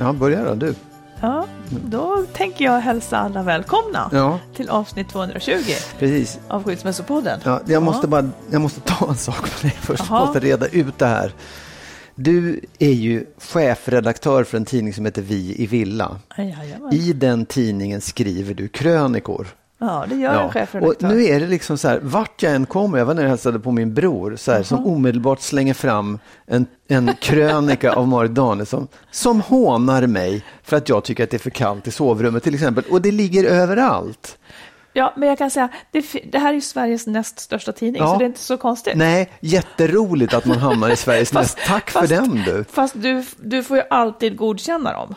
Ja, 0.00 0.12
börja 0.12 0.44
då 0.44 0.54
du. 0.54 0.74
Ja, 1.20 1.46
då 1.68 2.24
tänker 2.32 2.64
jag 2.64 2.80
hälsa 2.80 3.18
alla 3.18 3.42
välkomna 3.42 4.08
Ja. 4.12 4.38
till 4.56 4.68
avsnitt 4.70 5.08
220 5.08 5.52
Precis. 5.98 6.38
av 6.48 6.64
Skilsmässopodden. 6.64 7.40
Ja, 7.44 7.60
jag, 7.66 7.82
måste 7.82 8.08
bara, 8.08 8.30
jag 8.50 8.60
måste 8.60 8.80
ta 8.80 9.08
en 9.08 9.16
sak 9.16 9.40
med 9.62 9.70
dig 9.70 9.78
först. 9.80 10.02
Jaha. 10.08 10.18
Jag 10.18 10.26
måste 10.26 10.40
reda 10.40 10.66
ut 10.66 10.98
det 10.98 11.06
här. 11.06 11.32
Du 12.14 12.60
är 12.78 12.92
ju 12.92 13.26
chefredaktör 13.38 14.44
för 14.44 14.56
en 14.56 14.64
tidning 14.64 14.94
som 14.94 15.04
heter 15.04 15.22
Vi 15.22 15.54
i 15.62 15.66
Villa. 15.66 16.20
Jajamän. 16.36 16.92
I 16.94 17.12
den 17.12 17.46
tidningen 17.46 18.00
skriver 18.00 18.54
du 18.54 18.68
krönikor. 18.68 19.46
Ja, 19.82 20.04
det 20.08 20.14
gör 20.14 20.32
en 20.34 20.44
och 20.46 20.52
chefredaktör. 20.52 21.08
nu 21.08 21.24
är 21.24 21.40
det 21.40 21.46
liksom 21.46 21.78
så 21.78 21.88
här, 21.88 22.00
vart 22.02 22.42
jag 22.42 22.54
än 22.54 22.66
kommer, 22.66 22.98
jag 22.98 23.04
var 23.06 23.14
nere 23.14 23.24
och 23.24 23.30
hälsade 23.30 23.58
på 23.60 23.72
min 23.72 23.94
bror, 23.94 24.36
så 24.36 24.52
här, 24.52 24.62
som 24.62 24.86
omedelbart 24.86 25.40
slänger 25.40 25.74
fram 25.74 26.18
en, 26.46 26.66
en 26.88 27.10
krönika 27.20 27.92
av 27.92 28.08
Marit 28.08 28.30
Danielsson, 28.34 28.88
som 29.10 29.40
hånar 29.40 30.06
mig 30.06 30.44
för 30.62 30.76
att 30.76 30.88
jag 30.88 31.04
tycker 31.04 31.24
att 31.24 31.30
det 31.30 31.36
är 31.36 31.38
för 31.38 31.50
kallt 31.50 31.86
i 31.86 31.90
sovrummet 31.90 32.42
till 32.42 32.54
exempel. 32.54 32.84
Och 32.90 33.02
det 33.02 33.10
ligger 33.12 33.44
överallt. 33.44 34.38
Ja, 34.92 35.14
men 35.16 35.28
jag 35.28 35.38
kan 35.38 35.50
säga, 35.50 35.68
det, 35.92 36.04
det 36.32 36.38
här 36.38 36.48
är 36.50 36.54
ju 36.54 36.60
Sveriges 36.60 37.06
näst 37.06 37.38
största 37.38 37.72
tidning, 37.72 38.02
Ja. 38.02 38.08
så 38.12 38.18
det 38.18 38.24
är 38.24 38.26
inte 38.26 38.40
så 38.40 38.56
konstigt. 38.56 38.96
Nej, 38.96 39.30
jätteroligt 39.40 40.34
att 40.34 40.44
man 40.46 40.58
hamnar 40.58 40.90
i 40.90 40.96
Sveriges 40.96 41.32
näst. 41.34 41.58
Tack 41.66 41.90
för 41.90 42.00
fast- 42.00 42.10
den 42.10 42.42
du. 42.46 42.64
Fast 42.70 42.94
du, 43.02 43.24
du 43.42 43.62
får 43.62 43.76
ju 43.76 43.82
alltid 43.90 44.36
godkänna 44.36 44.92
dem. 44.92 45.14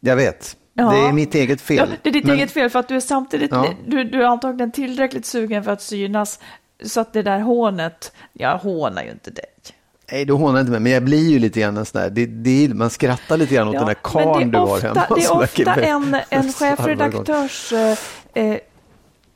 Jag 0.00 0.16
vet. 0.16 0.56
Ja. 0.74 0.90
Det 0.90 0.96
är 1.08 1.12
mitt 1.12 1.34
eget 1.34 1.60
fel. 1.60 1.76
Ja, 1.90 1.96
det 2.02 2.08
är 2.08 2.12
ditt 2.12 2.24
Men- 2.24 2.36
eget 2.36 2.50
fel, 2.50 2.70
för 2.70 2.78
att 2.78 2.88
du 2.88 2.96
är 2.96 3.00
samtidigt, 3.00 3.50
Ja. 3.52 3.66
du, 3.86 4.04
du 4.04 4.22
är 4.22 4.26
antagligen 4.26 4.72
tillräckligt 4.72 5.26
sugen 5.26 5.64
för 5.64 5.70
att 5.70 5.82
synas, 5.82 6.38
så 6.84 7.00
att 7.00 7.12
det 7.12 7.22
där 7.22 7.40
hånet, 7.40 8.12
jag 8.32 8.58
hånar 8.58 9.02
ju 9.02 9.10
inte 9.10 9.30
dig. 9.30 9.44
Nej, 10.12 10.24
du 10.24 10.32
hånar 10.32 10.60
inte 10.60 10.70
mig, 10.72 10.80
men 10.80 10.92
jag 10.92 11.02
blir 11.04 11.30
ju 11.30 11.38
lite 11.38 11.60
grann 11.60 11.76
en 11.76 11.84
sån 11.86 12.00
där, 12.00 12.10
det, 12.10 12.26
det 12.26 12.74
man 12.74 12.90
skrattar 12.90 13.36
lite 13.36 13.54
grann 13.54 13.68
åt 13.68 13.74
den 13.74 13.86
där 13.86 13.96
karln 14.02 14.50
det 14.50 14.58
du 14.58 14.62
är 14.64 14.66
har 14.66 14.80
hemma. 14.80 15.06
Det 15.16 15.24
är 15.24 15.42
ofta 15.42 15.74
en, 15.74 16.16
en 16.30 16.52
chefredaktörs 16.52 17.72
eh, 18.34 18.56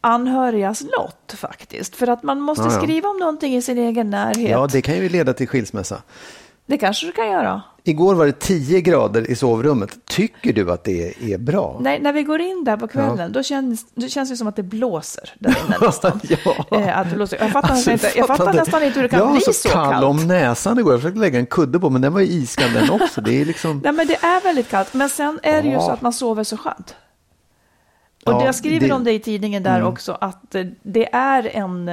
anhörigas 0.00 0.82
lott 0.98 1.34
faktiskt. 1.36 1.96
För 1.96 2.06
att 2.06 2.22
man 2.22 2.40
måste 2.40 2.64
Ja, 2.64 2.72
ja. 2.72 2.80
skriva 2.82 3.08
om 3.08 3.16
någonting 3.16 3.56
i 3.56 3.62
sin 3.62 3.78
egen 3.78 4.10
närhet. 4.10 4.50
Ja, 4.50 4.66
det 4.72 4.82
kan 4.82 4.94
ju 4.96 5.08
leda 5.08 5.34
till 5.34 5.48
skilsmässa. 5.48 6.02
Det 6.66 6.78
kanske 6.78 7.06
du 7.06 7.12
kan 7.12 7.30
göra. 7.30 7.62
Igår 7.88 8.14
var 8.14 8.26
det 8.26 8.38
10 8.40 8.80
grader 8.80 9.30
i 9.30 9.34
sovrummet. 9.36 9.98
Tycker 10.04 10.52
du 10.52 10.72
att 10.72 10.84
det 10.84 11.14
är 11.32 11.38
bra? 11.38 11.76
Nej, 11.80 12.00
när 12.00 12.12
vi 12.12 12.22
går 12.22 12.40
in 12.40 12.64
där 12.64 12.76
på 12.76 12.88
kvällen, 12.88 13.32
då, 13.32 13.42
känns, 13.42 13.86
då 13.94 14.08
känns 14.08 14.30
det 14.30 14.36
som 14.36 14.48
att 14.48 14.56
det 14.56 14.62
blåser 14.62 15.34
där 15.38 15.56
inne 15.66 15.76
nästan. 15.86 16.20
Ja. 16.44 16.78
Eh, 16.78 16.98
att 16.98 17.10
det 17.10 17.16
blåser. 17.16 17.38
Jag 17.40 17.52
fattar, 17.52 17.68
Alltså, 17.70 17.90
nästan, 17.90 18.08
inte, 18.10 18.18
jag 18.18 18.26
fattar 18.26 18.52
nästan 18.52 18.82
inte 18.82 18.94
hur 18.98 19.02
det 19.02 19.08
kan 19.08 19.18
jag 19.18 19.32
bli 19.32 19.40
var 19.46 19.52
så, 19.52 19.68
kall 19.68 19.92
kallt. 19.92 20.04
om 20.04 20.26
näsan 20.28 20.78
igår. 20.78 20.92
Jag 20.92 21.00
försökte 21.00 21.20
lägga 21.20 21.38
en 21.38 21.46
kudde 21.46 21.78
på, 21.78 21.90
men 21.90 22.02
den 22.02 22.12
var 22.12 22.20
ju 22.20 22.26
iskall 22.26 22.72
den 22.72 22.90
också. 22.90 23.20
Det 23.20 23.40
är 23.40 23.44
liksom... 23.44 23.80
Nej, 23.84 23.92
men 23.92 24.06
det 24.06 24.14
är 24.24 24.42
väldigt 24.42 24.68
kallt. 24.68 24.94
Men 24.94 25.08
sen 25.08 25.40
är 25.42 25.62
det 25.62 25.68
ju 25.68 25.74
Ja. 25.74 25.80
så 25.80 25.90
att 25.90 26.02
man 26.02 26.12
sover 26.12 26.44
så 26.44 26.56
skönt. 26.56 26.94
Och 28.24 28.32
Ja, 28.32 28.44
jag 28.44 28.54
skriver 28.54 28.80
det- 28.80 28.84
Mm. 28.86 28.96
om 28.96 29.04
det 29.04 29.12
i 29.12 29.18
tidningen 29.18 29.62
där 29.62 29.82
också, 29.82 30.18
att 30.20 30.54
eh, 30.54 30.64
det 30.82 31.14
är 31.14 31.50
en... 31.56 31.88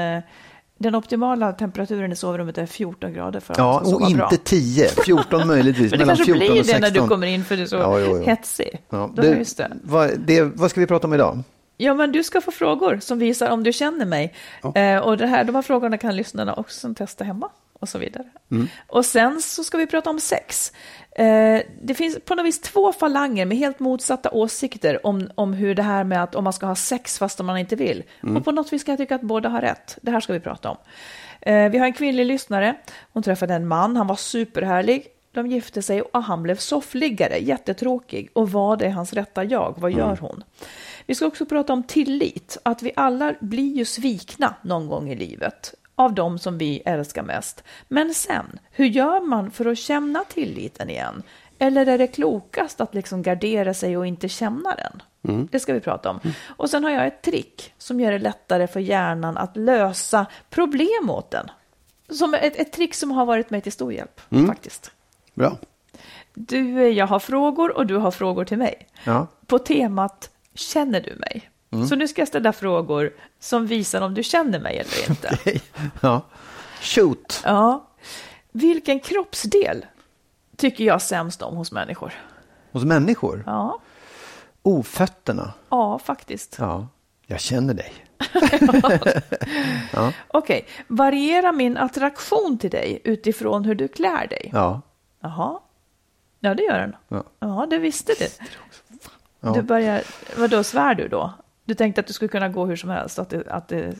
Den 0.83 0.95
optimala 0.95 1.51
temperaturen 1.53 2.11
i 2.11 2.15
sovrummet 2.15 2.57
är 2.57 2.65
14 2.65 3.13
grader 3.13 3.39
för 3.39 3.51
att 3.53 3.57
Ja, 3.57 3.79
och 3.85 3.99
bra. 3.99 4.09
inte 4.09 4.37
10. 4.37 4.87
14 4.87 5.47
möjligtvis. 5.47 5.91
Men 5.91 5.99
det 5.99 6.05
mellan 6.05 6.15
kanske 6.15 6.25
14 6.33 6.39
blir 6.39 6.49
och 6.49 6.55
det 6.57 6.63
16. 6.71 6.81
när 6.81 7.01
du 7.01 7.07
kommer 7.07 7.27
in 7.27 7.45
för 7.45 7.55
du 7.57 7.61
är 7.61 7.65
så 7.67 7.75
Ja, 7.75 7.99
jo, 7.99 8.05
jo. 8.17 8.23
hetsig. 8.25 8.81
Ja, 8.89 9.09
du, 9.15 9.27
just 9.27 9.57
det. 9.57 9.71
Vad, 9.83 10.19
det, 10.19 10.41
vad 10.41 10.69
ska 10.69 10.79
vi 10.79 10.87
prata 10.87 11.07
om 11.07 11.13
idag? 11.13 11.43
Ja, 11.77 11.93
men 11.93 12.11
du 12.11 12.23
ska 12.23 12.41
få 12.41 12.51
frågor 12.51 12.99
som 13.01 13.19
visar 13.19 13.49
om 13.49 13.63
du 13.63 13.73
känner 13.73 14.05
mig. 14.05 14.33
Eh, 14.75 14.97
och 14.97 15.17
det 15.17 15.27
här, 15.27 15.43
de 15.43 15.55
här 15.55 15.61
frågorna 15.61 15.97
kan 15.97 16.15
lyssnarna 16.15 16.53
också 16.53 16.93
testa 16.93 17.23
hemma 17.23 17.49
och 17.83 17.89
så 17.89 17.97
vidare. 17.97 18.25
Mm. 18.51 18.67
Och 18.87 19.05
sen 19.05 19.41
så 19.41 19.63
ska 19.63 19.77
vi 19.77 19.87
prata 19.87 20.09
om 20.09 20.19
sex. 20.19 20.73
Eh, 21.15 21.61
det 21.81 21.93
finns 21.93 22.19
på 22.25 22.35
något 22.35 22.45
vis 22.45 22.61
två 22.61 22.93
falanger 22.93 23.45
med 23.45 23.57
helt 23.57 23.79
motsatta 23.79 24.31
åsikter 24.31 25.05
om, 25.05 25.29
om 25.35 25.53
hur 25.53 25.75
det 25.75 25.83
här 25.83 26.03
med 26.03 26.23
att 26.23 26.35
om 26.35 26.43
man 26.43 26.53
ska 26.53 26.65
ha 26.65 26.75
sex 26.75 27.19
fast 27.19 27.39
om 27.39 27.45
man 27.45 27.57
inte 27.57 27.75
vill. 27.75 28.03
Mm. 28.23 28.37
Och 28.37 28.45
på 28.45 28.51
något 28.51 28.73
vis 28.73 28.83
kan 28.83 28.91
jag 28.91 28.99
tycka 28.99 29.15
att 29.15 29.21
båda 29.21 29.49
har 29.49 29.61
rätt. 29.61 29.97
Det 30.01 30.11
här 30.11 30.19
ska 30.19 30.33
vi 30.33 30.39
prata 30.39 30.69
om. 30.69 30.77
Eh, 31.41 31.69
vi 31.69 31.77
har 31.77 31.85
en 31.85 31.93
kvinnlig 31.93 32.25
lyssnare. 32.25 32.75
Hon 33.13 33.23
träffade 33.23 33.53
en 33.53 33.67
man, 33.67 33.97
han 33.97 34.07
var 34.07 34.15
superhärlig. 34.15 35.07
De 35.31 35.47
gifte 35.47 35.81
sig 35.81 36.01
och 36.01 36.23
han 36.23 36.43
blev 36.43 36.55
soffliggare, 36.55 37.37
jättetråkig. 37.37 38.29
Och 38.33 38.51
vad 38.51 38.81
är 38.81 38.89
hans 38.89 39.13
rätta 39.13 39.43
jag? 39.43 39.75
Vad 39.77 39.91
gör 39.91 40.17
hon? 40.17 40.43
Vi 41.05 41.15
ska 41.15 41.25
också 41.25 41.45
prata 41.45 41.73
om 41.73 41.83
tillit, 41.83 42.57
att 42.63 42.83
vi 42.83 42.91
alla 42.95 43.33
blir 43.39 43.77
ju 43.77 43.85
svikna 43.85 44.55
någon 44.61 44.87
gång 44.87 45.09
i 45.09 45.15
livet 45.15 45.73
av 45.95 46.13
dem 46.13 46.39
som 46.39 46.57
vi 46.57 46.81
älskar 46.85 47.23
mest. 47.23 47.63
Men 47.87 48.13
sen, 48.13 48.59
hur 48.71 48.85
gör 48.85 49.21
man 49.21 49.51
för 49.51 49.65
att 49.65 49.77
känna 49.77 50.23
tilliten 50.23 50.89
igen? 50.89 51.23
Eller 51.59 51.85
är 51.85 51.97
det 51.97 52.07
klokast 52.07 52.81
att 52.81 52.93
liksom 52.93 53.21
gardera 53.21 53.73
sig 53.73 53.97
och 53.97 54.07
inte 54.07 54.29
känna 54.29 54.75
den? 54.75 55.01
Det 55.51 55.59
ska 55.59 55.73
vi 55.73 55.79
prata 55.79 56.09
om. 56.09 56.19
Och 56.47 56.69
sen 56.69 56.83
har 56.83 56.91
jag 56.91 57.07
ett 57.07 57.21
trick 57.21 57.73
som 57.77 57.99
gör 57.99 58.11
det 58.11 58.19
lättare 58.19 58.67
för 58.67 58.79
hjärnan 58.79 59.37
att 59.37 59.57
lösa 59.57 60.25
problem 60.49 61.09
åt 61.09 61.31
den. 61.31 61.51
Som 62.09 62.33
ett, 62.33 62.55
ett 62.55 62.71
trick 62.71 62.93
som 62.93 63.11
har 63.11 63.25
varit 63.25 63.49
mig 63.49 63.61
till 63.61 63.71
stor 63.71 63.93
hjälp, 63.93 64.21
faktiskt. 64.47 64.91
Bra. 65.33 65.57
Du, 66.33 66.81
eh, 66.81 66.87
jag 66.87 67.07
har 67.07 67.19
frågor 67.19 67.77
och 67.77 67.85
du 67.85 67.95
har 67.95 68.11
frågor 68.11 68.45
till 68.45 68.57
mig. 68.57 68.87
Ja. 69.03 69.27
På 69.47 69.59
temat 69.59 70.29
Känner 70.55 71.01
du 71.01 71.15
mig? 71.15 71.49
Så 71.89 71.95
nu 71.95 72.07
ska 72.07 72.21
jag 72.21 72.27
ställa 72.27 72.53
frågor 72.53 73.13
som 73.39 73.67
visar 73.67 74.01
om 74.01 74.13
du 74.13 74.23
känner 74.23 74.59
mig 74.59 74.77
eller 74.77 75.09
inte. 75.09 75.59
ja. 76.01 76.21
Shoot. 76.81 77.41
Ja. 77.45 77.87
Vilken 78.51 78.99
kroppsdel 78.99 79.85
tycker 80.57 80.83
jag 80.83 81.01
sämst 81.01 81.41
om 81.41 81.55
hos 81.55 81.71
människor? 81.71 82.13
Hos 82.71 82.83
människor? 82.83 83.43
Ja, 83.45 83.79
Ofötterna. 84.61 85.53
ja 85.69 85.99
faktiskt. 85.99 86.55
Ja. 86.59 86.87
Jag 87.27 87.39
känner 87.39 87.73
dig. 87.73 87.93
Okej, 90.27 90.67
variera 90.87 91.51
min 91.51 91.77
attraktion 91.77 92.57
till 92.57 92.69
dig 92.69 93.01
utifrån 93.03 93.65
hur 93.65 93.75
du 93.75 93.87
klär 93.87 94.27
dig? 94.27 94.49
Ja. 94.53 94.81
Jaha. 95.19 95.59
Ja, 96.39 96.53
det 96.53 96.63
gör 96.63 96.79
den. 96.79 96.95
Ja. 97.07 97.23
Ja, 97.39 97.67
du 97.69 97.77
visste 97.77 98.13
det. 98.19 98.39
Ja. 99.39 99.53
Du 99.53 99.61
börjar, 99.61 100.03
vadå, 100.37 100.63
svär 100.63 100.95
du 100.95 101.07
då? 101.07 101.33
Du 101.73 101.77
tänkte 101.77 102.01
att 102.01 102.07
du 102.07 102.13
skulle 102.13 102.29
kunna 102.29 102.49
gå 102.49 102.65
hur 102.65 102.75
som 102.75 102.89
helst? 102.89 103.19
Att 103.19 103.29
det, 103.29 103.43
att 103.47 103.67
det 103.67 103.93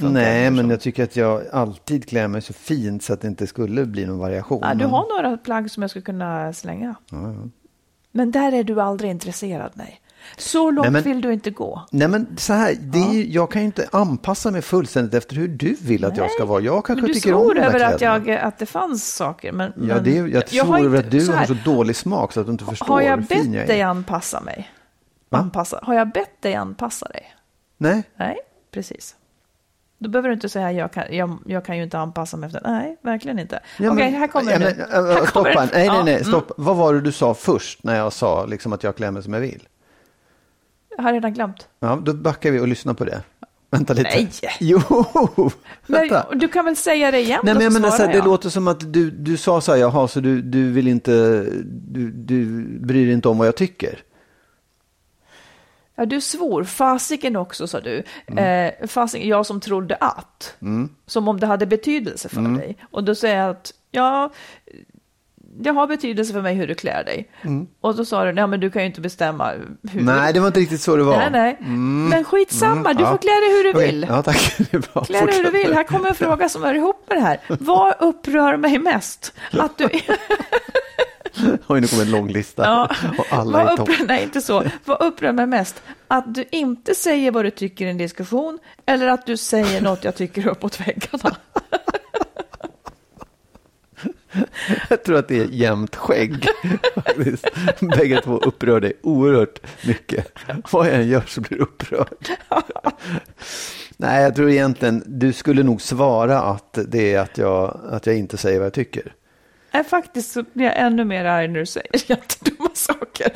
Nej, 0.00 0.50
men 0.50 0.70
jag 0.70 0.80
tycker 0.80 1.04
att 1.04 1.16
jag 1.16 1.42
alltid 1.52 2.08
klär 2.08 2.28
mig 2.28 2.42
så 2.42 2.52
fint 2.52 3.02
så 3.02 3.12
att 3.12 3.20
det 3.20 3.28
inte 3.28 3.46
skulle 3.46 3.86
bli 3.86 4.06
någon 4.06 4.18
variation. 4.18 4.60
Ja, 4.62 4.74
du 4.74 4.84
har 4.84 5.22
några 5.22 5.36
plagg 5.36 5.70
som 5.70 5.82
jag 5.82 5.90
skulle 5.90 6.02
kunna 6.02 6.52
slänga. 6.52 6.94
Ja, 7.10 7.22
ja. 7.22 7.48
Men 8.12 8.30
där 8.30 8.52
är 8.52 8.64
du 8.64 8.80
aldrig 8.80 9.10
intresserad, 9.10 9.70
nej. 9.74 10.00
Så 10.38 10.70
långt 10.70 10.84
Nej, 10.84 10.90
men- 10.92 11.02
vill 11.02 11.20
du 11.20 11.32
inte 11.32 11.50
gå. 11.50 11.82
Nej 11.90 12.08
men 12.08 12.26
så 12.36 12.52
här, 12.52 12.74
det 12.80 12.98
är 12.98 13.12
ju, 13.12 13.26
jag 13.32 13.50
kan 13.50 13.62
ju 13.62 13.66
inte 13.66 13.88
anpassa 13.92 14.50
mig 14.50 14.62
fullständigt 14.62 15.14
efter 15.14 15.36
hur 15.36 15.48
du 15.48 15.76
vill 15.82 16.04
att 16.04 16.16
jag 16.16 16.30
ska 16.30 16.44
vara. 16.44 16.60
Jag 16.60 16.84
kanske 16.84 17.02
Men 17.02 17.08
du 17.08 17.14
tycker 17.14 17.34
om 17.34 17.54
de 17.54 17.60
över 17.60 17.80
att, 17.80 18.00
jag, 18.00 18.30
att 18.30 18.58
det 18.58 18.66
fanns 18.66 19.14
saker. 19.14 19.52
Men, 19.52 19.72
Ja, 19.76 19.94
men 19.94 20.04
det 20.04 20.18
är, 20.18 20.26
jag 20.26 20.44
jag 20.50 20.64
har 20.64 20.78
svor 20.78 20.86
över 20.86 20.98
att 20.98 21.10
du 21.10 21.20
så 21.20 21.32
har 21.32 21.38
här, 21.38 21.46
så 21.46 21.56
dålig 21.64 21.96
smak 21.96 22.32
så 22.32 22.40
att 22.40 22.46
du 22.46 22.52
inte 22.52 22.64
förstår 22.64 22.86
Har 22.86 23.00
jag 23.00 23.16
hur 23.16 23.22
fin 23.22 23.52
bett 23.52 23.60
jag 23.60 23.66
dig 23.66 23.80
är. 23.80 23.86
anpassa 23.86 24.40
mig? 24.40 24.70
Anpassa. 25.38 25.80
Har 25.82 25.94
jag 25.94 26.12
bett 26.12 26.42
dig 26.42 26.54
anpassa 26.54 27.06
dig? 27.08 27.34
Nej, 27.78 28.02
Nej, 28.16 28.36
precis. 28.70 29.16
Då 29.98 30.08
behöver 30.08 30.28
du 30.28 30.34
inte 30.34 30.48
säga 30.48 30.72
jag 30.72 30.92
kan, 30.92 31.04
jag, 31.10 31.38
jag 31.46 31.64
kan 31.64 31.76
ju 31.76 31.82
inte 31.82 31.98
anpassa 31.98 32.36
mig 32.36 32.46
efter. 32.46 32.60
Nej, 32.64 32.96
verkligen 33.02 33.38
inte. 33.38 33.60
Ja, 33.78 33.92
Okej, 33.92 34.10
men- 34.10 34.20
här 34.20 34.26
kommer 34.26 34.52
ja, 34.52 34.58
det 34.58 34.64
men, 34.64 34.76
nu. 34.76 35.10
äh, 35.10 35.14
Här 35.14 35.26
Stopp 35.26 35.32
kommer 35.32 35.50
det. 35.50 35.68
Nej, 35.72 35.88
nej, 35.88 36.04
nej, 36.04 36.14
mm. 36.14 36.24
stopp. 36.24 36.52
Vad 36.56 36.76
var 36.76 36.94
det 36.94 37.00
du 37.00 37.12
sa 37.12 37.34
först 37.34 37.84
när 37.84 37.96
jag 37.96 38.12
sa 38.12 38.46
liksom 38.46 38.72
att 38.72 38.82
jag 38.82 38.96
klär 38.96 39.10
mig 39.10 39.22
som 39.22 39.32
jag 39.32 39.40
vill? 39.40 39.68
Jag 40.96 41.02
har 41.02 41.12
redan 41.12 41.34
glömt. 41.34 41.68
Ja, 41.80 41.98
då 42.02 42.14
backar 42.14 42.50
vi 42.50 42.60
och 42.60 42.68
lyssnar 42.68 42.94
på 42.94 43.04
det. 43.04 43.22
Vänta 43.70 43.92
lite. 43.94 44.10
Nej. 44.14 44.30
Jo, 44.60 44.80
vänta. 45.86 46.26
Men, 46.30 46.38
du 46.38 46.48
kan 46.48 46.64
väl 46.64 46.76
säga 46.76 47.10
det 47.10 47.20
igen 47.20 47.40
Nej, 47.44 47.54
men 47.54 47.62
jag 47.62 47.72
menar, 47.72 47.90
så 47.90 48.02
här, 48.02 48.12
det 48.12 48.22
låter 48.22 48.48
som 48.48 48.68
att 48.68 48.92
du, 48.92 49.10
du 49.10 49.36
sa 49.36 49.60
så 49.60 49.72
här, 49.72 49.78
jaha, 49.78 50.08
så 50.08 50.20
du, 50.20 50.42
du 50.42 50.70
vill 50.72 50.88
inte, 50.88 51.12
du, 51.64 52.10
du 52.10 52.64
bryr 52.78 53.04
dig 53.04 53.12
inte 53.14 53.28
om 53.28 53.38
vad 53.38 53.46
jag 53.46 53.56
tycker. 53.56 53.98
Ja, 56.02 56.06
du 56.06 56.20
svor. 56.20 56.64
Fasiken 56.64 57.36
också, 57.36 57.66
sa 57.66 57.80
du. 57.80 58.02
Mm. 58.26 58.44
Eh, 58.80 58.86
fasiken, 58.88 59.28
jag 59.28 59.46
som 59.46 59.60
trodde 59.60 59.96
att. 59.96 60.54
Som 61.06 61.28
om 61.28 61.40
det 61.40 61.46
hade 61.46 61.66
betydelse 61.66 62.28
för 62.28 62.38
Mm. 62.38 62.56
dig. 62.56 62.76
Och 62.90 63.04
då 63.04 63.14
säger 63.14 63.38
jag 63.38 63.50
att, 63.50 63.72
ja, 63.90 64.30
det 65.36 65.70
har 65.70 65.86
betydelse 65.86 66.32
för 66.32 66.42
mig 66.42 66.54
hur 66.54 66.66
du 66.66 66.74
klär 66.74 67.04
dig. 67.04 67.30
Och 67.80 67.94
då 67.96 68.04
sa 68.04 68.24
du, 68.24 68.32
nej 68.32 68.46
men 68.46 68.60
du 68.60 68.70
kan 68.70 68.82
ju 68.82 68.86
inte 68.86 69.00
bestämma 69.00 69.50
hur. 69.50 70.00
Mm. 70.00 70.04
Nej, 70.16 70.32
det 70.32 70.40
var 70.40 70.46
inte 70.46 70.60
riktigt 70.60 70.80
så 70.80 70.96
det 70.96 71.02
var. 71.02 71.16
nej, 71.16 71.30
nej. 71.30 71.56
Men 72.10 72.24
skitsamma, 72.24 72.92
du 72.94 73.02
ja. 73.02 73.10
får 73.10 73.18
klä 73.18 73.32
dig 73.32 73.56
hur 73.56 73.64
du 73.64 73.70
Okej, 73.70 73.86
vill. 73.86 74.06
Ja, 74.08 74.22
tack. 74.22 74.54
Det 74.70 74.74
är 74.74 74.92
bra. 74.92 75.04
Klä 75.04 75.20
dig 75.26 75.34
hur 75.36 75.44
du 75.44 75.50
vill. 75.50 75.74
Här 75.74 75.84
kommer 75.84 76.08
en 76.08 76.14
fråga 76.14 76.48
som 76.48 76.62
hör 76.62 76.74
ihop 76.74 77.04
med 77.08 77.16
det 77.18 77.22
här. 77.22 77.40
Vad 77.48 77.94
upprör 78.00 78.56
mig 78.56 78.78
mest? 78.78 79.32
Att 79.52 79.78
du... 79.78 79.88
Oj, 81.66 81.80
nu 81.80 81.86
kommer 81.86 82.02
en 82.02 82.10
lång 82.10 82.28
lista. 82.28 82.64
Ja. 82.64 82.90
Och 83.18 83.26
alla 83.30 83.60
är 83.60 83.64
Vad 83.64 83.76
topp. 83.76 83.88
upprör, 83.88 84.06
nej, 84.06 84.22
inte 84.22 84.40
så. 84.40 84.64
Vad 84.84 85.02
upprör 85.02 85.32
mig 85.32 85.46
mest? 85.46 85.82
Att 86.08 86.34
du 86.34 86.44
inte 86.50 86.94
säger 86.94 87.30
vad 87.30 87.44
du 87.44 87.50
tycker 87.50 87.86
i 87.86 87.90
en 87.90 87.98
diskussion 87.98 88.58
eller 88.86 89.06
att 89.08 89.26
du 89.26 89.36
säger 89.36 89.80
något 89.80 90.04
jag 90.04 90.16
tycker 90.16 90.46
uppåt 90.48 90.80
väggarna? 90.80 91.36
Jag 94.90 95.04
tror 95.04 95.18
att 95.18 95.28
det 95.28 95.38
är 95.40 95.46
jämnt 95.50 95.96
skägg. 95.96 96.46
Bägge 97.80 98.20
två 98.20 98.38
upprör 98.38 98.80
dig 98.80 98.92
oerhört 99.02 99.58
mycket. 99.86 100.32
Vad 100.70 100.86
jag 100.86 100.94
än 100.94 101.08
gör 101.08 101.24
så 101.26 101.40
blir 101.40 101.58
du 101.58 101.62
upprörd. 101.64 102.28
Nej, 103.96 104.22
jag 104.22 104.34
tror 104.34 104.50
egentligen, 104.50 105.02
du 105.06 105.32
skulle 105.32 105.62
nog 105.62 105.82
svara 105.82 106.40
att 106.42 106.78
det 106.88 107.14
är 107.14 107.20
att 107.20 107.38
jag, 107.38 107.80
att 107.90 108.06
jag 108.06 108.16
inte 108.16 108.36
säger 108.36 108.58
vad 108.58 108.66
jag 108.66 108.72
tycker. 108.72 109.14
Nej, 109.72 109.84
faktiskt 109.84 110.32
så 110.32 110.44
blir 110.52 110.66
jag 110.66 110.78
ännu 110.78 111.04
mer 111.04 111.24
arg 111.24 111.48
när 111.48 111.60
du 111.60 111.66
säger 111.66 111.90
jättedumma 112.10 112.70
saker. 112.74 113.32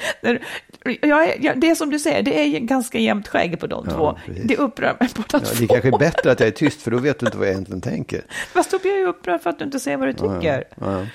Jag 0.82 1.24
är, 1.28 1.44
jag, 1.44 1.60
det 1.60 1.70
är 1.70 1.74
som 1.74 1.90
du 1.90 1.98
säger, 1.98 2.22
det 2.22 2.38
är 2.56 2.60
ganska 2.60 2.98
jämnt 2.98 3.28
skägg 3.28 3.60
på 3.60 3.66
de 3.66 3.84
Ja, 3.88 3.94
två. 3.96 4.18
precis. 4.26 4.44
Det 4.44 4.56
upprör 4.56 4.96
mig 5.00 5.08
båda 5.16 5.26
Ja, 5.32 5.38
två. 5.40 5.54
det 5.60 5.66
kanske 5.66 5.88
är 5.88 5.98
bättre 5.98 6.30
att 6.32 6.40
jag 6.40 6.46
är 6.46 6.52
tyst, 6.52 6.82
för 6.82 6.90
då 6.90 6.98
vet 6.98 7.18
du 7.20 7.26
inte 7.26 7.38
vad 7.38 7.46
jag 7.46 7.52
egentligen 7.52 7.80
tänker. 7.80 8.22
Fast 8.52 8.70
då 8.70 8.78
blir 8.78 8.90
jag 8.90 9.00
ju 9.00 9.06
upprörd 9.06 9.40
för 9.40 9.50
att 9.50 9.58
du 9.58 9.64
inte 9.64 9.80
säger 9.80 9.96
vad 9.96 10.08
du 10.08 10.12
tycker. 10.12 10.64
Ja, 10.80 10.86
ja. 11.00 11.06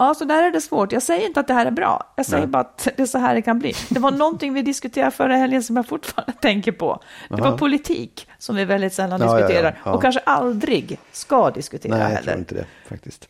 Ja, 0.00 0.14
så 0.14 0.24
där 0.24 0.42
är 0.42 0.50
det 0.50 0.60
svårt. 0.60 0.92
Jag 0.92 1.02
säger 1.02 1.26
inte 1.26 1.40
att 1.40 1.46
det 1.48 1.54
här 1.54 1.66
är 1.66 1.70
bra. 1.70 2.12
Jag 2.16 2.26
säger 2.26 2.38
Nej. 2.42 2.46
bara 2.50 2.60
att 2.60 2.88
det 2.96 3.02
är 3.02 3.06
så 3.06 3.18
här 3.18 3.34
det 3.34 3.42
kan 3.42 3.58
bli. 3.58 3.72
Det 3.88 4.00
var 4.00 4.10
någonting 4.10 4.54
vi 4.54 4.62
diskuterade 4.62 5.10
förra 5.10 5.36
helgen 5.36 5.62
som 5.62 5.76
jag 5.76 5.86
fortfarande 5.88 6.32
tänker 6.42 6.72
på. 6.72 7.02
Det 7.28 7.42
var 7.42 7.58
politik 7.58 8.28
som 8.38 8.56
vi 8.56 8.64
väldigt 8.64 8.92
sällan 8.92 9.20
diskuterar 9.20 9.78
och 9.84 10.02
kanske 10.02 10.20
aldrig 10.20 10.98
ska 11.12 11.50
diskutera 11.50 11.92
Nej, 11.92 12.00
jag 12.02 12.08
heller. 12.08 12.22
tror 12.22 12.38
inte 12.38 12.54
det 12.54 12.64
faktiskt. 12.88 13.28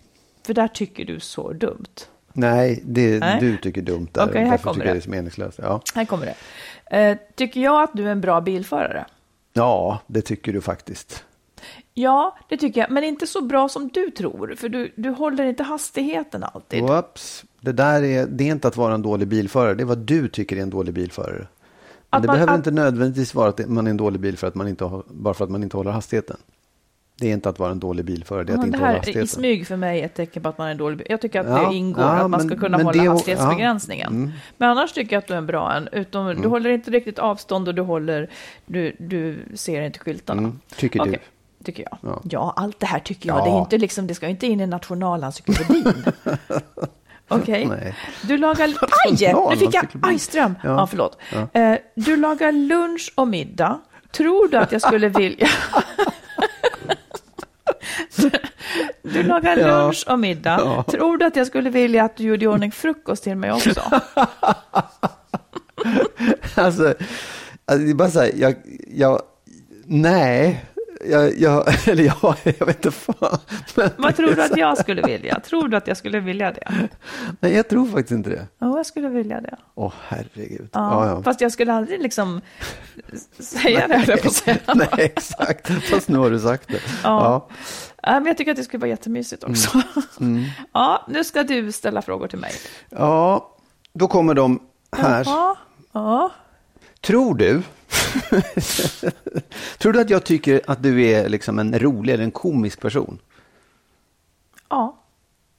För 0.49 0.55
där 0.55 0.69
tycker 0.69 1.05
du 1.05 1.21
så 1.21 1.53
dumt. 1.53 1.87
Nej, 2.33 2.83
det 2.85 3.19
Nej. 3.19 3.41
du 3.41 3.56
tycker 3.56 3.83
dumt 3.83 4.09
där. 4.12 4.29
Okej, 4.29 4.45
här 4.45 4.59
kommer 4.59 4.75
tycker 4.75 4.87
jag 4.87 4.97
det. 4.97 5.00
det 5.00 5.06
är 5.06 5.11
meningslöst. 5.11 5.59
Ja. 5.62 5.81
Här 5.95 6.05
kommer 6.05 6.27
det. 6.27 6.35
Eh, 6.99 7.19
tycker 7.35 7.61
jag 7.61 7.83
att 7.83 7.91
du 7.95 8.06
är 8.06 8.12
en 8.12 8.21
bra 8.21 8.41
bilförare? 8.41 9.06
ja, 9.53 10.00
det 10.06 10.23
tycker 10.23 10.53
du 10.53 10.61
faktiskt. 10.61 11.25
Ja, 11.95 12.39
det 12.49 12.56
tycker 12.56 12.81
jag. 12.81 12.91
Men 12.91 13.05
inte 13.05 13.27
så 13.27 13.41
bra 13.43 13.69
som 13.69 13.89
du 13.89 14.11
tror. 14.11 14.55
För 14.59 14.69
du, 14.69 14.93
du 14.97 15.11
håller 15.11 15.45
inte 15.45 15.62
hastigheten 15.62 16.45
alltid. 16.45 16.83
Whoops. 16.83 17.44
Det 17.61 17.73
där 17.73 18.03
är, 18.03 18.27
det 18.27 18.44
är 18.44 18.51
inte 18.53 18.69
att 18.69 18.77
vara 18.77 18.94
en 18.94 19.03
dålig 19.03 19.29
bilförare. 19.29 19.75
Det 19.75 19.83
är 19.83 19.85
vad 19.85 19.99
du 19.99 20.29
tycker 20.29 20.56
är 20.56 20.61
en 20.62 20.71
dålig 20.71 20.94
bilförare. 20.94 21.39
Men 21.39 21.47
Att 22.11 22.23
det 22.23 22.27
man- 22.27 22.35
behöver 22.35 22.53
att- 22.53 22.59
inte 22.59 22.71
nödvändigtvis 22.71 23.35
vara 23.35 23.49
att 23.49 23.69
man 23.69 23.87
är 23.87 23.91
en 23.91 23.97
dålig 23.97 24.21
bil 24.21 24.37
för 24.37 24.47
att 24.47 24.55
man 24.55 24.69
inte 24.69 24.85
har, 24.85 25.03
bara 25.09 25.35
för 25.35 25.44
att 25.44 25.51
man 25.51 25.62
inte 25.62 25.77
håller 25.77 25.91
hastigheten. 25.91 26.37
Det 27.20 27.29
är 27.29 27.32
inte 27.32 27.49
att 27.49 27.59
vara 27.59 27.70
en 27.70 27.79
dålig 27.81 28.05
bilförare, 28.05 28.44
det 28.44 28.53
är 28.53 28.55
att 28.55 28.61
Ja, 28.61 28.67
inte 28.67 28.79
det 28.79 28.81
hålla 28.81 28.91
här 28.91 28.97
hastigheten. 28.97 29.25
i 29.25 29.26
smyg 29.26 29.67
för 29.67 29.76
mig 29.76 30.00
är 30.00 30.05
ett 30.05 30.15
tecken 30.15 30.43
på 30.43 30.49
att 30.49 30.59
man 30.59 30.67
är 30.67 30.70
en 30.70 30.76
dålig 30.76 30.99
bil. 30.99 31.06
Jag 31.11 31.20
tycker 31.20 31.41
att 31.41 31.47
Ja, 31.62 31.69
det 31.70 31.76
ingår 31.76 32.05
ja, 32.05 32.11
att 32.11 32.31
man 32.31 32.41
ska 32.41 32.49
men- 32.49 32.59
kunna 32.59 32.76
men 32.76 32.87
hålla 32.87 32.99
det- 32.99 33.05
ja, 33.06 33.12
hastighetsbegränsningen. 33.12 34.09
mm. 34.12 34.31
Men 34.56 34.70
annars 34.70 34.93
tycker 34.93 35.12
jag 35.17 35.19
att 35.20 35.26
du 35.26 35.35
är 35.35 35.38
en 35.38 35.47
bra 35.47 35.73
en. 35.75 35.88
Utom, 35.93 36.43
Du 36.43 36.49
håller 36.49 36.70
inte 36.70 36.91
riktigt 36.91 37.19
avstånd 37.19 37.69
och 37.69 37.75
du, 37.75 37.82
håller, 37.82 38.31
du, 38.67 38.97
du 38.99 39.38
ser 39.55 39.82
inte 39.82 39.99
skyltarna. 39.99 40.38
Mm, 40.38 40.61
tycker 40.76 41.00
Okej, 41.00 41.12
du. 41.59 41.65
Tycker 41.65 41.82
jag. 41.91 41.99
Ja. 42.03 42.20
Ja. 42.31 42.55
allt 42.56 42.81
det 42.81 42.87
här 42.87 42.99
tycker 43.00 43.29
jag. 43.29 43.38
Ja. 43.38 43.44
Det, 43.44 43.50
är 43.50 43.59
inte 43.61 43.79
liksom, 43.79 44.06
det 44.06 44.15
ska 44.15 44.29
inte 44.29 44.47
in 44.47 44.61
i 44.61 44.67
nationalencyklopedin. 44.67 45.85
Okej. 47.29 47.67
Nej. 47.67 47.94
Du 48.23 48.37
lagar... 48.38 48.65
Aj! 49.06 49.35
Nu 49.50 49.56
fick 49.56 49.75
jag 49.75 49.87
ajström. 50.03 50.55
Ja, 50.65 50.70
Ja. 50.70 50.87
förlåt. 50.87 51.19
Eh, 51.53 51.75
du 51.94 52.17
lagar 52.17 52.53
lunch 52.53 53.12
och 53.15 53.29
middag. 53.29 53.81
Tror 54.12 54.49
du 54.49 54.56
att 54.56 54.73
jag 54.73 54.82
skulle 54.82 55.09
vilja... 55.19 55.49
Du 59.03 59.23
lagar 59.23 59.57
Ja. 59.57 59.67
lunch 59.83 60.05
och 60.09 60.19
middag. 60.19 60.85
Tror 60.89 61.17
du 61.19 61.25
att 61.27 61.37
jag 61.37 61.47
skulle 61.47 61.71
vilja 61.71 62.05
att 62.05 62.17
du 62.17 62.25
gjorde 62.25 62.45
i 62.45 62.49
ordning 62.49 62.73
frukost 62.73 63.23
till 63.25 63.37
mig 63.37 63.53
också? 63.53 63.81
Alltså, 66.55 66.95
alltså, 67.65 67.85
det 67.85 67.91
är 67.91 67.95
bara 67.95 68.11
så 68.11 68.21
här, 68.21 68.31
jag, 68.35 68.55
jag, 68.89 69.23
nej, 69.87 70.65
jag, 71.11 71.39
jag, 71.39 71.65
eller 71.89 72.05
jag, 72.05 72.37
jag 72.59 72.67
vet 72.67 72.85
inte 72.85 72.91
fan. 72.91 73.39
Vad 73.97 74.17
tror 74.17 74.35
du 74.35 74.43
att 74.43 74.57
jag 74.57 74.79
skulle 74.79 75.03
vilja? 75.03 75.41
Tror 75.41 75.69
du 75.69 75.77
att 75.77 75.87
jag 75.87 75.97
skulle 75.97 76.21
vilja 76.21 76.53
det? 76.53 76.89
nej, 77.41 77.55
jag 77.55 77.69
tror 77.69 77.87
faktiskt 77.87 78.11
inte 78.11 78.31
det. 78.31 78.47
Ja, 78.59 78.77
jag 78.77 78.87
skulle 78.87 79.09
vilja 79.09 79.41
det. 79.41 79.57
Åh, 79.75 79.93
herregud. 80.09 80.69
Ja, 80.73 81.05
Ja, 81.05 81.11
ja. 81.11 81.23
Fast 81.23 81.41
jag 81.41 81.53
skulle 81.53 81.73
aldrig 81.73 82.03
liksom 82.03 82.41
säga 83.39 83.89
det, 83.89 83.95
höll 83.99 84.09
jag 84.09 84.23
på 84.23 84.29
att 84.29 84.35
säga. 84.45 84.57
Nej, 84.75 84.89
exakt. 84.99 85.69
Fast 85.91 86.09
nu 86.09 86.19
har 86.19 86.31
du 86.31 86.39
sagt 86.41 86.69
det. 86.69 86.81
Ja. 87.03 87.49
Ja, 87.49 87.49
men 88.12 88.26
jag 88.26 88.37
tycker 88.37 88.50
att 88.50 88.56
det 88.56 88.64
skulle 88.64 88.81
vara 88.81 88.91
jättemysigt 88.91 89.44
också. 89.44 89.82
Mm. 90.20 90.44
Ja, 90.72 91.05
nu 91.08 91.24
ska 91.24 91.43
du 91.43 91.72
ställa 91.72 92.03
frågor 92.03 92.29
till 92.29 92.38
mig. 92.38 92.53
Ja, 92.91 93.56
då 93.93 94.08
kommer 94.08 94.34
de 94.34 94.60
här. 94.96 95.22
Ja, 95.27 95.56
ja. 95.93 96.31
Tror 97.00 97.34
du? 97.34 97.62
tror 99.79 99.93
du 99.93 100.00
att 100.00 100.10
jag 100.10 100.24
tycker 100.24 100.60
att 100.67 100.82
du 100.82 101.03
är 101.06 101.29
liksom 101.29 101.58
en 101.58 101.79
rolig 101.79 102.12
eller 102.15 102.24
en 102.24 102.31
komisk 102.31 102.81
person? 102.81 103.19
ja. 104.70 105.05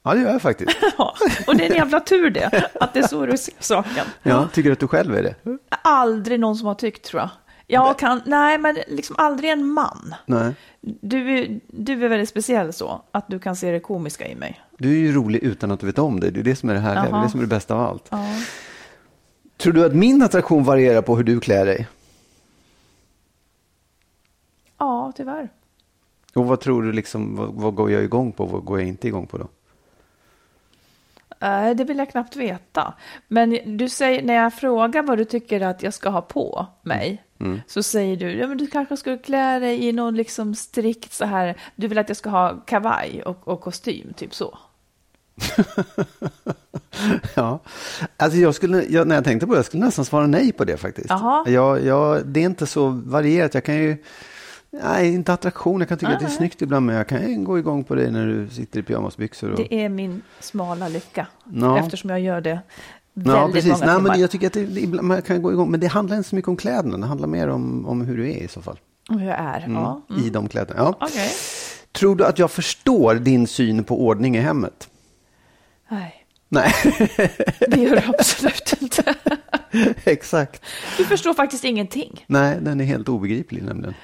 Ja, 0.02 0.14
det 0.14 0.20
gör 0.20 0.32
jag 0.32 0.42
faktiskt. 0.42 0.76
Ja, 0.98 1.14
och 1.46 1.56
det 1.56 1.66
är 1.66 1.70
en 1.70 1.76
jävla 1.76 2.00
tur 2.00 2.30
det, 2.30 2.68
att 2.80 2.94
det 2.94 3.00
är 3.00 3.08
så 3.08 3.26
du 3.26 3.36
ser 3.38 3.54
saken. 3.58 4.06
Ja, 4.22 4.48
tycker 4.52 4.68
du 4.68 4.72
att 4.72 4.80
du 4.80 4.88
själv 4.88 5.14
är 5.14 5.22
det? 5.22 5.34
Aldrig 5.82 6.40
någon 6.40 6.56
som 6.56 6.66
har 6.66 6.74
tyckt 6.74 7.04
tror 7.04 7.20
jag. 7.20 7.30
Jag 7.70 7.98
kan, 7.98 8.22
nej 8.26 8.58
men 8.58 8.76
liksom 8.86 9.16
aldrig 9.18 9.50
en 9.50 9.66
man. 9.66 10.14
Nej. 10.26 10.54
Du 10.80 11.60
du 11.66 12.04
är 12.04 12.08
väldigt 12.08 12.28
speciell 12.28 12.72
så, 12.72 13.02
att 13.10 13.28
du 13.28 13.38
kan 13.38 13.56
se 13.56 13.70
det 13.70 13.80
komiska 13.80 14.26
i 14.26 14.34
mig. 14.34 14.60
Du 14.78 14.90
är 14.90 14.96
ju 14.96 15.12
rolig 15.12 15.42
utan 15.42 15.70
att 15.70 15.80
du 15.80 15.86
vet 15.86 15.98
om 15.98 16.20
det. 16.20 16.30
Det 16.30 16.40
är 16.40 16.44
det 16.44 16.56
som 16.56 16.68
är 16.68 16.74
det 16.74 16.80
härliga. 16.80 17.12
Det 17.12 17.18
är 17.18 17.22
det 17.22 17.30
som 17.30 17.40
är 17.40 17.44
det 17.44 17.48
bästa 17.48 17.74
av 17.74 17.80
allt. 17.80 18.06
Ja. 18.10 18.26
Tror 19.56 19.72
du 19.72 19.84
att 19.84 19.94
min 19.94 20.22
attraktion 20.22 20.64
varierar 20.64 21.02
på 21.02 21.16
hur 21.16 21.24
du 21.24 21.40
klär 21.40 21.66
dig? 21.66 21.88
ja, 24.80 25.12
tyvärr. 25.16 25.48
Och 26.34 26.46
vad 26.46 26.60
tror 26.60 26.82
du 26.82 26.92
liksom, 26.92 27.36
vad, 27.36 27.54
vad 27.54 27.74
går 27.74 27.90
jag 27.90 28.04
igång 28.04 28.32
på? 28.32 28.44
Vad 28.46 28.64
går 28.64 28.78
jag 28.78 28.88
inte 28.88 29.08
igång 29.08 29.26
på 29.26 29.38
då? 29.38 29.48
Nej, 31.40 31.74
det 31.74 31.84
vill 31.84 31.98
jag 31.98 32.10
knappt 32.10 32.36
veta. 32.36 32.94
Men 33.28 33.76
du 33.78 33.88
säger, 33.88 34.22
när 34.22 34.34
jag 34.34 34.54
frågar 34.54 35.02
vad 35.02 35.18
du 35.18 35.24
tycker 35.24 35.60
att 35.60 35.82
jag 35.82 35.94
ska 35.94 36.08
ha 36.08 36.20
på 36.22 36.66
mig, 36.82 37.22
Mm. 37.40 37.60
så 37.66 37.82
säger 37.82 38.16
du, 38.16 38.32
ja 38.32 38.46
men 38.46 38.58
du 38.58 38.66
kanske 38.66 38.96
skulle 38.96 39.18
klä 39.18 39.58
dig 39.58 39.84
i 39.88 39.92
någon 39.92 40.14
liksom 40.16 40.54
strikt 40.54 41.12
så 41.12 41.24
här, 41.24 41.54
du 41.76 41.88
vill 41.88 41.98
att 41.98 42.08
jag 42.08 42.16
ska 42.16 42.30
ha 42.30 42.56
kavaj 42.66 43.22
och, 43.22 43.48
och 43.48 43.60
kostym, 43.60 44.12
typ 44.16 44.34
så. 44.34 44.58
Ja, 47.34 47.58
alltså 48.16 48.38
jag 48.38 48.54
skulle, 48.54 48.84
jag, 48.88 49.06
när 49.08 49.14
jag 49.14 49.24
tänkte 49.24 49.46
på 49.46 49.52
det, 49.52 49.58
jag 49.58 49.64
skulle 49.64 49.84
nästan 49.84 50.04
svara 50.04 50.26
nej 50.26 50.52
på 50.52 50.64
det 50.64 50.76
faktiskt. 50.76 51.10
Jag, 51.46 51.84
jag, 51.84 52.26
det 52.26 52.40
är 52.40 52.44
inte 52.44 52.66
så 52.66 52.88
varierat. 52.88 53.54
Jag 53.54 53.64
kan 53.64 53.74
ju, 53.74 53.96
nej, 54.70 55.14
inte 55.14 55.32
attraktion. 55.32 55.80
Jag 55.80 55.88
kan 55.88 55.98
tycka 55.98 56.12
att 56.12 56.18
det 56.18 56.24
är 56.24 56.28
Nej. 56.28 56.36
snyggt 56.36 56.62
ibland, 56.62 56.86
men 56.86 56.94
jag 56.96 57.06
kan 57.06 57.44
gå 57.44 57.58
igång 57.58 57.84
på 57.84 57.94
det 57.94 58.10
när 58.10 58.26
du 58.26 58.48
sitter 58.48 58.80
i 58.80 58.82
pyjamasbyxor. 58.82 59.50
Och, 59.50 59.56
Det 59.56 59.74
är 59.74 59.88
min 59.88 60.22
smala 60.40 60.88
lycka, 60.88 61.26
Ja. 61.52 61.78
eftersom 61.78 62.10
jag 62.10 62.20
gör 62.20 62.40
det 62.40 62.60
väldigt 63.14 63.34
Ja, 63.34 63.48
precis. 63.52 63.70
många 63.72 63.86
Nej, 63.86 63.96
timmar. 63.96 64.10
men 64.10 64.20
jag 64.20 64.30
tycker 64.30 64.46
att 64.46 64.52
det, 64.52 64.66
det, 64.66 64.80
ibland- 64.80 65.08
man 65.08 65.22
kan 65.22 65.42
gå 65.42 65.52
igång. 65.52 65.70
Men 65.70 65.80
det 65.80 65.86
handlar 65.86 66.16
inte 66.16 66.28
så 66.28 66.36
mycket 66.36 66.48
om 66.48 66.56
kläderna. 66.56 66.96
Det 66.98 67.06
handlar 67.06 67.28
mer 67.28 67.48
om, 67.48 67.86
om 67.86 68.00
hur 68.00 68.16
du 68.16 68.30
är 68.30 68.42
i 68.42 68.48
så 68.48 68.62
fall. 68.62 68.78
Hur 69.10 69.24
jag 69.26 69.38
är. 69.38 69.64
Ja. 69.68 70.02
Mm. 70.10 70.24
I 70.24 70.30
de 70.30 70.48
kläderna. 70.48 70.80
Ja. 70.80 70.96
Okej. 71.00 71.30
Tror 71.92 72.16
du 72.16 72.24
att 72.24 72.38
jag 72.38 72.50
förstår 72.50 73.14
din 73.14 73.46
syn 73.46 73.84
på 73.84 74.06
ordning 74.06 74.36
i 74.36 74.40
hemmet? 74.40 74.88
Nej, 75.90 76.16
Nej, 76.48 76.72
det 77.68 77.76
gör 77.80 77.96
du 77.96 78.02
absolut 78.18 78.74
inte. 78.80 79.14
exakt. 80.04 80.62
Du 80.96 81.04
förstår 81.04 81.34
faktiskt 81.34 81.64
ingenting. 81.64 82.24
Nej, 82.26 82.58
den 82.60 82.80
är 82.80 82.84
helt 82.84 83.08
obegriplig 83.08 83.62
nämligen. 83.62 83.94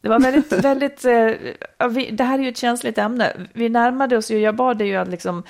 Det 0.00 0.08
var 0.08 0.20
väldigt, 0.20 0.52
väldigt, 0.64 1.04
eh, 1.04 1.88
vi, 1.88 2.10
det 2.10 2.24
här 2.24 2.38
är 2.38 2.42
ju 2.42 2.48
ett 2.48 2.56
känsligt 2.56 2.98
ämne. 2.98 3.32
Vi 3.52 3.68
närmade 3.68 4.16
oss 4.16 4.30
ju, 4.30 4.38
jag 4.38 4.56
bad 4.56 4.78
dig 4.78 4.88
ju 4.88 4.96
att 4.96 5.08
liksom, 5.08 5.42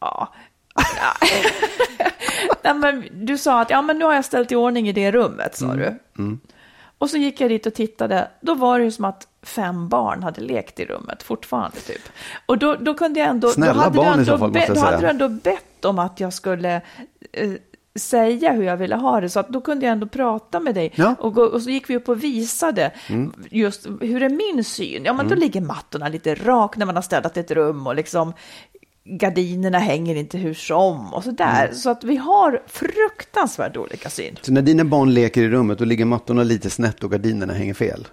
ja. 0.00 0.34
Nej, 2.62 2.74
men 2.74 3.04
du 3.12 3.38
sa 3.38 3.60
att 3.60 3.70
ja, 3.70 3.82
men 3.82 3.98
nu 3.98 4.04
har 4.04 4.14
jag 4.14 4.24
ställt 4.24 4.52
i 4.52 4.56
ordning 4.56 4.88
i 4.88 4.92
det 4.92 5.10
rummet, 5.10 5.56
sa 5.56 5.74
du. 5.74 5.98
Och 6.98 7.10
så 7.10 7.16
gick 7.16 7.40
jag 7.40 7.50
dit 7.50 7.66
och 7.66 7.74
tittade, 7.74 8.28
då 8.40 8.54
var 8.54 8.78
det 8.78 8.84
ju 8.84 8.90
som 8.90 9.04
att 9.04 9.28
fem 9.42 9.88
barn 9.88 10.22
hade 10.22 10.40
lekt 10.40 10.80
i 10.80 10.84
rummet 10.84 11.22
fortfarande 11.22 11.76
typ. 11.76 12.02
Och 12.46 12.58
då, 12.58 12.74
då 12.74 12.94
kunde 12.94 13.20
jag 13.20 13.28
ändå, 13.28 13.48
Snälla 13.48 13.72
då 13.72 13.80
hade 13.80 13.96
barn 13.96 14.06
i 14.20 14.24
du 14.24 14.32
ändå, 14.32 14.32
så 14.32 14.38
fall, 14.38 14.50
be, 14.52 14.58
måste 14.58 14.72
jag 14.72 14.82
då 14.82 14.84
hade 14.84 15.00
du 15.00 15.06
ändå 15.06 15.28
bett 15.28 15.84
om 15.84 15.98
att 15.98 16.20
jag 16.20 16.32
skulle 16.32 16.82
eh, 17.32 17.50
säga 17.98 18.52
hur 18.52 18.62
jag 18.62 18.76
ville 18.76 18.96
ha 18.96 19.20
det, 19.20 19.28
så 19.28 19.40
att 19.40 19.48
då 19.48 19.60
kunde 19.60 19.86
jag 19.86 19.92
ändå 19.92 20.06
prata 20.06 20.60
med 20.60 20.74
dig. 20.74 20.92
Ja. 20.94 21.14
Och, 21.18 21.34
gå, 21.34 21.42
och 21.42 21.62
så 21.62 21.70
gick 21.70 21.90
vi 21.90 21.96
upp 21.96 22.08
och 22.08 22.24
visade 22.24 22.92
Mm. 23.08 23.32
just 23.50 23.86
hur 24.00 24.22
är 24.22 24.28
min 24.54 24.64
syn? 24.64 25.04
Ja, 25.04 25.12
men 25.12 25.28
då 25.28 25.34
ligger 25.34 25.60
mattorna 25.60 26.08
lite 26.08 26.34
rak 26.34 26.76
när 26.76 26.86
man 26.86 26.94
har 26.94 27.02
städat 27.02 27.36
ett 27.36 27.50
rum 27.50 27.86
och 27.86 27.94
liksom 27.94 28.32
gardinerna 29.04 29.78
hänger 29.78 30.14
inte 30.14 30.38
hur 30.38 30.54
som 30.54 31.14
och 31.14 31.24
så 31.24 31.30
där. 31.30 31.64
Mm. 31.64 31.74
Så 31.74 31.90
att 31.90 32.04
vi 32.04 32.16
har 32.16 32.62
fruktansvärt 32.66 33.76
olika 33.76 34.10
syn. 34.10 34.36
Så 34.42 34.52
när 34.52 34.62
dina 34.62 34.84
barn 34.84 35.14
leker 35.14 35.42
i 35.42 35.48
rummet 35.48 35.80
och 35.80 35.86
ligger 35.86 36.04
mattorna 36.04 36.42
lite 36.42 36.70
snett 36.70 37.04
och 37.04 37.10
gardinerna 37.12 37.52
hänger 37.52 37.74
fel? 37.74 38.06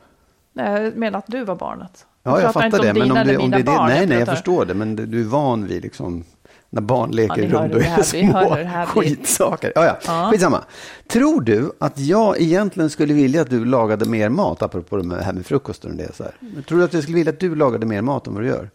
Nej, 0.54 0.84
Jag 0.84 0.98
menar 0.98 1.20
att 1.20 1.28
du 1.28 1.44
var 1.44 1.56
barnet. 1.56 2.06
Ja, 2.24 2.32
jag 2.42 2.50
inte 2.50 2.54
fattar 2.54 2.84
det. 2.84 2.94
Men 2.94 3.12
om 3.12 3.28
det, 3.28 3.38
om 3.38 3.52
det 3.52 3.58
är 3.58 3.64
det, 3.64 3.86
nej, 3.86 4.08
nej, 4.08 4.20
jag 4.20 4.28
förstår 4.28 4.66
det. 4.66 4.74
Men 4.74 4.96
du 4.96 5.22
är 5.22 5.26
van 5.26 5.68
vid 5.68 5.84
liksom, 5.84 6.24
när 6.70 6.82
barn 6.82 7.12
leker 7.12 7.36
ni 7.36 7.44
i 7.44 7.48
rum, 7.48 7.70
då 7.70 7.78
är 7.78 7.82
här, 7.82 7.98
det 7.98 8.04
små 8.04 8.56
det 8.56 8.86
skitsaker. 8.88 9.72
Ja, 9.76 9.86
ja. 9.86 9.98
Ja. 10.08 10.30
Skitsamma. 10.32 10.64
Tror 11.08 11.42
du 11.42 11.72
att 11.80 12.00
jag 12.00 12.42
egentligen 12.42 12.90
skulle 12.90 13.14
vilja 13.14 13.42
att 13.42 13.50
du 13.50 13.66
lagade 13.66 14.06
mer 14.06 14.30
mat, 14.30 14.62
apropå 14.62 14.98
det 14.98 15.24
här 15.24 15.34
med 15.34 15.46
frukosten 15.46 15.92
och 15.92 15.98
det? 15.98 16.16
Så 16.16 16.24
här. 16.24 16.62
Tror 16.62 16.78
du 16.78 16.84
att 16.84 16.94
jag 16.94 17.04
skulle 17.04 17.16
vilja 17.16 17.34
att 17.34 17.40
du 17.40 17.56
lagade 17.56 17.86
mer 17.86 18.02
mat 18.02 18.28
än 18.28 18.34
vad 18.34 18.44
du 18.44 18.48
gör? 18.48 18.70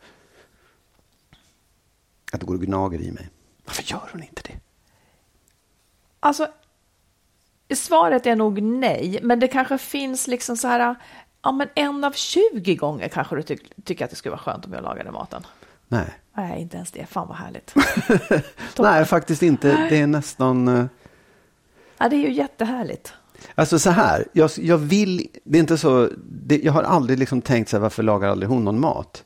Att 2.32 2.40
du 2.40 2.46
går 2.46 2.54
och 2.54 2.60
gnager 2.60 3.00
i 3.00 3.12
mig. 3.12 3.30
Varför 3.64 3.82
gör 3.82 4.08
hon 4.12 4.22
inte 4.22 4.42
det? 4.44 4.54
Alltså, 6.20 6.48
svaret 7.74 8.26
är 8.26 8.36
nog 8.36 8.62
nej, 8.62 9.20
men 9.22 9.40
det 9.40 9.48
kanske 9.48 9.78
finns 9.78 10.26
liksom 10.26 10.56
så 10.56 10.68
här, 10.68 10.94
ja 11.42 11.52
men 11.52 11.68
en 11.74 12.04
av 12.04 12.12
20 12.12 12.74
gånger 12.74 13.08
kanske 13.08 13.36
du 13.36 13.42
ty 13.42 13.56
tycker 13.84 14.04
att 14.04 14.10
det 14.10 14.16
skulle 14.16 14.30
vara 14.30 14.42
skönt 14.42 14.66
om 14.66 14.72
jag 14.72 14.82
lagade 14.82 15.10
maten. 15.10 15.46
Nej. 15.88 16.14
Nej, 16.36 16.60
inte 16.60 16.76
ens 16.76 16.90
det. 16.90 17.06
Fan 17.06 17.28
vad 17.28 17.36
härligt. 17.36 17.74
Nej, 18.78 19.04
faktiskt 19.04 19.42
inte. 19.42 19.86
Det 19.90 19.98
är 20.00 20.06
nästan... 20.06 20.68
eh, 20.68 20.84
Ja, 21.98 22.08
det 22.08 22.16
är 22.16 22.20
ju 22.20 22.32
jättehärligt. 22.32 23.12
Alltså 23.54 23.78
så 23.78 23.90
här, 23.90 24.24
jag, 24.32 24.50
jag 24.56 24.78
vill, 24.78 25.26
det 25.44 25.58
är 25.58 25.60
inte 25.60 25.78
så, 25.78 26.08
det, 26.28 26.58
jag 26.64 26.72
har 26.72 26.82
aldrig 26.82 27.18
liksom 27.18 27.42
tänkt 27.42 27.68
så 27.68 27.76
här, 27.76 27.82
varför 27.82 28.02
lagar 28.02 28.28
aldrig 28.28 28.48
hon 28.48 28.64
någon 28.64 28.80
mat? 28.80 29.24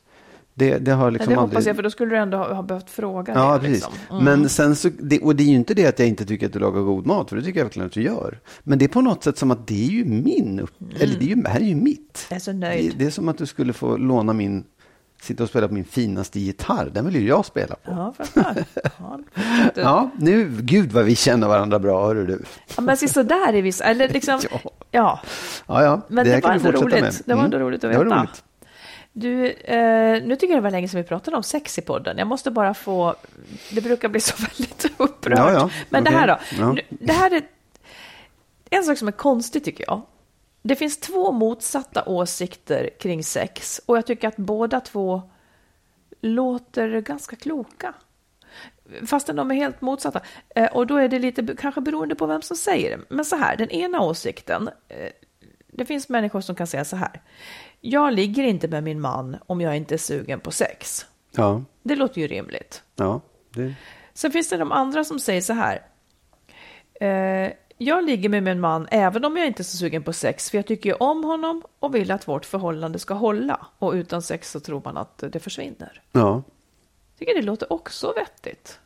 Det, 0.53 0.77
det 0.77 0.91
har 0.91 1.03
Nej, 1.03 1.13
liksom 1.13 1.33
det 1.33 1.39
aldrig... 1.39 1.53
hoppas 1.55 1.65
jag, 1.65 1.75
för 1.75 1.83
då 1.83 1.89
skulle 1.89 2.11
du 2.15 2.17
ändå 2.17 2.37
ha, 2.37 2.53
ha 2.53 2.61
behövt 2.63 2.89
fråga 2.89 3.33
Ja, 3.33 3.53
det. 3.53 3.59
precis. 3.59 3.73
Liksom. 3.73 3.93
Mm. 4.11 4.23
Men 4.23 4.49
sen 4.49 4.75
så, 4.75 4.89
det, 4.99 5.19
och 5.19 5.35
det 5.35 5.43
är 5.43 5.47
ju 5.47 5.55
inte 5.55 5.73
det 5.73 5.85
att 5.87 5.99
jag 5.99 6.07
inte 6.07 6.25
tycker 6.25 6.45
att 6.45 6.53
du 6.53 6.59
lagar 6.59 6.81
god 6.81 7.05
mat, 7.05 7.29
för 7.29 7.35
det 7.35 7.43
tycker 7.43 7.59
jag 7.59 7.65
verkligen 7.65 7.85
att 7.87 7.93
du 7.93 8.01
gör. 8.03 8.39
Men 8.63 8.79
det 8.79 8.85
är 8.85 8.89
på 8.89 9.01
något 9.01 9.23
sätt 9.23 9.37
som 9.37 9.51
att 9.51 9.67
det 9.67 9.83
är 9.85 9.89
ju 9.89 10.05
min, 10.05 10.59
upp, 10.59 10.75
eller 10.99 11.19
det, 11.19 11.25
är 11.25 11.29
ju, 11.29 11.35
det 11.35 11.49
här 11.49 11.59
är 11.59 11.65
ju 11.65 11.75
mitt. 11.75 12.25
Jag 12.29 12.35
är 12.35 12.39
så 12.39 12.51
Det, 12.51 12.57
nöjd. 12.57 12.93
det 12.97 13.05
är 13.05 13.09
som 13.11 13.29
att 13.29 13.37
du 13.37 13.45
skulle 13.45 13.73
få 13.73 13.97
låna 13.97 14.33
min, 14.33 14.63
sitta 15.21 15.43
och 15.43 15.49
spela 15.49 15.67
på 15.67 15.73
min 15.73 15.85
finaste 15.85 16.39
gitarr, 16.39 16.89
den 16.93 17.05
vill 17.05 17.15
ju 17.15 17.27
jag 17.27 17.45
spela 17.45 17.75
på. 17.75 17.91
Ja, 17.91 18.13
fattar. 18.25 18.63
Ja, 19.75 20.09
nu, 20.17 20.49
gud 20.61 20.91
vad 20.91 21.05
vi 21.05 21.15
känner 21.15 21.47
varandra 21.47 21.79
bra, 21.79 22.05
hörru 22.07 22.25
du. 22.25 22.43
ja, 22.75 22.81
men 22.81 22.97
så 22.97 23.23
där 23.23 23.53
är 23.53 23.61
vi, 23.61 23.71
eller 23.83 24.09
liksom, 24.09 24.39
Ja. 24.51 24.59
ja. 24.91 25.19
Ja, 25.67 25.83
ja, 25.83 26.01
Men 26.07 26.27
här 26.27 26.35
det 26.35 26.47
var 26.47 26.51
ändå 26.53 26.71
roligt. 26.71 27.01
med. 27.01 27.13
Det 27.25 27.33
var 27.33 27.43
ändå 27.43 27.57
Mm, 27.57 27.67
roligt 27.67 27.83
att 27.83 27.91
det 27.91 27.97
var 27.97 28.05
veta. 28.05 28.17
roligt. 28.21 28.43
Du, 29.13 29.51
eh, 29.51 30.23
nu 30.23 30.35
tycker 30.35 30.53
jag 30.53 30.57
det 30.57 30.63
var 30.63 30.71
länge 30.71 30.87
sedan 30.87 31.01
vi 31.01 31.07
pratade 31.07 31.37
om 31.37 31.43
sex 31.43 31.77
i 31.77 31.81
podden. 31.81 32.17
Jag 32.17 32.27
måste 32.27 32.51
bara 32.51 32.73
få, 32.73 33.15
det 33.71 33.81
brukar 33.81 34.09
bli 34.09 34.19
så 34.19 34.35
väldigt 34.57 34.85
upprört. 34.97 35.37
Ja, 35.39 35.51
ja. 35.53 35.69
Men 35.89 36.03
det 36.03 36.09
Okej. 36.09 36.19
här 36.19 36.27
då? 36.57 36.75
Det 36.89 37.13
här 37.13 37.31
är 37.33 37.41
en 38.69 38.83
sak 38.83 38.97
som 38.97 39.07
är 39.07 39.11
konstig 39.11 39.63
tycker 39.63 39.83
jag. 39.87 40.01
Det 40.69 40.75
finns 40.75 40.97
två 40.99 41.31
motsatta 41.31 42.03
åsikter 42.05 42.89
kring 42.99 43.23
sex 43.23 43.81
och 43.85 43.97
jag 43.97 44.05
tycker 44.05 44.27
att 44.27 44.37
båda 44.37 44.79
två 44.79 45.21
låter 46.21 47.01
ganska 47.01 47.35
kloka. 47.35 47.93
Fastän 49.05 49.35
de 49.35 49.51
är 49.51 49.55
helt 49.55 49.81
motsatta. 49.81 50.21
Eh, 50.55 50.65
och 50.75 50.87
då 50.87 50.97
är 50.97 51.07
det 51.09 51.19
lite 51.19 51.55
kanske 51.59 51.81
beroende 51.81 52.15
på 52.15 52.25
vem 52.25 52.41
som 52.41 52.57
säger 52.57 52.97
det. 52.97 53.03
Men 53.09 53.25
så 53.25 53.35
här, 53.35 53.57
den 53.57 53.69
ena 53.69 54.01
åsikten. 54.01 54.69
Eh, 54.87 55.09
det 55.67 55.85
finns 55.85 56.09
människor 56.09 56.41
som 56.41 56.55
kan 56.55 56.67
säga 56.67 56.85
så 56.85 56.95
här. 56.95 57.21
Jag 57.81 58.13
ligger 58.13 58.43
inte 58.43 58.67
med 58.67 58.83
min 58.83 59.01
man 59.01 59.37
om 59.45 59.61
jag 59.61 59.77
inte 59.77 59.95
är 59.95 59.97
sugen 59.97 60.39
på 60.39 60.51
sex. 60.51 61.05
Ja, 61.31 61.63
Det 61.83 61.95
låter 61.95 62.21
ju 62.21 62.27
rimligt. 62.27 62.83
ja. 62.95 63.21
Det, 63.53 63.73
Sen 64.13 64.31
finns 64.31 64.49
det 64.49 64.57
de 64.57 64.71
andra 64.71 65.03
som 65.03 65.19
säger 65.19 65.41
så 65.41 65.53
här. 65.53 65.81
Jag 67.81 68.05
ligger 68.05 68.29
med 68.29 68.43
min 68.43 68.59
man 68.59 68.87
även 68.91 69.25
om 69.25 69.37
jag 69.37 69.47
inte 69.47 69.61
är 69.61 69.63
så 69.63 69.77
sugen 69.77 70.03
på 70.03 70.13
sex, 70.13 70.49
för 70.49 70.57
jag 70.57 70.65
tycker 70.65 70.89
ju 70.89 70.95
om 70.95 71.23
honom 71.23 71.63
och 71.79 71.95
vill 71.95 72.11
att 72.11 72.27
vårt 72.27 72.45
förhållande 72.45 72.99
ska 72.99 73.13
hålla. 73.13 73.67
Och 73.79 73.93
utan 73.93 74.21
sex 74.21 74.51
så 74.51 74.59
tror 74.59 74.81
man 74.85 74.97
att 74.97 75.23
det 75.31 75.39
försvinner. 75.39 76.01
ja. 76.11 76.43
tycker 77.19 77.35
det 77.35 77.41
låter 77.41 77.73
också 77.73 78.13
vettigt. 78.15 78.79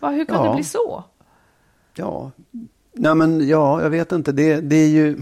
Va, 0.00 0.10
hur 0.10 0.24
kan 0.24 0.36
Ja. 0.36 0.48
det 0.48 0.54
bli 0.54 0.64
så? 0.64 1.04
Ja, 1.94 2.30
Nej, 2.92 3.14
men 3.14 3.48
ja, 3.48 3.82
jag 3.82 3.90
vet 3.90 4.12
inte. 4.12 4.32
Det, 4.32 4.60
det 4.60 4.76
är 4.76 4.88
ju, 4.88 5.18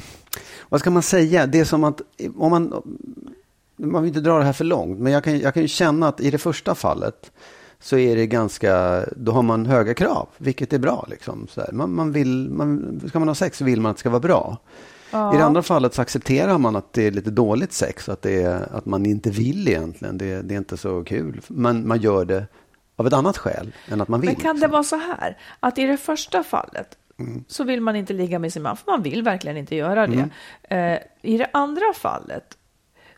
vad 0.68 0.80
ska 0.80 0.90
man 0.90 1.02
säga? 1.02 1.46
Det 1.46 1.60
är 1.60 1.64
som 1.64 1.84
att, 1.84 2.00
om 2.36 2.50
man, 2.50 2.82
man 3.76 4.02
vill 4.02 4.08
inte 4.08 4.20
dra 4.20 4.38
det 4.38 4.44
här 4.44 4.52
för 4.52 4.64
långt, 4.64 4.98
men 5.00 5.12
jag 5.12 5.24
kan, 5.24 5.38
jag 5.38 5.54
kan 5.54 5.62
ju 5.62 5.68
känna 5.68 6.08
att 6.08 6.20
i 6.20 6.30
det 6.30 6.38
första 6.38 6.74
fallet 6.74 7.32
så 7.84 7.98
är 7.98 8.16
det 8.16 8.26
ganska, 8.26 9.04
då 9.16 9.32
har 9.32 9.42
man 9.42 9.66
höga 9.66 9.94
krav, 9.94 10.28
vilket 10.38 10.72
är 10.72 10.78
bra. 10.78 11.06
Liksom, 11.10 11.46
så. 11.50 11.64
Man, 11.72 11.94
man 11.94 12.12
vill, 12.12 12.50
man, 12.50 13.00
ska 13.08 13.18
man 13.18 13.28
ha 13.28 13.34
sex 13.34 13.58
så 13.58 13.64
vill 13.64 13.80
man 13.80 13.90
att 13.90 13.96
det 13.96 14.00
ska 14.00 14.10
vara 14.10 14.20
bra. 14.20 14.58
I 15.10 15.36
det 15.36 15.44
andra 15.44 15.62
fallet 15.62 15.94
så 15.94 16.02
accepterar 16.02 16.58
man 16.58 16.76
att 16.76 16.92
det 16.92 17.06
är 17.06 17.10
lite 17.10 17.30
dåligt 17.30 17.72
sex, 17.72 18.08
att, 18.08 18.22
det 18.22 18.42
är, 18.42 18.76
att 18.76 18.86
man 18.86 19.06
inte 19.06 19.30
vill 19.30 19.68
egentligen. 19.68 20.18
Det, 20.18 20.42
det 20.42 20.54
är 20.54 20.58
inte 20.58 20.76
så 20.76 21.04
kul. 21.04 21.40
Men 21.48 21.88
man 21.88 22.00
gör 22.00 22.24
det 22.24 22.46
av 22.96 23.06
ett 23.06 23.12
annat 23.12 23.38
skäl 23.38 23.72
än 23.88 24.00
att 24.00 24.08
man 24.08 24.20
vill. 24.20 24.30
Men 24.30 24.36
kan 24.36 24.56
det 24.56 24.60
liksom. 24.60 24.70
vara 24.70 24.82
så 24.84 24.96
här, 24.96 25.38
att 25.60 25.78
i 25.78 25.84
det 25.86 25.96
första 25.96 26.42
fallet 26.42 26.98
så 27.48 27.64
vill 27.64 27.80
man 27.80 27.96
inte 27.96 28.12
ligga 28.12 28.38
med 28.38 28.52
sin 28.52 28.62
man, 28.62 28.76
för 28.76 28.90
man 28.90 29.02
vill 29.02 29.22
verkligen 29.22 29.56
inte 29.56 29.76
göra 29.76 30.06
det. 30.06 30.28
Eh, 30.62 30.98
I 31.22 31.38
det 31.38 31.50
andra 31.52 31.92
fallet 31.94 32.58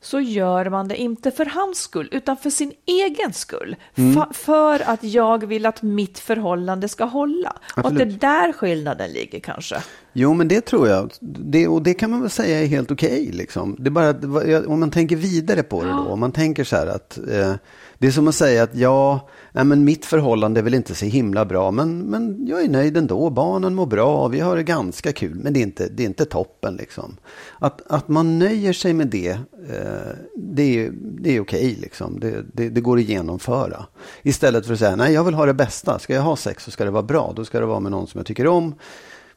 så 0.06 0.20
gör 0.20 0.70
man 0.70 0.88
det 0.88 0.96
inte 0.96 1.30
för 1.30 1.46
hans 1.46 1.78
skull, 1.78 2.08
utan 2.12 2.36
för 2.36 2.50
sin 2.50 2.72
egen 2.86 3.32
skull. 3.32 3.76
Fa- 3.94 4.32
för 4.32 4.90
att 4.90 5.04
jag 5.04 5.46
vill 5.46 5.66
att 5.66 5.82
mitt 5.82 6.18
förhållande 6.18 6.88
ska 6.88 7.04
hålla. 7.04 7.56
Och 7.76 7.78
att 7.78 7.82
det 7.96 8.02
är 8.02 8.06
Absolut. 8.06 8.20
där 8.20 8.52
skillnaden 8.52 9.10
ligger 9.12 9.40
kanske. 9.40 9.76
Jo, 10.18 10.34
men 10.34 10.48
det 10.48 10.60
tror 10.60 10.88
jag. 10.88 11.12
Det, 11.20 11.68
och 11.68 11.82
det 11.82 11.94
kan 11.94 12.10
man 12.10 12.20
väl 12.20 12.30
säga 12.30 12.62
är 12.62 12.66
helt 12.66 12.90
okej. 12.90 13.30
liksom. 13.32 13.76
Det 13.78 13.88
är 13.88 13.90
bara 13.90 14.66
om 14.66 14.80
man 14.80 14.90
tänker 14.90 15.16
vidare 15.16 15.62
på 15.62 15.82
det 15.82 15.88
då. 15.90 15.98
Om 15.98 16.20
man 16.20 16.32
tänker 16.32 16.64
så 16.64 16.76
här 16.76 16.86
att 16.86 17.18
eh, 17.18 17.54
det 17.98 18.06
är 18.06 18.10
som 18.10 18.28
att 18.28 18.34
säga 18.34 18.62
att 18.62 18.74
ja, 18.74 19.28
nej, 19.52 19.64
men 19.64 19.84
mitt 19.84 20.04
förhållande 20.04 20.60
är 20.60 20.62
väl 20.62 20.74
inte 20.74 20.94
så 20.94 21.04
himla 21.06 21.44
bra, 21.44 21.70
men, 21.70 21.98
men 21.98 22.46
jag 22.46 22.64
är 22.64 22.68
nöjd 22.68 22.96
ändå. 22.96 23.30
Barnen 23.30 23.74
mår 23.74 23.86
bra, 23.86 24.28
vi 24.28 24.40
har 24.40 24.56
det 24.56 24.62
ganska 24.62 25.12
kul, 25.12 25.34
men 25.34 25.52
det 25.52 25.60
är 25.60 25.62
inte, 25.62 25.88
det 25.88 26.02
är 26.02 26.06
inte 26.06 26.24
toppen. 26.24 26.76
Liksom. 26.76 27.16
Att, 27.58 27.82
att 27.92 28.08
man 28.08 28.38
nöjer 28.38 28.72
sig 28.72 28.92
med 28.92 29.06
det, 29.06 29.30
eh, 29.68 30.14
det 30.36 30.62
är, 30.62 30.92
det 31.00 31.36
är 31.36 31.40
okej. 31.40 31.78
liksom. 31.80 32.20
det, 32.20 32.44
det, 32.52 32.68
det 32.68 32.80
går 32.80 32.98
att 32.98 33.04
genomföra. 33.04 33.86
Istället 34.22 34.66
för 34.66 34.72
att 34.72 34.78
säga, 34.78 34.96
nej 34.96 35.12
jag 35.12 35.24
vill 35.24 35.34
ha 35.34 35.46
det 35.46 35.54
bästa. 35.54 35.98
Ska 35.98 36.14
jag 36.14 36.22
ha 36.22 36.36
sex 36.36 36.64
så 36.64 36.70
ska 36.70 36.84
det 36.84 36.90
vara 36.90 37.02
bra. 37.02 37.32
Då 37.36 37.44
ska 37.44 37.60
det 37.60 37.66
vara 37.66 37.80
med 37.80 37.92
någon 37.92 38.06
som 38.06 38.18
jag 38.18 38.26
tycker 38.26 38.46
om. 38.46 38.74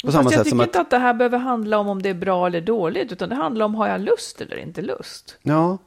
På 0.06 0.12
samma 0.12 0.24
Fast 0.24 0.36
jag 0.36 0.40
sätt 0.40 0.44
tycker 0.46 0.50
som 0.50 0.60
att... 0.60 0.68
inte 0.68 0.82
att 0.82 0.90
det 0.90 0.98
här 0.98 1.14
behöver 1.14 1.38
handla 1.38 1.78
om 1.78 1.88
om 1.90 2.02
det 2.02 2.10
är 2.10 2.14
bra 2.14 2.48
eller 2.48 2.62
dåligt, 2.62 3.12
utan 3.12 3.30
det 3.30 3.36
handlar 3.36 3.66
om 3.66 3.76
har 3.76 3.88
jag 3.88 4.02
lust 4.02 4.42
eller 4.42 4.58
inte 4.58 4.82
lust. 4.82 5.38
Ja, 5.42 5.78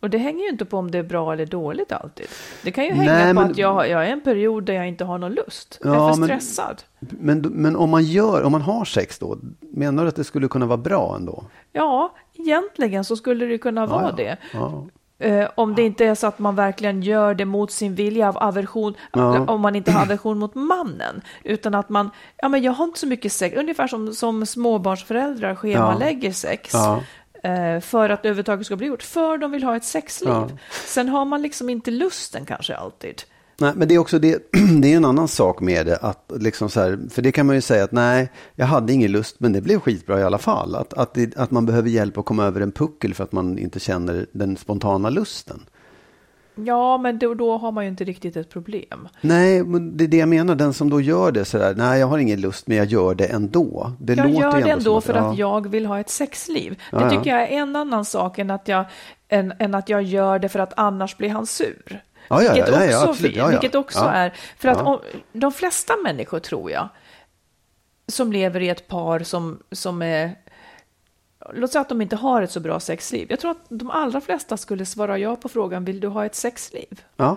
Och 0.00 0.10
det 0.10 0.18
hänger 0.18 0.44
ju 0.44 0.48
inte 0.50 0.64
på 0.64 0.78
om 0.78 0.90
det 0.90 0.98
är 0.98 1.02
bra 1.02 1.32
eller 1.32 1.46
dåligt 1.46 1.92
alltid. 1.92 2.26
Det 2.62 2.70
kan 2.70 2.84
ju 2.84 2.90
hänga 2.92 3.12
Nej, 3.12 3.34
på 3.34 3.40
men- 3.40 3.50
att 3.50 3.58
jag, 3.58 3.88
jag 3.88 4.06
är 4.08 4.12
en 4.12 4.20
period 4.20 4.64
där 4.64 4.74
jag 4.74 4.88
inte 4.88 5.04
har 5.04 5.18
någon 5.18 5.32
lust. 5.34 5.78
jag 5.84 5.94
Ja, 5.96 6.08
är 6.08 6.12
för 6.12 6.20
men- 6.20 6.28
stressad. 6.28 6.82
men, 7.00 7.38
men 7.40 7.76
om 7.76 7.90
man 7.90 8.04
gör, 8.04 8.42
om 8.42 8.52
man 8.52 8.62
har 8.62 8.84
sex 8.84 9.18
då, 9.18 9.38
menar 9.60 10.02
du 10.02 10.08
att 10.08 10.16
det 10.16 10.24
skulle 10.24 10.48
kunna 10.48 10.66
vara 10.66 10.76
bra 10.78 11.16
ändå? 11.16 11.44
Ja, 11.72 12.14
egentligen 12.34 13.04
så 13.04 13.16
skulle 13.16 13.46
det 13.46 13.58
kunna 13.58 13.86
vara 13.86 14.02
ja. 14.02 14.12
det. 14.16 14.36
Ja. 15.18 15.26
Eh, 15.26 15.48
om 15.54 15.74
det 15.74 15.82
inte 15.82 16.04
är 16.06 16.14
så 16.14 16.26
att 16.26 16.38
man 16.38 16.54
verkligen 16.56 17.02
gör 17.02 17.34
det 17.34 17.44
mot 17.44 17.70
sin 17.70 17.94
vilja 17.94 18.28
av 18.28 18.38
aversion, 18.38 18.94
Ja. 19.12 19.38
om 19.48 19.60
man 19.60 19.76
inte 19.76 19.92
har 19.92 20.02
aversion 20.02 20.38
mot 20.38 20.54
mannen, 20.54 21.22
utan 21.44 21.74
att 21.74 21.88
man, 21.88 22.10
ja 22.36 22.48
men 22.48 22.62
jag 22.62 22.72
har 22.72 22.84
inte 22.84 22.98
så 23.00 23.06
mycket 23.06 23.32
sex, 23.32 23.56
ungefär 23.56 23.86
som, 23.86 24.14
som 24.14 24.46
småbarnsföräldrar 24.46 25.54
schemalägger 25.54 26.32
sex. 26.32 26.70
Ja. 26.74 27.00
eh, 27.50 27.80
För 27.80 28.10
att 28.10 28.22
det 28.22 28.28
överhuvudtaget 28.28 28.66
ska 28.66 28.76
bli 28.76 28.86
gjort, 28.86 29.02
för 29.02 29.38
de 29.38 29.50
vill 29.50 29.64
ha 29.64 29.76
ett 29.76 29.84
sexliv. 29.84 30.30
Ja. 30.30 30.48
Sen 30.86 31.08
har 31.08 31.24
man 31.24 31.42
liksom 31.42 31.70
inte 31.70 31.90
lusten 31.90 32.44
kanske 32.46 32.76
alltid. 32.76 33.22
Nej, 33.58 33.72
men 33.76 33.88
det 33.88 33.94
är 33.94 33.98
också 33.98 34.18
det, 34.18 34.52
det 34.82 34.92
är 34.92 34.96
en 34.96 35.04
annan 35.04 35.28
sak 35.28 35.60
med 35.60 35.86
det. 35.86 35.96
Att 35.96 36.32
liksom 36.36 36.70
så 36.70 36.80
här, 36.80 36.98
för 37.10 37.22
det 37.22 37.32
kan 37.32 37.46
man 37.46 37.54
ju 37.54 37.60
säga 37.60 37.84
att 37.84 37.92
nej, 37.92 38.30
jag 38.54 38.66
hade 38.66 38.92
ingen 38.92 39.12
lust, 39.12 39.40
men 39.40 39.52
det 39.52 39.60
blev 39.60 39.80
skitbra 39.80 40.20
i 40.20 40.22
alla 40.22 40.38
fall. 40.38 40.74
Att, 40.74 40.94
att, 40.94 41.14
det, 41.14 41.36
att 41.36 41.50
man 41.50 41.66
behöver 41.66 41.88
hjälp 41.88 42.18
att 42.18 42.24
komma 42.24 42.44
över 42.44 42.60
en 42.60 42.72
puckel 42.72 43.14
för 43.14 43.24
att 43.24 43.32
man 43.32 43.58
inte 43.58 43.80
känner 43.80 44.26
den 44.32 44.56
spontana 44.56 45.10
lusten. 45.10 45.60
Ja, 46.54 46.98
men 46.98 47.18
då, 47.18 47.34
då 47.34 47.56
har 47.58 47.72
man 47.72 47.84
ju 47.84 47.90
inte 47.90 48.04
riktigt 48.04 48.36
ett 48.36 48.50
problem. 48.50 49.08
Nej, 49.20 49.64
men 49.64 49.96
det 49.96 50.04
är 50.04 50.08
det 50.08 50.16
jag 50.16 50.28
menar. 50.28 50.54
Den 50.54 50.72
som 50.72 50.90
då 50.90 51.00
gör 51.00 51.32
det 51.32 51.44
sådär, 51.44 51.74
nej 51.76 52.00
jag 52.00 52.06
har 52.06 52.18
ingen 52.18 52.40
lust 52.40 52.66
men 52.66 52.76
jag 52.76 52.86
gör 52.86 53.14
det 53.14 53.26
ändå. 53.26 53.92
Det 54.00 54.14
Jag 54.14 54.26
låter 54.26 54.40
gör 54.40 54.52
det 54.52 54.58
ändå 54.58 54.72
ändå 54.72 55.00
för 55.00 55.14
att 55.14 55.24
ja. 55.24 55.34
jag 55.34 55.68
vill 55.68 55.86
ha 55.86 56.00
ett 56.00 56.10
sexliv. 56.10 56.78
Det 56.90 57.00
ja. 57.00 57.10
tycker 57.10 57.30
jag 57.30 57.42
är 57.42 57.46
en 57.46 57.76
annan 57.76 58.04
sak 58.04 58.38
än 58.38 58.50
att 58.50 58.68
jag, 58.68 58.84
än, 59.28 59.52
än 59.58 59.74
att 59.74 59.88
jag 59.88 60.02
gör 60.02 60.38
det 60.38 60.48
för 60.48 60.58
att 60.58 60.72
annars 60.76 61.16
blir 61.16 61.28
han 61.28 61.46
sur. 61.46 62.02
Ja, 62.28 62.42
ja, 62.42 62.54
vilket, 62.54 62.74
ja, 62.74 62.84
också, 62.84 63.10
absolut. 63.10 63.52
vilket 63.52 63.74
också 63.74 63.98
är, 63.98 64.34
för 64.58 64.68
att 64.68 64.80
om, 64.80 65.00
de 65.32 65.52
flesta 65.52 65.96
människor 65.96 66.38
tror 66.38 66.70
jag, 66.70 66.88
som 68.06 68.32
lever 68.32 68.60
i 68.60 68.68
ett 68.68 68.88
par 68.88 69.20
som, 69.20 69.62
som 69.70 70.02
är, 70.02 70.38
låt 71.54 71.72
säga 71.72 71.82
att 71.82 71.88
de 71.88 72.02
inte 72.02 72.16
har 72.16 72.42
ett 72.42 72.50
så 72.50 72.60
bra 72.60 72.80
sexliv. 72.80 73.26
Jag 73.30 73.40
tror 73.40 73.50
att 73.50 73.64
de 73.68 73.90
allra 73.90 74.20
flesta 74.20 74.56
skulle 74.56 74.86
svara 74.86 75.18
ja 75.18 75.36
på 75.36 75.48
frågan, 75.48 75.84
vill 75.84 76.00
du 76.00 76.08
ha 76.08 76.26
ett 76.26 76.34
sexliv? 76.34 77.02
Ja, 77.16 77.36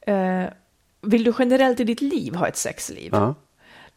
Eh, 0.00 0.44
vill 1.00 1.24
du 1.24 1.34
generellt 1.38 1.80
i 1.80 1.84
ditt 1.84 2.00
liv 2.00 2.34
ha 2.34 2.48
ett 2.48 2.56
sexliv? 2.56 3.10
ja. 3.12 3.34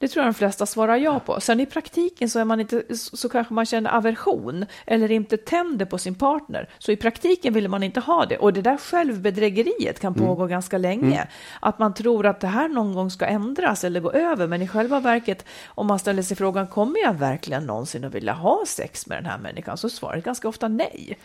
Det 0.04 0.10
tror 0.10 0.26
jag 0.26 0.34
de 0.34 0.38
flesta 0.38 0.66
svarar 0.66 0.98
ja 0.98 1.20
på. 1.20 1.42
Sen 1.42 1.60
i 1.60 1.66
praktiken 1.66 2.30
så, 2.30 2.40
är 2.40 2.46
man 2.46 2.60
inte, 2.60 2.84
så 2.96 3.30
kanske 3.30 3.54
man 3.54 3.66
känner 3.66 3.90
aversion 3.98 4.66
eller 4.86 5.12
inte 5.12 5.38
tänder 5.38 5.86
på 5.86 5.98
sin 5.98 6.16
partner. 6.16 6.70
Så 6.80 6.92
i 6.92 6.96
praktiken 6.96 7.54
vill 7.54 7.68
man 7.68 7.84
inte 7.84 8.00
ha 8.00 8.26
det. 8.26 8.38
Och 8.38 8.54
det 8.54 8.62
där 8.62 8.78
självbedrägeriet 8.78 10.00
kan 10.00 10.14
pågå 10.14 10.46
ganska 10.46 10.78
länge. 10.78 11.28
Att 11.60 11.80
man 11.80 11.94
tror 11.94 12.26
att 12.26 12.40
det 12.40 12.48
här 12.48 12.70
någon 12.70 12.94
gång 12.94 13.12
ska 13.12 13.26
ändras 13.26 13.84
eller 13.84 14.00
gå 14.00 14.12
över. 14.12 14.48
Men 14.48 14.62
i 14.62 14.68
själva 14.68 15.00
verket, 15.00 15.46
om 15.68 15.88
man 15.88 16.00
ställer 16.00 16.24
sig 16.24 16.38
frågan, 16.38 16.68
kommer 16.68 17.00
jag 17.00 17.14
verkligen 17.14 17.66
någonsin 17.66 18.06
att 18.06 18.14
vilja 18.16 18.34
ha 18.34 18.64
sex 18.68 19.08
med 19.08 19.18
den 19.18 19.26
här 19.26 19.38
människan? 19.38 19.78
Så 19.78 19.88
är 19.88 19.92
svaret 19.92 20.24
ganska 20.24 20.48
ofta 20.48 20.68
nej. 20.68 21.18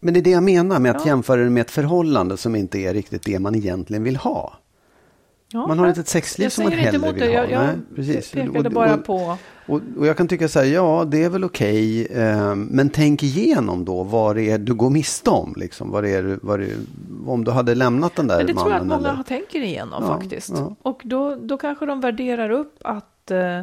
Men 0.00 0.14
det 0.14 0.20
är 0.20 0.24
det 0.24 0.30
jag 0.30 0.42
menar 0.42 0.78
med 0.78 0.96
att 0.96 1.02
Ja. 1.02 1.06
jämföra 1.06 1.40
det 1.44 1.50
med 1.50 1.60
ett 1.60 1.70
förhållande 1.70 2.36
som 2.36 2.56
inte 2.56 2.78
är 2.78 2.94
riktigt 2.94 3.22
det 3.22 3.38
man 3.38 3.54
egentligen 3.54 4.04
vill 4.04 4.16
ha. 4.16 4.58
Ja, 5.54 5.66
Man 5.66 5.78
har 5.78 5.88
inte 5.88 6.00
ett 6.00 6.08
sexliv 6.08 6.48
som 6.48 6.64
man 6.64 6.72
hellre 6.72 7.12
vill 7.12 7.20
det. 7.20 7.26
ha. 7.26 7.32
Jag, 7.32 7.50
jag 7.50 7.60
Nej, 7.66 7.76
precis. 7.96 8.30
pekade 8.32 8.68
Och- 8.68 8.74
bara 8.74 8.94
och- 8.94 9.04
på... 9.04 9.36
Och, 9.66 9.80
och 9.98 10.06
jag 10.06 10.16
kan 10.16 10.28
tycka 10.28 10.48
så 10.48 10.58
här, 10.58 10.66
ja 10.66 11.04
det 11.08 11.24
är 11.24 11.28
väl 11.30 11.44
okej, 11.44 12.06
eh, 12.06 12.54
men 12.54 12.90
tänk 12.90 13.22
igenom 13.22 13.84
då 13.84 14.02
vad 14.02 14.36
det 14.36 14.50
är 14.50 14.58
du 14.58 14.74
går 14.74 14.90
miste 14.90 15.30
om. 15.30 15.54
Liksom, 15.56 15.90
vad 15.90 16.02
det 16.04 16.10
är, 16.10 16.38
vad 16.42 16.60
det 16.60 16.68
om 17.26 17.44
du 17.44 17.50
hade 17.50 17.74
lämnat 17.74 18.16
den 18.16 18.26
där 18.26 18.36
Men 18.36 18.46
det 18.46 18.54
mannen. 18.54 18.64
tror 18.64 18.74
jag 18.74 18.80
att 18.82 18.86
många 19.02 19.12
eller, 19.14 19.22
tänker 19.22 19.60
igenom 19.62 20.04
Ja, 20.04 20.18
faktiskt. 20.18 20.50
ja. 20.56 20.74
Och 20.82 21.00
då, 21.04 21.34
då 21.36 21.56
kanske 21.58 21.86
de 21.86 22.00
värderar 22.00 22.50
upp 22.50 22.78
att 22.84 23.30
eh, 23.30 23.60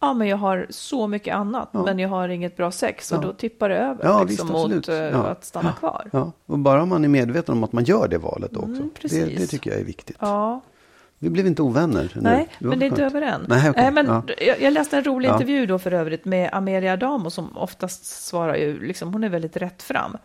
ja, 0.00 0.14
men 0.14 0.28
jag 0.28 0.36
har 0.36 0.66
så 0.70 1.06
mycket 1.06 1.34
annat, 1.34 1.68
Ja. 1.72 1.82
men 1.84 1.98
jag 1.98 2.08
har 2.08 2.28
inget 2.28 2.56
bra 2.56 2.70
sex. 2.70 3.12
Och 3.12 3.18
Ja. 3.18 3.22
då 3.26 3.32
tippar 3.32 3.68
det 3.68 3.76
över 3.76 4.04
Ja, 4.04 4.24
liksom, 4.28 4.48
visst, 4.48 4.74
mot 4.76 4.88
eh, 4.88 4.94
Ja. 4.94 5.26
att 5.26 5.44
stanna 5.44 5.72
kvar. 5.72 6.08
Ja, 6.12 6.32
och 6.46 6.58
bara 6.58 6.86
man 6.86 7.04
är 7.04 7.08
medveten 7.08 7.54
om 7.54 7.64
att 7.64 7.72
man 7.72 7.84
gör 7.84 8.08
det 8.08 8.18
valet 8.18 8.56
också. 8.56 8.68
Mm, 8.68 8.90
det, 9.02 9.24
det 9.24 9.46
tycker 9.46 9.70
jag 9.70 9.80
är 9.80 9.84
viktigt. 9.84 10.16
Ja, 10.20 10.60
Vi 11.24 11.30
blev 11.30 11.46
inte 11.46 11.62
ovänner. 11.62 12.12
nej, 12.14 12.48
var 12.58 12.68
men 12.70 12.78
det 12.78 12.84
är 12.84 12.88
inte 12.88 13.04
över 13.04 13.22
än. 13.22 13.44
Nej, 13.48 13.70
okej. 13.70 13.90
men 13.90 14.06
Ja. 14.06 14.22
jag, 14.46 14.60
jag 14.60 14.72
läste 14.72 14.96
en 14.96 15.04
rolig 15.04 15.28
Ja. 15.28 15.32
intervju 15.32 15.66
då 15.66 15.78
för 15.78 15.92
övrigt 15.92 16.24
med 16.24 16.50
Amelia 16.52 16.92
Adamo 16.92 17.30
som 17.30 17.56
oftast 17.58 18.04
svarar 18.26 18.56
ju, 18.56 18.86
liksom, 18.86 19.12
hon 19.12 19.24
är 19.24 19.28
väldigt 19.28 19.56
rätt 19.56 19.82
fram. 19.82 20.16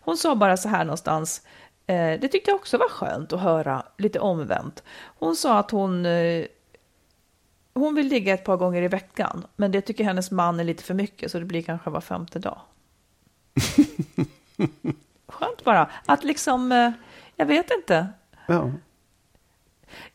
Hon 0.00 0.16
sa 0.16 0.34
bara 0.36 0.56
så 0.56 0.68
här 0.68 0.84
någonstans, 0.84 1.42
eh, 1.86 1.94
det 1.96 2.28
tyckte 2.28 2.50
jag 2.50 2.56
också 2.56 2.78
var 2.78 2.88
skönt 2.88 3.32
att 3.32 3.40
höra 3.40 3.82
lite 3.98 4.18
omvänt. 4.20 4.82
Hon 5.18 5.36
sa 5.36 5.58
att 5.58 5.70
hon 5.70 6.06
eh, 6.06 6.44
hon 7.74 7.94
vill 7.94 8.06
ligga 8.08 8.34
ett 8.34 8.44
par 8.44 8.56
gånger 8.56 8.82
i 8.82 8.88
veckan, 8.88 9.44
men 9.56 9.72
det 9.72 9.80
tycker 9.80 10.04
hennes 10.04 10.30
man 10.30 10.60
är 10.60 10.64
lite 10.64 10.82
för 10.82 10.94
mycket, 10.94 11.30
så 11.30 11.38
det 11.38 11.44
blir 11.44 11.62
kanske 11.62 11.90
var 11.90 12.00
femte 12.00 12.38
dag. 12.38 12.58
Skönt 15.28 15.64
bara, 15.64 15.90
att 16.06 16.24
liksom, 16.24 16.72
eh, 16.72 16.90
jag 17.36 17.46
vet 17.46 17.70
inte. 17.70 18.06
Ja. 18.46 18.70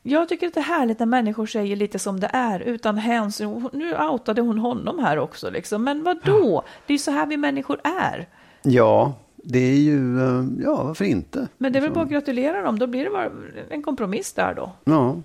Jag 0.04 0.30
tycker 0.30 0.48
att 0.48 0.54
det 0.54 0.60
är 0.60 0.64
härligt 0.64 1.00
när 1.00 1.06
människor 1.06 1.46
säger 1.46 1.76
lite 1.76 2.00
som 2.00 2.20
det 2.20 2.30
är, 2.34 2.60
utan 2.60 2.98
hänsyn. 2.98 3.70
Nu 3.74 3.98
outade 3.98 4.42
hon 4.42 4.58
honom 4.58 5.00
här 5.00 5.20
också, 5.20 5.50
liksom. 5.50 5.84
men 5.84 6.04
vad 6.04 6.18
då? 6.24 6.64
Det 6.88 6.94
är 6.94 6.96
ju 6.96 7.00
så 7.00 7.12
här 7.12 7.26
vi 7.26 7.38
människor 7.38 7.82
är. 7.84 8.28
ja, 8.62 9.14
det 9.36 9.60
är 9.60 9.78
ju, 9.78 10.20
eh, 10.20 10.46
ja 10.60 10.84
varför 10.84 11.06
inte? 11.06 11.48
Men 11.58 11.74
det 11.74 11.80
är 11.80 11.82
väl 11.82 11.92
bara 11.92 12.04
att 12.04 12.10
gratulera 12.10 12.62
dem, 12.62 12.80
då 12.80 12.88
blir 12.88 13.04
det 13.04 13.10
bara 13.10 13.30
en 13.70 13.84
kompromiss 13.84 14.34
där 14.34 14.54
då. 14.54 14.72
Ja, 14.84 15.16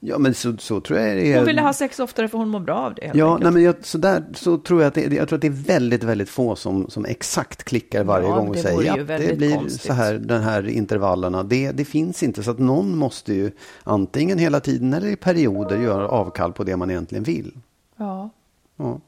ja 0.00 0.18
men 0.18 0.34
så, 0.34 0.56
så 0.56 0.80
tror 0.80 0.98
jag 0.98 1.16
det 1.16 1.32
är. 1.32 1.36
Hon 1.36 1.46
ville 1.46 1.62
ha 1.62 1.72
sex 1.72 2.00
oftare 2.00 2.28
för 2.28 2.38
hon 2.38 2.48
mår 2.48 2.60
bra 2.60 2.78
av 2.78 2.94
det. 2.94 3.10
Ja, 3.14 3.26
enkelt. 3.32 3.42
nej, 3.42 3.52
men 3.52 3.62
jag, 3.62 3.74
så, 3.82 3.98
där, 3.98 4.24
så 4.34 4.58
tror 4.58 4.80
jag 4.82 4.88
att 4.88 4.94
det, 4.94 5.12
jag 5.12 5.28
tror 5.28 5.36
att 5.36 5.40
det 5.42 5.46
är 5.46 5.64
väldigt, 5.66 6.02
väldigt 6.04 6.28
få 6.30 6.56
som, 6.56 6.90
som 6.90 7.04
exakt 7.04 7.64
klickar 7.64 8.04
varje 8.04 8.28
Ja, 8.28 8.34
gång 8.36 8.48
och 8.48 8.56
säger 8.56 8.82
ja, 8.82 8.96
det 8.96 9.36
blir 9.38 9.54
konstigt." 9.56 9.82
så 9.82 9.92
här, 9.92 10.14
den 10.14 10.42
här 10.42 10.68
intervallerna. 10.68 11.42
Det, 11.42 11.70
det 11.72 11.84
finns 11.84 12.22
inte, 12.22 12.42
så 12.42 12.50
att 12.50 12.58
någon 12.58 12.96
måste 12.96 13.34
ju 13.34 13.50
antingen 13.84 14.38
hela 14.38 14.60
tiden 14.60 14.94
eller 14.94 15.08
i 15.08 15.16
perioder 15.16 15.78
göra 15.78 16.08
avkall 16.08 16.52
på 16.52 16.64
det 16.64 16.76
man 16.76 16.90
egentligen 16.90 17.24
vill. 17.24 17.52
Ja, 17.96 18.30
Ja. 18.76 19.00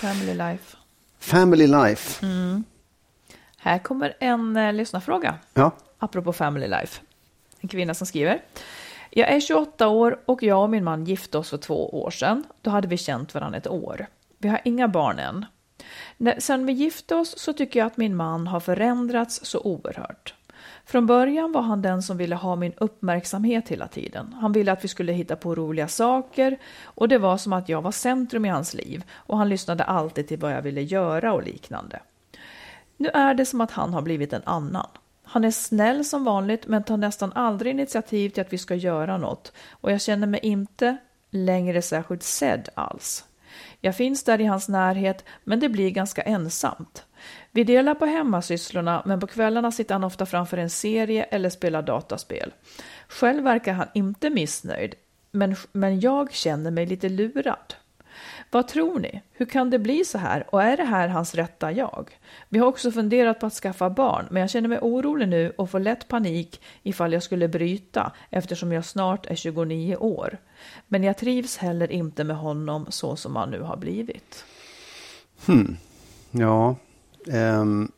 family 0.00 0.34
life. 0.34 0.76
Family 1.18 1.66
life. 1.66 2.26
Mm. 2.26 2.64
Här 3.58 3.78
kommer 3.78 4.16
en 4.20 4.56
eh, 4.56 4.72
lyssnarfråga. 4.72 5.34
Ja. 5.54 5.70
apropå 5.98 6.32
family 6.32 6.66
life. 6.68 7.00
En 7.60 7.68
kvinna 7.68 7.94
som 7.94 8.06
skriver. 8.06 8.42
Jag 9.18 9.28
är 9.28 9.40
28 9.40 9.88
år 9.88 10.20
och 10.26 10.42
jag 10.42 10.62
och 10.62 10.70
min 10.70 10.84
man 10.84 11.04
gifte 11.04 11.38
oss 11.38 11.50
för 11.50 11.56
två 11.56 12.02
år 12.02 12.10
sedan. 12.10 12.44
Då 12.62 12.70
hade 12.70 12.88
vi 12.88 12.96
känt 12.96 13.34
varandra 13.34 13.58
ett 13.58 13.66
år. 13.66 14.06
Vi 14.38 14.48
har 14.48 14.60
inga 14.64 14.88
barn 14.88 15.18
än. 15.18 15.46
Sen 16.38 16.66
vi 16.66 16.72
gifte 16.72 17.14
oss 17.14 17.38
så 17.38 17.52
tycker 17.52 17.80
jag 17.80 17.86
att 17.86 17.96
min 17.96 18.16
man 18.16 18.46
har 18.46 18.60
förändrats 18.60 19.44
så 19.44 19.60
oerhört. 19.60 20.34
Från 20.84 21.06
början 21.06 21.52
var 21.52 21.62
han 21.62 21.82
den 21.82 22.02
som 22.02 22.16
ville 22.16 22.34
ha 22.34 22.56
min 22.56 22.72
uppmärksamhet 22.76 23.68
hela 23.68 23.88
tiden. 23.88 24.32
Han 24.40 24.52
ville 24.52 24.72
att 24.72 24.84
vi 24.84 24.88
skulle 24.88 25.12
hitta 25.12 25.36
på 25.36 25.54
roliga 25.54 25.88
saker 25.88 26.58
och 26.84 27.08
det 27.08 27.18
var 27.18 27.36
som 27.36 27.52
att 27.52 27.68
jag 27.68 27.82
var 27.82 27.92
centrum 27.92 28.44
i 28.44 28.48
hans 28.48 28.74
liv 28.74 29.04
och 29.12 29.38
han 29.38 29.48
lyssnade 29.48 29.84
alltid 29.84 30.28
till 30.28 30.38
vad 30.38 30.52
jag 30.52 30.62
ville 30.62 30.82
göra 30.82 31.32
och 31.32 31.42
liknande. 31.42 32.00
Nu 32.96 33.08
är 33.08 33.34
det 33.34 33.46
som 33.46 33.60
att 33.60 33.70
han 33.70 33.94
har 33.94 34.02
blivit 34.02 34.32
en 34.32 34.42
annan. 34.44 34.88
Han 35.28 35.44
är 35.44 35.50
snäll 35.50 36.04
som 36.04 36.24
vanligt 36.24 36.66
men 36.66 36.82
tar 36.82 36.96
nästan 36.96 37.32
aldrig 37.32 37.70
initiativ 37.70 38.30
till 38.30 38.40
att 38.40 38.52
vi 38.52 38.58
ska 38.58 38.74
göra 38.74 39.18
något 39.18 39.52
och 39.70 39.92
jag 39.92 40.00
känner 40.00 40.26
mig 40.26 40.40
inte 40.42 40.96
längre 41.30 41.82
särskilt 41.82 42.22
sedd 42.22 42.68
alls. 42.74 43.24
Jag 43.80 43.96
finns 43.96 44.24
där 44.24 44.40
i 44.40 44.44
hans 44.44 44.68
närhet 44.68 45.24
men 45.44 45.60
det 45.60 45.68
blir 45.68 45.90
ganska 45.90 46.22
ensamt. 46.22 47.04
Vi 47.50 47.64
delar 47.64 47.94
på 47.94 48.06
hemmasysslorna 48.06 49.02
men 49.06 49.20
på 49.20 49.26
kvällarna 49.26 49.72
sitter 49.72 49.94
han 49.94 50.04
ofta 50.04 50.26
framför 50.26 50.58
en 50.58 50.70
serie 50.70 51.24
eller 51.24 51.50
spelar 51.50 51.82
dataspel. 51.82 52.52
Själv 53.08 53.44
verkar 53.44 53.72
han 53.72 53.88
inte 53.94 54.30
missnöjd 54.30 54.94
men, 55.30 55.56
men 55.72 56.00
jag 56.00 56.32
känner 56.32 56.70
mig 56.70 56.86
lite 56.86 57.08
lurad. 57.08 57.74
Vad 58.50 58.68
tror 58.68 58.98
ni? 59.00 59.22
Hur 59.32 59.46
kan 59.46 59.70
det 59.70 59.78
bli 59.78 60.04
så 60.04 60.18
här? 60.18 60.44
Och 60.54 60.62
är 60.62 60.76
det 60.76 60.84
här 60.84 61.08
hans 61.08 61.34
rätta 61.34 61.72
jag? 61.72 62.18
Vi 62.48 62.58
har 62.58 62.66
också 62.66 62.90
funderat 62.90 63.40
på 63.40 63.46
att 63.46 63.52
skaffa 63.52 63.90
barn, 63.90 64.26
men 64.30 64.40
jag 64.40 64.50
känner 64.50 64.68
mig 64.68 64.78
orolig 64.82 65.28
nu 65.28 65.52
och 65.58 65.70
får 65.70 65.80
lätt 65.80 66.08
panik 66.08 66.60
ifall 66.82 67.12
jag 67.12 67.22
skulle 67.22 67.48
bryta 67.48 68.12
eftersom 68.30 68.72
jag 68.72 68.84
snart 68.84 69.26
är 69.26 69.34
29 69.34 69.96
år. 69.96 70.38
Men 70.88 71.04
jag 71.04 71.18
trivs 71.18 71.56
heller 71.56 71.92
inte 71.92 72.24
med 72.24 72.36
honom 72.36 72.86
så 72.88 73.16
som 73.16 73.36
han 73.36 73.50
nu 73.50 73.60
har 73.60 73.76
blivit. 73.76 74.44
Ja. 76.30 76.76
Ehm, 77.32 77.92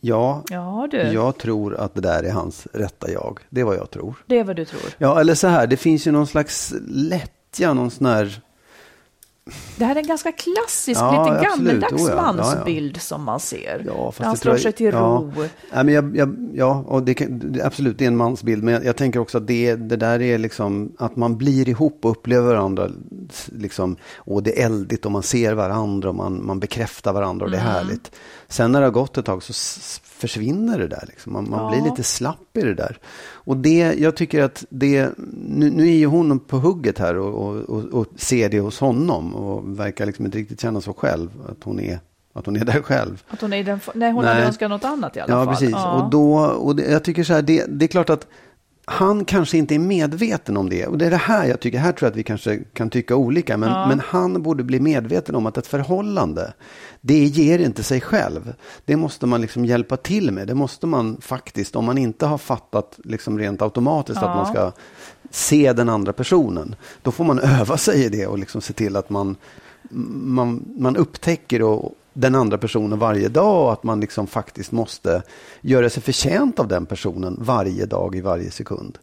ja. 0.00 0.42
Ja 0.50 0.88
Jag 0.92 1.38
tror 1.38 1.76
att 1.76 1.94
det 1.94 2.00
där 2.00 2.22
är 2.22 2.32
hans 2.32 2.66
rätta 2.72 3.10
jag. 3.10 3.40
Det 3.50 3.60
är 3.60 3.64
vad 3.64 3.76
jag 3.76 3.90
tror. 3.90 4.14
det 4.26 4.38
är 4.38 4.44
vad 4.44 4.56
du 4.56 4.64
tror. 4.64 4.82
Ja, 4.98 5.20
eller 5.20 5.34
så 5.34 5.48
här, 5.48 5.66
det 5.66 5.76
finns 5.76 6.06
ju 6.06 6.10
någon 6.10 6.26
slags 6.26 6.74
lättja, 6.88 7.74
någon 7.74 7.90
sån 7.90 8.06
här... 8.06 8.40
Det 9.76 9.84
här 9.84 9.94
är 9.96 10.00
en 10.00 10.06
ganska 10.06 10.32
klassisk, 10.32 11.00
Ja, 11.00 11.10
lite 11.34 11.48
absolut. 11.48 11.66
gammeldags 11.66 11.92
Oh 12.02 12.10
ja, 12.10 12.16
ja, 12.16 12.26
ja. 12.26 12.32
mansbild 12.32 13.00
som 13.00 13.24
man 13.24 13.40
ser. 13.40 13.82
Ja, 13.86 14.12
fast 14.12 14.26
han 14.26 14.36
slår 14.36 14.54
jag- 14.54 14.62
sig 14.62 14.72
till 14.72 14.86
ja. 14.86 15.00
ro. 15.00 15.32
Nej, 15.72 15.84
men 15.84 15.88
jag, 15.94 16.16
jag, 16.16 16.36
ja, 16.54 16.84
och 16.86 17.02
det 17.02 17.14
kan, 17.14 17.60
absolut, 17.64 17.98
det 17.98 18.04
är 18.04 18.08
en 18.08 18.16
mansbild. 18.16 18.62
Men 18.64 18.74
jag, 18.74 18.84
jag 18.84 18.96
tänker 18.96 19.20
också 19.20 19.38
att 19.38 19.46
det, 19.46 19.74
det 19.74 19.96
där 19.96 20.22
är 20.22 20.38
liksom 20.38 20.92
att 20.98 21.16
man 21.16 21.36
blir 21.36 21.68
ihop 21.68 22.04
och 22.04 22.10
upplever 22.10 22.46
varandra. 22.48 22.88
Liksom, 23.46 23.96
och 24.16 24.42
det 24.42 24.60
är 24.62 24.66
eldigt 24.66 25.06
och 25.06 25.12
man 25.12 25.22
ser 25.22 25.54
varandra 25.54 26.08
och 26.08 26.14
man, 26.14 26.46
man 26.46 26.60
bekräftar 26.60 27.12
varandra 27.12 27.44
och 27.44 27.50
det 27.50 27.56
är 27.56 27.60
Mm. 27.60 27.72
härligt. 27.72 28.10
Sen 28.48 28.72
när 28.72 28.80
det 28.80 28.86
har 28.86 28.92
gått 28.92 29.18
ett 29.18 29.24
tag 29.24 29.42
så 29.42 29.52
försvinner 30.18 30.78
det 30.78 30.88
där. 30.88 31.04
Liksom. 31.06 31.32
Man, 31.32 31.50
man 31.50 31.60
Ja. 31.64 31.70
blir 31.70 31.90
lite 31.90 32.02
slapp 32.02 32.56
i 32.56 32.60
det 32.60 32.74
där. 32.74 32.98
Och 33.32 33.56
det, 33.56 33.94
jag 33.98 34.16
tycker 34.16 34.42
att 34.42 34.64
det, 34.68 35.08
nu, 35.48 35.70
nu 35.70 35.82
är 35.86 35.96
ju 35.96 36.06
hon 36.06 36.38
på 36.38 36.56
hugget 36.58 36.98
här 36.98 37.16
och, 37.18 37.56
och, 37.68 37.84
och, 37.84 38.06
ser 38.16 38.48
det 38.48 38.60
hos 38.60 38.80
honom 38.80 39.34
och 39.34 39.78
verkar 39.80 40.06
liksom 40.06 40.24
inte 40.26 40.38
riktigt 40.38 40.60
känna 40.60 40.80
så 40.80 40.92
själv, 40.92 41.30
att 41.48 41.64
hon 41.64 41.80
är, 41.80 41.98
att 42.32 42.46
hon 42.46 42.56
är 42.56 42.64
där 42.64 42.82
själv. 42.82 43.22
Att 43.28 43.40
hon 43.40 43.52
är 43.52 43.64
den, 43.64 43.80
nej, 43.94 44.12
hon 44.12 44.24
Nej. 44.24 44.34
hade 44.34 44.46
önskat 44.46 44.70
något 44.70 44.84
annat 44.84 45.16
i 45.16 45.20
alla 45.20 45.32
Ja, 45.34 45.44
fall. 45.44 45.54
precis. 45.54 45.74
Och, 45.74 46.10
då, 46.10 46.34
och 46.38 46.76
det, 46.76 46.90
jag 46.90 47.04
tycker 47.04 47.24
så 47.24 47.32
här, 47.32 47.42
det, 47.42 47.64
det 47.68 47.84
är 47.84 47.88
klart 47.88 48.10
att 48.10 48.26
han 48.88 49.24
kanske 49.24 49.58
inte 49.58 49.74
är 49.74 49.78
medveten 49.78 50.56
om 50.56 50.68
det. 50.68 50.86
Och 50.86 50.98
det 50.98 51.06
är 51.06 51.10
det 51.10 51.16
här 51.16 51.46
jag 51.46 51.60
tycker, 51.60 51.78
här 51.78 51.92
tror 51.92 52.06
jag 52.06 52.10
att 52.10 52.16
vi 52.16 52.22
kanske 52.22 52.58
kan 52.72 52.90
tycka 52.90 53.16
olika. 53.16 53.56
Men, 53.56 53.88
men 53.88 54.00
han 54.00 54.42
borde 54.42 54.64
bli 54.64 54.80
medveten 54.80 55.34
om 55.34 55.46
att 55.46 55.58
ett 55.58 55.66
förhållande, 55.66 56.52
det 57.00 57.24
ger 57.24 57.58
inte 57.58 57.82
sig 57.82 58.00
själv. 58.00 58.54
Det 58.84 58.96
måste 58.96 59.26
man 59.26 59.40
liksom 59.40 59.64
hjälpa 59.64 59.96
till 59.96 60.32
med. 60.32 60.46
Det 60.46 60.54
måste 60.54 60.86
man 60.86 61.16
faktiskt, 61.20 61.76
om 61.76 61.84
man 61.84 61.98
inte 61.98 62.26
har 62.26 62.38
fattat 62.38 62.98
liksom 63.04 63.38
rent 63.38 63.62
automatiskt 63.62 64.22
att 64.22 64.36
man 64.36 64.46
ska 64.46 64.72
se 65.30 65.72
den 65.72 65.88
andra 65.88 66.12
personen. 66.12 66.74
Då 67.02 67.10
får 67.10 67.24
man 67.24 67.38
öva 67.60 67.76
sig 67.76 68.04
i 68.04 68.08
det 68.08 68.26
och 68.26 68.38
liksom 68.38 68.60
se 68.60 68.72
till 68.72 68.96
att 68.96 69.10
man, 69.10 69.36
man, 69.90 70.64
man 70.78 70.96
upptäcker 70.96 71.62
och, 71.62 71.94
den 72.16 72.34
andra 72.34 72.58
personen 72.58 72.98
varje 72.98 73.28
dag 73.28 73.64
och 73.64 73.72
att 73.72 73.82
man 73.82 74.00
liksom 74.00 74.26
faktiskt 74.26 74.72
måste 74.72 75.22
göra 75.60 75.90
sig 75.90 76.02
förtjänt 76.02 76.58
av 76.58 76.68
den 76.68 76.86
personen 76.86 77.36
varje 77.40 77.86
dag 77.86 78.14
i 78.14 78.20
varje 78.20 78.50
sekund. 78.50 78.98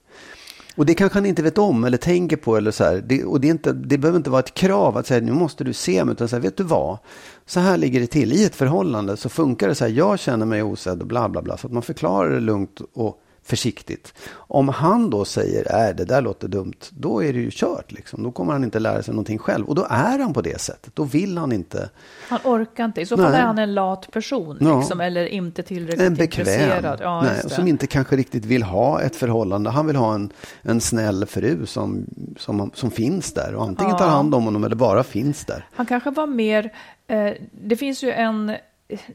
Och 0.75 0.85
det 0.85 0.93
kanske 0.93 1.17
han 1.17 1.25
inte 1.25 1.43
vet 1.43 1.57
om 1.57 1.83
eller 1.83 1.97
tänker 1.97 2.37
på. 2.37 2.57
Eller 2.57 2.71
så 2.71 2.83
här. 2.83 3.03
Det, 3.07 3.23
och 3.23 3.41
det, 3.41 3.47
är 3.47 3.51
inte, 3.51 3.73
det 3.73 3.97
behöver 3.97 4.17
inte 4.17 4.29
vara 4.29 4.39
ett 4.39 4.53
krav 4.53 4.97
att 4.97 5.07
säga 5.07 5.21
nu 5.21 5.31
måste 5.31 5.63
du 5.63 5.73
se 5.73 6.05
mig. 6.05 6.11
Utan 6.13 6.27
så 6.27 6.35
här, 6.35 6.43
vet 6.43 6.57
du 6.57 6.63
vad? 6.63 6.97
Så 7.45 7.59
här 7.59 7.77
ligger 7.77 7.99
det 7.99 8.07
till. 8.07 8.33
I 8.33 8.45
ett 8.45 8.55
förhållande 8.55 9.17
så 9.17 9.29
funkar 9.29 9.67
det 9.67 9.75
så 9.75 9.85
här. 9.85 9.91
Jag 9.91 10.19
känner 10.19 10.45
mig 10.45 10.63
osedd 10.63 11.01
och 11.01 11.07
bla 11.07 11.29
bla 11.29 11.41
bla. 11.41 11.57
Så 11.57 11.67
att 11.67 11.73
man 11.73 11.83
förklarar 11.83 12.29
det 12.29 12.39
lugnt 12.39 12.81
och 12.93 13.22
försiktigt. 13.45 14.13
Om 14.33 14.69
han 14.69 15.09
då 15.09 15.25
säger 15.25 15.87
äh, 15.89 15.95
det 15.95 16.05
där 16.05 16.21
låter 16.21 16.47
dumt. 16.47 16.73
Då 16.89 17.23
är 17.23 17.33
det 17.33 17.39
ju 17.39 17.49
kört. 17.51 17.91
Liksom. 17.91 18.23
Då 18.23 18.31
kommer 18.31 18.53
han 18.53 18.63
inte 18.63 18.79
lära 18.79 19.03
sig 19.03 19.13
någonting 19.13 19.37
själv. 19.37 19.65
Och 19.65 19.75
då 19.75 19.87
är 19.89 20.19
han 20.19 20.33
på 20.33 20.41
det 20.41 20.61
sättet. 20.61 20.95
Då 20.95 21.03
vill 21.03 21.37
han 21.37 21.51
inte. 21.51 21.89
Han 22.29 22.39
orkar 22.43 22.85
inte. 22.85 23.01
I 23.01 23.05
så 23.05 23.17
fall 23.17 23.31
Nej. 23.31 23.39
är 23.41 23.45
han 23.45 23.57
en 23.57 23.73
lat 23.73 24.11
person. 24.11 24.57
Ja. 24.61 24.79
Liksom, 24.79 25.01
eller 25.01 25.25
inte 25.25 25.63
tillräckligt 25.63 26.07
En 26.07 26.15
bekväm. 26.15 26.47
intresserad. 26.47 26.99
Ja, 27.01 27.21
Nej, 27.21 27.49
som 27.49 27.67
inte 27.67 27.87
kanske 27.87 28.15
riktigt 28.15 28.45
vill 28.45 28.63
ha 28.63 29.01
ett 29.01 29.15
förhållande. 29.15 29.69
Han 29.69 29.87
vill 29.87 29.95
ha 29.95 30.13
en, 30.15 30.29
en 30.61 30.81
snäll 30.81 31.25
fru 31.25 31.65
som, 31.65 32.05
som, 32.37 32.71
som 32.73 32.91
finns 32.91 33.33
där. 33.33 33.55
Och 33.55 33.63
antingen 33.63 33.97
tar 33.97 34.07
hand 34.09 34.35
om 34.35 34.43
honom 34.43 34.63
eller 34.63 34.75
bara 34.75 35.03
finns 35.03 35.45
där. 35.45 35.65
Han 35.73 35.85
kanske 35.85 36.09
var 36.11 36.27
mer, 36.27 36.73
eh, 37.07 37.31
det 37.51 37.75
finns 37.75 38.03
ju 38.03 38.11
en, 38.11 38.55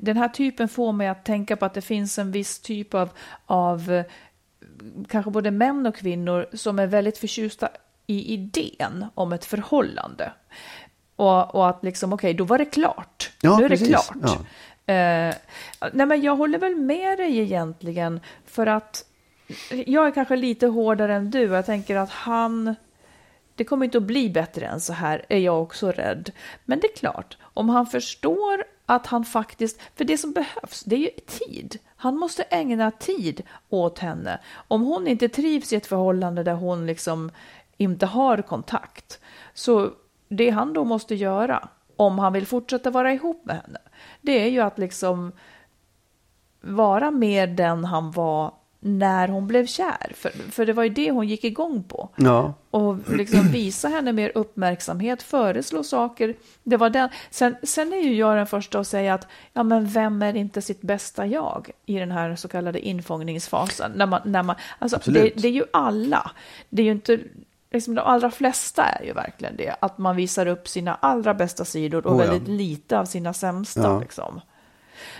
den 0.00 0.16
här 0.16 0.28
typen 0.28 0.68
får 0.68 0.92
mig 0.92 1.08
att 1.08 1.24
tänka 1.24 1.56
på 1.56 1.64
att 1.64 1.74
det 1.74 1.80
finns 1.80 2.18
en 2.18 2.32
viss 2.32 2.60
typ 2.60 2.94
av, 2.94 3.10
av 3.46 3.92
eh, 3.92 4.04
kanske 5.08 5.30
både 5.30 5.50
män 5.50 5.86
och 5.86 5.96
kvinnor 5.96 6.46
som 6.52 6.78
är 6.78 6.86
väldigt 6.86 7.18
förtjusta 7.18 7.68
i 8.06 8.34
idén 8.34 9.06
om 9.14 9.32
ett 9.32 9.44
förhållande. 9.44 10.32
Och, 11.16 11.54
och 11.54 11.68
att 11.68 11.84
liksom, 11.84 12.12
okej, 12.12 12.34
då 12.34 12.44
var 12.44 12.58
det 12.58 12.64
klart. 12.64 13.32
Ja, 13.40 13.58
nu 13.58 13.64
är 13.64 13.68
precis. 13.68 13.88
det 13.88 13.94
klart. 13.94 14.38
Ja. 14.86 14.94
Eh, 14.94 15.34
nej, 15.92 16.06
men 16.06 16.22
jag 16.22 16.36
håller 16.36 16.58
väl 16.58 16.76
med 16.76 17.18
dig 17.18 17.38
egentligen, 17.38 18.20
för 18.46 18.66
att 18.66 19.04
jag 19.86 20.06
är 20.06 20.10
kanske 20.10 20.36
lite 20.36 20.66
hårdare 20.66 21.14
än 21.14 21.30
du. 21.30 21.42
Jag 21.42 21.66
tänker 21.66 21.96
att 21.96 22.10
han, 22.10 22.74
det 23.54 23.64
kommer 23.64 23.84
inte 23.84 23.98
att 23.98 24.04
bli 24.04 24.30
bättre 24.30 24.66
än 24.66 24.80
så 24.80 24.92
här, 24.92 25.26
är 25.28 25.38
jag 25.38 25.62
också 25.62 25.90
rädd. 25.90 26.30
Men 26.64 26.80
det 26.80 26.86
är 26.86 26.96
klart, 26.96 27.36
om 27.42 27.68
han 27.68 27.86
förstår 27.86 28.64
att 28.90 29.06
han 29.06 29.24
faktiskt, 29.24 29.80
för 29.96 30.04
det 30.04 30.18
som 30.18 30.32
behövs, 30.32 30.84
det 30.86 30.96
är 30.96 30.98
ju 30.98 31.10
tid. 31.26 31.78
Han 31.96 32.16
måste 32.16 32.42
ägna 32.42 32.90
tid 32.90 33.42
åt 33.68 33.98
henne. 33.98 34.40
Om 34.68 34.82
hon 34.82 35.06
inte 35.06 35.28
trivs 35.28 35.72
i 35.72 35.76
ett 35.76 35.86
förhållande 35.86 36.42
där 36.42 36.54
hon 36.54 36.86
liksom 36.86 37.30
inte 37.76 38.06
har 38.06 38.42
kontakt, 38.42 39.20
så 39.54 39.90
det 40.28 40.50
han 40.50 40.72
då 40.72 40.84
måste 40.84 41.14
göra, 41.14 41.68
om 41.96 42.18
han 42.18 42.32
vill 42.32 42.46
fortsätta 42.46 42.90
vara 42.90 43.12
ihop 43.12 43.44
med 43.44 43.56
henne, 43.56 43.78
det 44.20 44.32
är 44.32 44.50
ju 44.50 44.60
att 44.60 44.78
liksom 44.78 45.32
vara 46.60 47.10
mer 47.10 47.46
den 47.46 47.84
han 47.84 48.10
var 48.10 48.54
när 48.80 49.28
hon 49.28 49.46
blev 49.46 49.66
kär. 49.66 50.12
För, 50.14 50.30
för 50.30 50.66
det 50.66 50.72
var 50.72 50.82
ju 50.82 50.88
det 50.88 51.10
hon 51.10 51.28
gick 51.28 51.44
igång 51.44 51.82
på. 51.82 52.08
Ja. 52.16 52.54
Och 52.70 52.96
liksom 53.08 53.48
visa 53.52 53.88
henne 53.88 54.12
mer 54.12 54.32
uppmärksamhet, 54.34 55.22
föreslå 55.22 55.84
saker. 55.84 56.34
Det 56.62 56.76
var 56.76 56.90
den. 56.90 57.08
Sen, 57.30 57.56
sen 57.62 57.92
är 57.92 58.00
ju 58.00 58.14
jag 58.14 58.36
den 58.36 58.46
första 58.46 58.80
att 58.80 58.86
säga 58.86 59.14
att 59.14 59.26
ja, 59.52 59.62
men 59.62 59.86
vem 59.86 60.22
är 60.22 60.36
inte 60.36 60.62
sitt 60.62 60.80
bästa 60.80 61.26
jag 61.26 61.70
i 61.86 61.98
den 61.98 62.10
här 62.10 62.36
så 62.36 62.48
kallade 62.48 62.80
infångningsfasen? 62.80 63.92
När 63.94 64.06
man, 64.06 64.20
när 64.24 64.42
man, 64.42 64.56
alltså, 64.78 65.10
det, 65.10 65.32
det 65.36 65.48
är 65.48 65.52
ju 65.52 65.64
alla. 65.72 66.30
Det 66.68 66.82
är 66.82 66.86
ju 66.86 66.92
inte, 66.92 67.18
liksom, 67.70 67.94
de 67.94 68.00
allra 68.00 68.30
flesta 68.30 68.84
är 68.84 69.04
ju 69.04 69.12
verkligen 69.12 69.56
det. 69.56 69.74
Att 69.80 69.98
man 69.98 70.16
visar 70.16 70.46
upp 70.46 70.68
sina 70.68 70.94
allra 70.94 71.34
bästa 71.34 71.64
sidor 71.64 72.06
och 72.06 72.16
Oh 72.16 72.24
ja. 72.24 72.30
väldigt 72.30 72.48
lite 72.48 72.98
av 72.98 73.04
sina 73.04 73.32
sämsta. 73.32 73.82
Ja. 73.82 74.00
Liksom. 74.00 74.40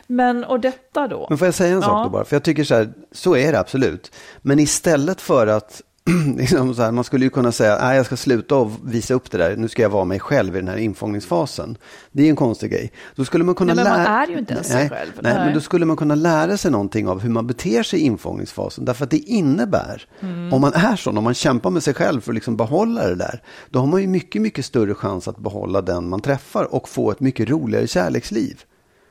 Men, 0.07 0.45
och 0.45 0.61
detta 0.61 1.09
då? 1.09 1.27
Men 1.29 1.39
får 1.39 1.47
jag 1.47 1.55
säga 1.55 1.71
en 1.75 1.81
Ja. 1.81 1.83
sak 1.87 2.05
då 2.07 2.11
bara? 2.11 2.25
För 2.25 2.37
jag 2.37 2.43
tycker 2.43 2.65
så 2.65 2.75
här, 2.75 2.89
så 3.13 3.37
är 3.37 3.53
det 3.53 3.59
absolut. 3.61 4.13
Men 4.43 4.59
istället 4.59 5.21
för 5.21 5.47
att, 5.47 5.83
liksom 6.37 6.75
så 6.75 6.83
här, 6.83 6.93
man 6.93 7.05
skulle 7.05 7.25
ju 7.25 7.31
kunna 7.31 7.53
säga, 7.53 7.79
nej 7.83 7.97
jag 7.97 8.07
ska 8.07 8.17
sluta 8.17 8.57
och 8.57 8.71
visa 8.85 9.15
upp 9.15 9.31
det 9.31 9.39
där, 9.39 9.57
nu 9.57 9.69
ska 9.69 9.83
jag 9.83 9.91
vara 9.91 10.05
mig 10.05 10.21
själv 10.21 10.57
i 10.57 10.59
den 10.59 10.69
här 10.69 10.77
infångningsfasen. 10.77 11.77
Det 12.13 12.23
är 12.23 12.31
en 12.31 12.37
konstig 12.37 12.71
grej. 12.71 12.93
Då 13.17 13.25
skulle 13.25 13.45
man 13.45 13.55
kunna 13.55 13.75
Nej, 13.75 13.85
men 13.85 13.93
man 13.93 14.07
är 14.07 14.27
ju 14.27 14.39
inte 14.39 14.53
ens 14.55 14.67
sig 14.67 14.77
nej, 14.77 14.89
själv. 14.91 15.11
Nej, 15.21 15.35
Nej. 15.35 15.45
men 15.45 15.55
då 15.55 15.61
skulle 15.61 15.85
man 15.87 15.97
kunna 15.97 16.15
lära 16.15 16.57
sig 16.57 16.71
någonting 16.71 17.09
av 17.09 17.21
hur 17.21 17.31
man 17.31 17.47
beter 17.47 17.83
sig 17.83 17.99
i 18.01 18.03
infångningsfasen. 18.03 18.85
Därför 18.85 19.05
att 19.05 19.11
det 19.11 19.19
innebär, 19.19 20.07
Mm. 20.21 20.53
om 20.53 20.61
man 20.61 20.73
är 20.75 20.97
sån, 20.97 21.19
om 21.19 21.25
man 21.25 21.35
kämpar 21.35 21.71
med 21.71 21.83
sig 21.83 21.95
själv 21.95 22.21
för 22.21 22.31
att 22.31 22.35
liksom 22.35 22.57
behålla 22.57 23.09
det 23.09 23.15
där, 23.15 23.43
då 23.71 23.79
har 23.79 23.87
man 23.87 24.01
ju 24.01 24.07
mycket, 24.07 24.43
mycket 24.43 24.65
större 24.65 24.95
chans 24.95 25.29
att 25.29 25.39
behålla 25.39 25.81
den 25.83 26.09
man 26.09 26.21
träffar 26.21 26.75
och 26.75 26.89
få 26.89 27.11
ett 27.11 27.21
mycket 27.21 27.49
roligare 27.49 27.87
kärleksliv. 27.87 28.63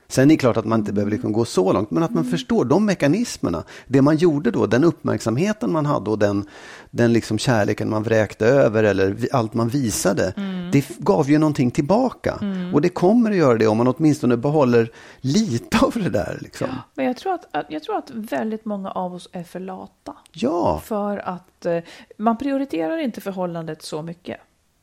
Sen 0.10 0.24
är 0.24 0.34
det 0.36 0.38
klart 0.38 0.58
att 0.58 0.66
man 0.66 0.80
inte 0.80 0.94
behöver 0.94 1.12
liksom 1.12 1.32
gå 1.32 1.46
så 1.46 1.74
långt, 1.74 1.92
men 1.92 2.04
att 2.04 2.14
man 2.14 2.26
förstår 2.26 2.66
de 2.66 2.86
mekanismerna. 2.86 3.64
Det 3.88 4.02
man 4.02 4.18
gjorde 4.18 4.52
då, 4.52 4.66
den 4.66 4.84
uppmärksamheten 4.84 5.72
man 5.72 5.86
hade 5.86 6.10
och 6.10 6.20
den, 6.20 6.46
den 6.92 7.14
liksom 7.14 7.38
kärleken 7.38 7.90
man 7.90 8.04
vräkte 8.04 8.46
över 8.46 8.84
eller 8.84 9.18
allt 9.32 9.54
man 9.54 9.68
visade, 9.70 10.34
det 10.72 10.80
f- 10.80 10.98
gav 10.98 11.30
ju 11.30 11.38
någonting 11.38 11.72
tillbaka. 11.72 12.40
Och 12.74 12.82
det 12.82 12.90
kommer 12.90 13.32
att 13.32 13.38
göra 13.38 13.58
det 13.58 13.68
om 13.68 13.78
man 13.78 13.88
åtminstone 13.88 14.38
behåller 14.38 14.92
lite 15.22 15.78
av 15.86 15.92
det 15.96 16.10
där. 16.10 16.38
Liksom. 16.42 16.68
Men 16.96 17.06
jag 17.06 17.18
tror, 17.18 17.34
att, 17.34 17.46
att, 17.56 17.66
jag 17.70 17.84
tror 17.84 17.98
att 17.98 18.10
väldigt 18.12 18.66
många 18.66 18.92
av 18.92 19.14
oss 19.16 19.30
är 19.32 19.44
för 19.44 19.60
lata. 19.60 20.14
Ja, 20.32 20.82
För 20.86 21.18
att 21.18 21.66
eh, 21.66 21.78
man 22.18 22.38
prioriterar 22.38 22.98
inte 22.98 23.22
förhållandet 23.22 23.82
så 23.82 24.02
mycket. 24.02 24.38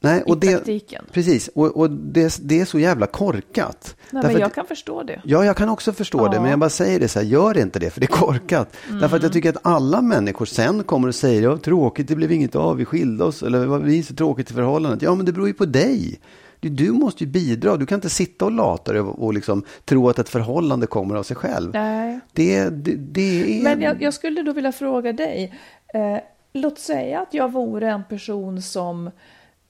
Nej, 0.05 0.23
I 0.27 0.31
och 0.31 0.39
det, 0.39 0.53
praktiken. 0.55 1.05
precis. 1.13 1.49
Och, 1.49 1.77
och 1.77 1.91
det, 1.91 2.39
det 2.43 2.61
är 2.61 2.65
så 2.65 2.79
jävla 2.79 3.07
korkat. 3.07 3.97
Nej, 4.11 4.23
Därför 4.23 4.29
men 4.29 4.41
jag 4.41 4.47
att- 4.47 4.55
kan 4.55 4.67
förstå 4.67 5.03
det. 5.03 5.21
Ja, 5.25 5.45
jag 5.45 5.57
kan 5.57 5.69
också 5.69 5.93
förstå 5.93 6.19
Ja. 6.19 6.29
det, 6.29 6.41
men 6.41 6.51
jag 6.51 6.59
bara 6.59 6.71
säger 6.71 7.01
det 7.01 7.09
så 7.09 7.19
här, 7.19 7.27
gör 7.27 7.59
inte 7.59 7.79
det, 7.79 7.91
för 7.91 8.01
det 8.01 8.07
är 8.07 8.17
korkat. 8.17 8.77
Därför 8.89 8.97
att 9.07 9.13
Mm. 9.13 9.23
jag 9.23 9.33
tycker 9.33 9.49
att 9.51 9.67
alla 9.67 10.03
människor 10.03 10.47
sen 10.47 10.83
kommer 10.83 11.09
och 11.09 11.15
säger, 11.15 11.43
ja, 11.43 11.57
tråkigt, 11.59 12.09
det 12.09 12.17
blev 12.17 12.33
inget 12.33 12.55
av, 12.57 12.77
vi 12.77 12.85
skilde 12.85 13.25
oss, 13.25 13.43
eller 13.43 13.67
vad 13.67 13.83
vi 13.83 13.99
är 13.99 14.03
så 14.03 14.15
tråkigt 14.15 14.51
i 14.51 14.55
förhållandet. 14.55 15.03
Ja, 15.03 15.15
men 15.15 15.27
det 15.27 15.33
beror 15.33 15.47
ju 15.47 15.55
på 15.55 15.65
dig. 15.67 16.21
Du, 16.61 16.69
du 16.71 16.93
måste 16.93 17.25
ju 17.25 17.31
bidra, 17.31 17.77
du 17.77 17.87
kan 17.87 17.97
inte 17.97 18.11
sitta 18.11 18.45
och 18.45 18.53
lata 18.53 18.93
dig 18.93 19.01
och, 19.01 19.25
och 19.25 19.35
liksom 19.35 19.65
tro 19.85 20.09
att 20.09 20.19
ett 20.19 20.29
förhållande 20.29 20.87
kommer 20.87 21.15
av 21.15 21.23
sig 21.23 21.37
själv. 21.37 21.71
Nej. 21.73 22.21
Det, 22.33 22.69
det, 22.69 22.95
det 22.97 23.59
är... 23.59 23.63
Men 23.63 23.81
jag, 23.81 24.03
jag 24.03 24.15
skulle 24.15 24.43
då 24.43 24.53
vilja 24.53 24.73
fråga 24.73 25.13
dig. 25.13 25.55
Eh, 25.95 26.19
låt 26.53 26.79
säga 26.79 27.21
att 27.21 27.35
jag 27.35 27.53
vore 27.53 27.91
en 27.91 28.05
person 28.05 28.63
som, 28.63 29.11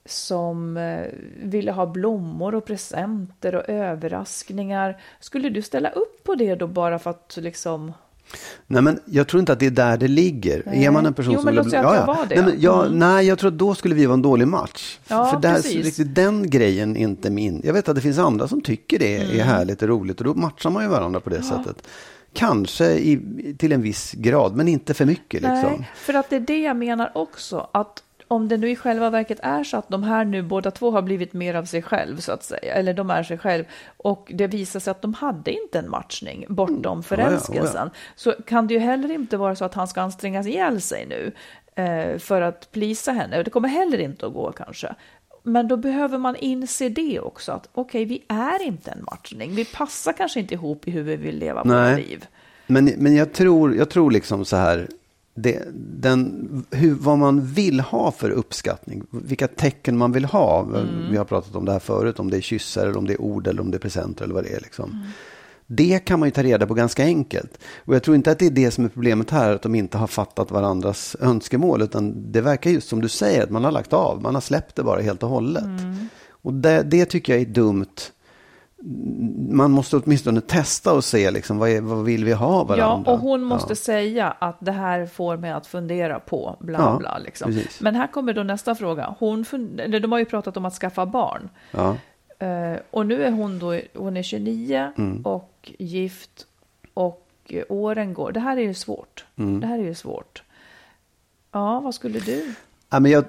som 0.05 0.77
eh, 0.77 1.05
ville 1.43 1.71
ha 1.71 1.85
blommor 1.85 2.55
och 2.55 2.65
presenter 2.65 3.55
och 3.55 3.69
överraskningar. 3.69 4.97
Skulle 5.19 5.49
du 5.49 5.61
ställa 5.61 5.89
upp 5.89 6.23
på 6.23 6.35
det 6.35 6.55
då 6.55 6.67
bara 6.67 6.99
för 6.99 7.09
att 7.09 7.37
liksom... 7.41 7.93
Nej, 8.67 8.81
men 8.81 8.99
jag 9.05 9.27
tror 9.27 9.39
inte 9.39 9.53
att 9.53 9.59
det 9.59 9.65
är 9.65 9.71
där 9.71 9.97
det 9.97 10.07
ligger. 10.07 10.63
Nej. 10.65 10.85
Är 10.85 10.91
man 10.91 11.05
en 11.05 11.13
person 11.13 11.33
Jo, 11.33 11.39
som... 11.39 11.45
men 11.45 11.53
vill- 11.53 11.63
låt 11.63 11.71
säga 11.71 11.87
att 11.87 11.95
jag 11.95 12.05
var 12.07 12.25
det. 12.25 12.35
Nej, 12.35 12.45
men 12.53 12.61
jag, 12.61 12.85
Mm. 12.85 12.99
nej, 12.99 13.27
jag 13.27 13.39
tror 13.39 13.51
att 13.51 13.57
då 13.57 13.75
skulle 13.75 13.95
vi 13.95 14.05
vara 14.05 14.13
en 14.13 14.21
dålig 14.21 14.47
match. 14.47 14.99
Ja, 15.07 15.25
För 15.25 15.39
där, 15.39 15.61
riktigt, 15.61 16.15
den 16.15 16.49
grejen 16.49 16.97
är 16.97 17.01
inte 17.01 17.29
min. 17.29 17.61
Jag 17.63 17.73
vet 17.73 17.89
att 17.89 17.95
det 17.95 18.01
finns 18.01 18.17
andra 18.17 18.47
som 18.47 18.61
tycker 18.61 18.99
det 18.99 19.17
är 19.17 19.23
Mm. 19.33 19.47
härligt 19.47 19.81
och 19.81 19.87
roligt 19.87 20.19
och 20.19 20.25
då 20.25 20.33
matchar 20.33 20.69
man 20.69 20.83
ju 20.83 20.89
varandra 20.89 21.19
på 21.19 21.29
det 21.29 21.41
sättet. 21.43 21.87
Kanske 22.33 22.85
i, 22.91 23.19
till 23.57 23.71
en 23.71 23.81
viss 23.81 24.11
grad, 24.11 24.55
men 24.55 24.67
inte 24.67 24.93
för 24.93 25.05
mycket. 25.05 25.41
Liksom. 25.41 25.61
Nej, 25.61 25.89
för 25.95 26.13
att 26.13 26.29
det 26.29 26.35
är 26.35 26.39
det 26.39 26.61
jag 26.61 26.77
menar 26.77 27.11
också. 27.15 27.69
Att 27.71 28.03
om 28.27 28.47
det 28.47 28.57
nu 28.57 28.69
i 28.69 28.75
själva 28.75 29.09
verket 29.09 29.39
är 29.43 29.63
så 29.63 29.77
att 29.77 29.89
de 29.89 30.03
här 30.03 30.25
nu 30.25 30.41
båda 30.41 30.71
två 30.71 30.91
har 30.91 31.01
blivit 31.01 31.33
mer 31.33 31.55
av 31.55 31.65
sig 31.65 31.81
själv 31.81 32.17
så 32.17 32.31
att 32.31 32.43
säga, 32.43 32.73
eller 32.73 32.93
de 32.93 33.09
är 33.09 33.23
sig 33.23 33.37
själv 33.37 33.65
och 33.97 34.31
det 34.33 34.47
visar 34.47 34.79
sig 34.79 34.91
att 34.91 35.01
de 35.01 35.13
hade 35.13 35.51
inte 35.51 35.79
en 35.79 35.89
matchning 35.89 36.45
bortom 36.49 36.83
ja, 36.83 36.95
ja. 36.95 37.01
förälskelsen, 37.01 37.89
så 38.15 38.31
kan 38.31 38.67
det 38.67 38.73
ju 38.73 38.79
heller 38.79 39.11
inte 39.11 39.37
vara 39.37 39.55
så 39.55 39.65
att 39.65 39.73
han 39.73 39.87
ska 39.87 40.01
ansträngas 40.01 40.47
ihjäl 40.47 40.81
sig 40.81 41.05
nu 41.05 41.31
eh, 41.83 42.17
för 42.17 42.41
att 42.41 42.71
plisa 42.71 43.11
henne. 43.11 43.43
Det 43.43 43.49
kommer 43.49 43.69
heller 43.69 43.97
inte 43.97 44.25
att 44.25 44.33
gå 44.33 44.51
kanske. 44.51 44.95
Men 45.43 45.67
då 45.67 45.77
behöver 45.77 46.17
man 46.17 46.35
inse 46.35 46.89
det 46.89 47.19
också, 47.19 47.51
att 47.51 47.69
okej, 47.71 48.05
vi 48.05 48.23
är 48.27 48.63
inte 48.63 48.91
en 48.91 49.03
matchning. 49.03 49.55
Vi 49.55 49.65
passar 49.65 50.13
kanske 50.13 50.39
inte 50.39 50.53
ihop 50.53 50.87
i 50.87 50.91
hur 50.91 51.03
vi 51.03 51.15
vill 51.15 51.39
leva 51.39 51.63
våra 51.63 51.81
Nej. 51.81 51.95
liv. 51.95 52.25
Men, 52.67 52.85
men 52.85 53.15
jag, 53.15 53.33
tror, 53.33 53.75
jag 53.75 53.89
tror 53.89 54.11
liksom 54.11 54.45
så 54.45 54.55
här, 54.55 54.87
det, 55.35 55.63
den, 55.73 56.65
hur, 56.71 56.93
vad 56.93 57.17
man 57.17 57.45
vill 57.45 57.79
ha 57.79 58.11
för 58.11 58.29
uppskattning, 58.29 59.03
vilka 59.09 59.47
tecken 59.47 59.97
man 59.97 60.11
vill 60.11 60.25
ha. 60.25 60.63
Mm. 60.63 61.11
Vi 61.11 61.17
har 61.17 61.25
pratat 61.25 61.55
om 61.55 61.65
det 61.65 61.71
här 61.71 61.79
förut, 61.79 62.19
om 62.19 62.31
det 62.31 62.37
är 62.37 62.41
kyssar, 62.41 62.83
eller 62.83 62.97
om 62.97 63.07
det 63.07 63.13
är 63.13 63.21
ord 63.21 63.47
eller 63.47 63.61
om 63.61 63.71
det 63.71 63.77
är 63.77 63.79
presenter 63.79 64.23
eller 64.23 64.33
vad 64.33 64.43
det 64.43 64.53
är. 64.53 64.59
Liksom. 64.59 64.91
Mm. 64.91 65.07
Det 65.67 65.99
kan 65.99 66.19
man 66.19 66.27
ju 66.27 66.31
ta 66.31 66.43
reda 66.43 66.67
på 66.67 66.73
ganska 66.73 67.03
enkelt. 67.03 67.59
Och 67.77 67.95
jag 67.95 68.03
tror 68.03 68.15
inte 68.15 68.31
att 68.31 68.39
det 68.39 68.45
är 68.45 68.49
det 68.49 68.71
som 68.71 68.85
är 68.85 68.89
problemet 68.89 69.31
här, 69.31 69.53
att 69.53 69.61
de 69.61 69.75
inte 69.75 69.97
har 69.97 70.07
fattat 70.07 70.51
varandras 70.51 71.15
önskemål, 71.19 71.81
utan 71.81 72.31
det 72.31 72.41
verkar 72.41 72.69
just 72.69 72.87
som 72.87 73.01
du 73.01 73.09
säger, 73.09 73.43
att 73.43 73.49
man 73.49 73.63
har 73.63 73.71
lagt 73.71 73.93
av, 73.93 74.21
man 74.21 74.33
har 74.33 74.41
släppt 74.41 74.75
det 74.75 74.83
bara 74.83 75.01
helt 75.01 75.23
och 75.23 75.29
hållet. 75.29 75.63
Mm. 75.63 76.07
Och 76.29 76.53
det, 76.53 76.83
det 76.83 77.05
tycker 77.05 77.33
jag 77.33 77.41
är 77.41 77.45
dumt 77.45 77.95
man 79.49 79.71
måste 79.71 79.97
åtminstone 79.97 80.41
testa 80.41 80.93
och 80.93 81.03
se 81.03 81.31
liksom, 81.31 81.57
vad, 81.57 81.69
är, 81.69 81.81
vad 81.81 82.05
vill 82.05 82.25
vi 82.25 82.33
ha 82.33 82.63
varandra. 82.63 83.11
Ja, 83.11 83.13
och 83.13 83.19
hon 83.19 83.43
måste 83.43 83.71
ja. 83.71 83.75
säga 83.75 84.31
att 84.39 84.57
det 84.59 84.71
här 84.71 85.05
får 85.05 85.37
mig 85.37 85.51
att 85.51 85.67
fundera 85.67 86.19
på 86.19 86.57
bla 86.59 86.79
ja, 86.79 86.97
bla. 86.99 87.17
Liksom. 87.17 87.59
Men 87.79 87.95
här 87.95 88.07
kommer 88.07 88.33
då 88.33 88.43
nästa 88.43 88.75
fråga. 88.75 89.15
Hon 89.19 89.45
fund- 89.45 90.01
de 90.01 90.11
har 90.11 90.19
ju 90.19 90.25
pratat 90.25 90.57
om 90.57 90.65
att 90.65 90.73
skaffa 90.73 91.05
barn. 91.05 91.49
Ja. 91.71 91.97
Uh, 92.43 92.79
och 92.91 93.05
nu 93.05 93.23
är 93.23 93.31
hon 93.31 93.59
då, 93.59 93.79
hon 93.93 94.17
är 94.17 94.23
29 94.23 94.91
mm. 94.97 95.21
och 95.25 95.71
gift 95.77 96.45
och 96.93 97.53
åren 97.69 98.13
går. 98.13 98.31
Det 98.31 98.39
här 98.39 98.57
är 98.57 98.61
ju 98.61 98.73
svårt. 98.73 99.25
Mm. 99.35 99.59
Det 99.59 99.67
här 99.67 99.79
är 99.79 99.83
ju 99.83 99.95
svårt. 99.95 100.43
Ja, 101.51 101.79
vad 101.79 101.95
skulle 101.95 102.19
du? 102.19 102.53
Ja, 102.89 102.99
men 102.99 103.11
jag, 103.11 103.25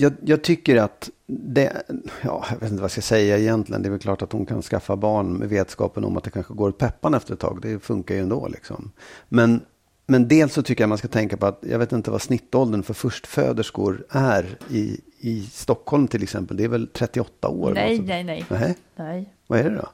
jag, 0.00 0.12
jag, 0.24 0.42
tycker 0.42 0.76
att 0.76 1.10
det, 1.26 1.82
ja, 2.22 2.44
jag 2.50 2.56
vet 2.56 2.62
inte 2.62 2.74
vad 2.74 2.82
jag 2.82 2.90
ska 2.90 3.00
säga 3.00 3.38
egentligen. 3.38 3.82
Det 3.82 3.88
är 3.88 3.90
väl 3.90 4.00
klart 4.00 4.22
att 4.22 4.32
hon 4.32 4.46
kan 4.46 4.62
skaffa 4.62 4.96
barn 4.96 5.32
med 5.32 5.48
vetskapen 5.48 6.04
om 6.04 6.16
att 6.16 6.24
det 6.24 6.30
kanske 6.30 6.54
går 6.54 6.72
peppan 6.72 7.14
efter 7.14 7.34
ett 7.34 7.40
tag. 7.40 7.58
Det 7.62 7.78
funkar 7.78 8.14
ju 8.14 8.20
ändå 8.20 8.48
liksom. 8.48 8.92
Men, 9.28 9.60
men 10.06 10.28
dels 10.28 10.52
så 10.52 10.62
tycker 10.62 10.82
jag 10.82 10.88
man 10.88 10.98
ska 10.98 11.08
tänka 11.08 11.36
på 11.36 11.46
att 11.46 11.58
jag 11.60 11.78
vet 11.78 11.92
inte 11.92 12.10
vad 12.10 12.22
snittåldern 12.22 12.82
för 12.82 12.94
förstföderskor 12.94 14.04
är 14.10 14.58
i, 14.70 15.00
i 15.18 15.42
Stockholm 15.52 16.08
till 16.08 16.22
exempel. 16.22 16.56
Det 16.56 16.64
är 16.64 16.68
väl 16.68 16.86
38 16.86 17.48
år? 17.48 17.72
Nej, 17.74 18.00
nej, 18.00 18.24
nej, 18.24 18.44
nej. 18.48 18.76
Nej. 18.96 19.34
Vad 19.46 19.58
är 19.58 19.70
det 19.70 19.76
då? 19.76 19.88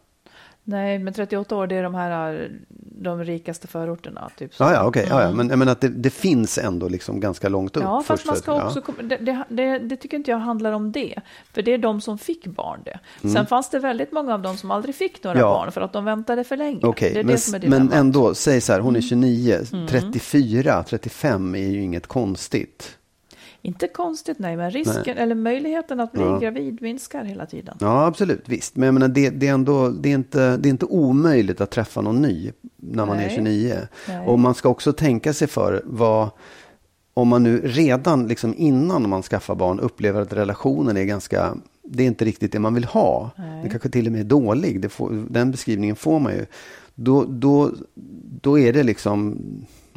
Nej, 0.68 0.98
men 0.98 1.14
38 1.14 1.56
år 1.56 1.66
det 1.66 1.76
är 1.76 1.82
de 1.82 1.94
här 1.94 2.50
de 2.98 3.24
rikaste 3.24 3.66
förorterna. 3.66 4.30
Typ 4.36 4.54
så. 4.54 4.62
Ja, 4.62 4.72
ja, 4.72 4.84
okej. 4.84 5.02
Okay. 5.02 5.16
Ja, 5.16 5.22
ja. 5.22 5.26
Mm. 5.26 5.36
Men 5.36 5.48
jag 5.48 5.58
menar 5.58 5.72
att 5.72 5.80
det, 5.80 5.88
det, 5.88 6.10
finns 6.10 6.58
ändå 6.58 6.88
liksom 6.88 7.20
ganska 7.20 7.48
långt 7.48 7.76
upp. 7.76 7.82
Ja, 7.82 8.02
fast 8.06 8.26
man 8.26 8.36
ska 8.36 8.64
också, 8.64 8.82
ja. 8.86 9.02
det, 9.02 9.16
det, 9.16 9.44
det, 9.48 9.78
det, 9.78 9.96
tycker 9.96 10.16
inte 10.16 10.30
jag 10.30 10.38
handlar 10.38 10.72
om 10.72 10.92
det. 10.92 11.14
För 11.52 11.62
det 11.62 11.74
är 11.74 11.78
de 11.78 12.00
som 12.00 12.18
fick 12.18 12.46
barn 12.46 12.80
det. 12.84 12.98
Sen 13.20 13.30
mm. 13.30 13.46
fanns 13.46 13.70
det 13.70 13.78
väldigt 13.78 14.12
många 14.12 14.34
av 14.34 14.42
dem 14.42 14.56
som 14.56 14.70
aldrig 14.70 14.94
fick 14.94 15.24
några 15.24 15.38
ja. 15.38 15.48
barn 15.48 15.72
för 15.72 15.80
att 15.80 15.92
de 15.92 16.04
väntade 16.04 16.44
för 16.44 16.56
länge. 16.56 16.80
Okej, 16.82 17.10
okay. 17.10 17.60
men, 17.60 17.70
men 17.70 17.92
ändå, 17.92 18.34
säg 18.34 18.60
så 18.60 18.72
här, 18.72 18.80
hon 18.80 18.96
är 18.96 19.00
29, 19.00 19.58
mm. 19.72 19.86
34, 19.86 20.84
35 20.88 21.54
är 21.54 21.58
ju 21.58 21.82
inget 21.82 22.06
konstigt. 22.06 22.98
Inte 23.66 23.88
konstigt, 23.88 24.38
nej, 24.38 24.56
men 24.56 24.70
risken 24.70 25.02
nej. 25.06 25.16
eller 25.18 25.34
möjligheten 25.34 26.00
att 26.00 26.12
bli 26.12 26.22
ja. 26.22 26.38
gravid 26.38 26.82
minskar 26.82 27.24
hela 27.24 27.46
tiden. 27.46 27.76
Ja, 27.80 28.06
absolut, 28.06 28.48
visst. 28.48 28.76
Men 28.76 28.86
jag 28.86 28.94
menar, 28.94 29.08
det, 29.08 29.30
det, 29.30 29.48
är 29.48 29.52
ändå, 29.52 29.88
det, 29.88 30.08
är 30.08 30.14
inte, 30.14 30.56
det 30.56 30.68
är 30.68 30.70
inte 30.70 30.86
omöjligt 30.86 31.60
att 31.60 31.70
träffa 31.70 32.00
någon 32.00 32.22
ny 32.22 32.52
när 32.76 33.06
man 33.06 33.16
nej. 33.16 33.26
är 33.26 33.30
29. 33.30 33.76
Nej. 34.08 34.26
Och 34.26 34.38
man 34.38 34.54
ska 34.54 34.68
också 34.68 34.92
tänka 34.92 35.32
sig 35.32 35.48
för 35.48 35.82
vad, 35.84 36.30
om 37.14 37.28
man 37.28 37.42
nu 37.42 37.60
redan 37.64 38.28
liksom 38.28 38.54
innan 38.56 39.08
man 39.08 39.22
skaffar 39.22 39.54
barn 39.54 39.80
upplever 39.80 40.20
att 40.22 40.32
relationen 40.32 40.96
är 40.96 41.04
ganska, 41.04 41.54
det 41.82 42.02
är 42.02 42.06
inte 42.06 42.24
riktigt 42.24 42.52
det 42.52 42.58
man 42.58 42.74
vill 42.74 42.84
ha. 42.84 43.30
Nej. 43.36 43.62
Det 43.62 43.70
kanske 43.70 43.88
till 43.88 44.06
och 44.06 44.12
med 44.12 44.20
är 44.20 44.24
dålig, 44.24 44.92
får, 44.92 45.24
den 45.30 45.50
beskrivningen 45.50 45.96
får 45.96 46.20
man 46.20 46.32
ju. 46.32 46.46
Då, 46.94 47.24
då, 47.24 47.70
då 48.40 48.58
är 48.58 48.72
det 48.72 48.82
liksom 48.82 49.38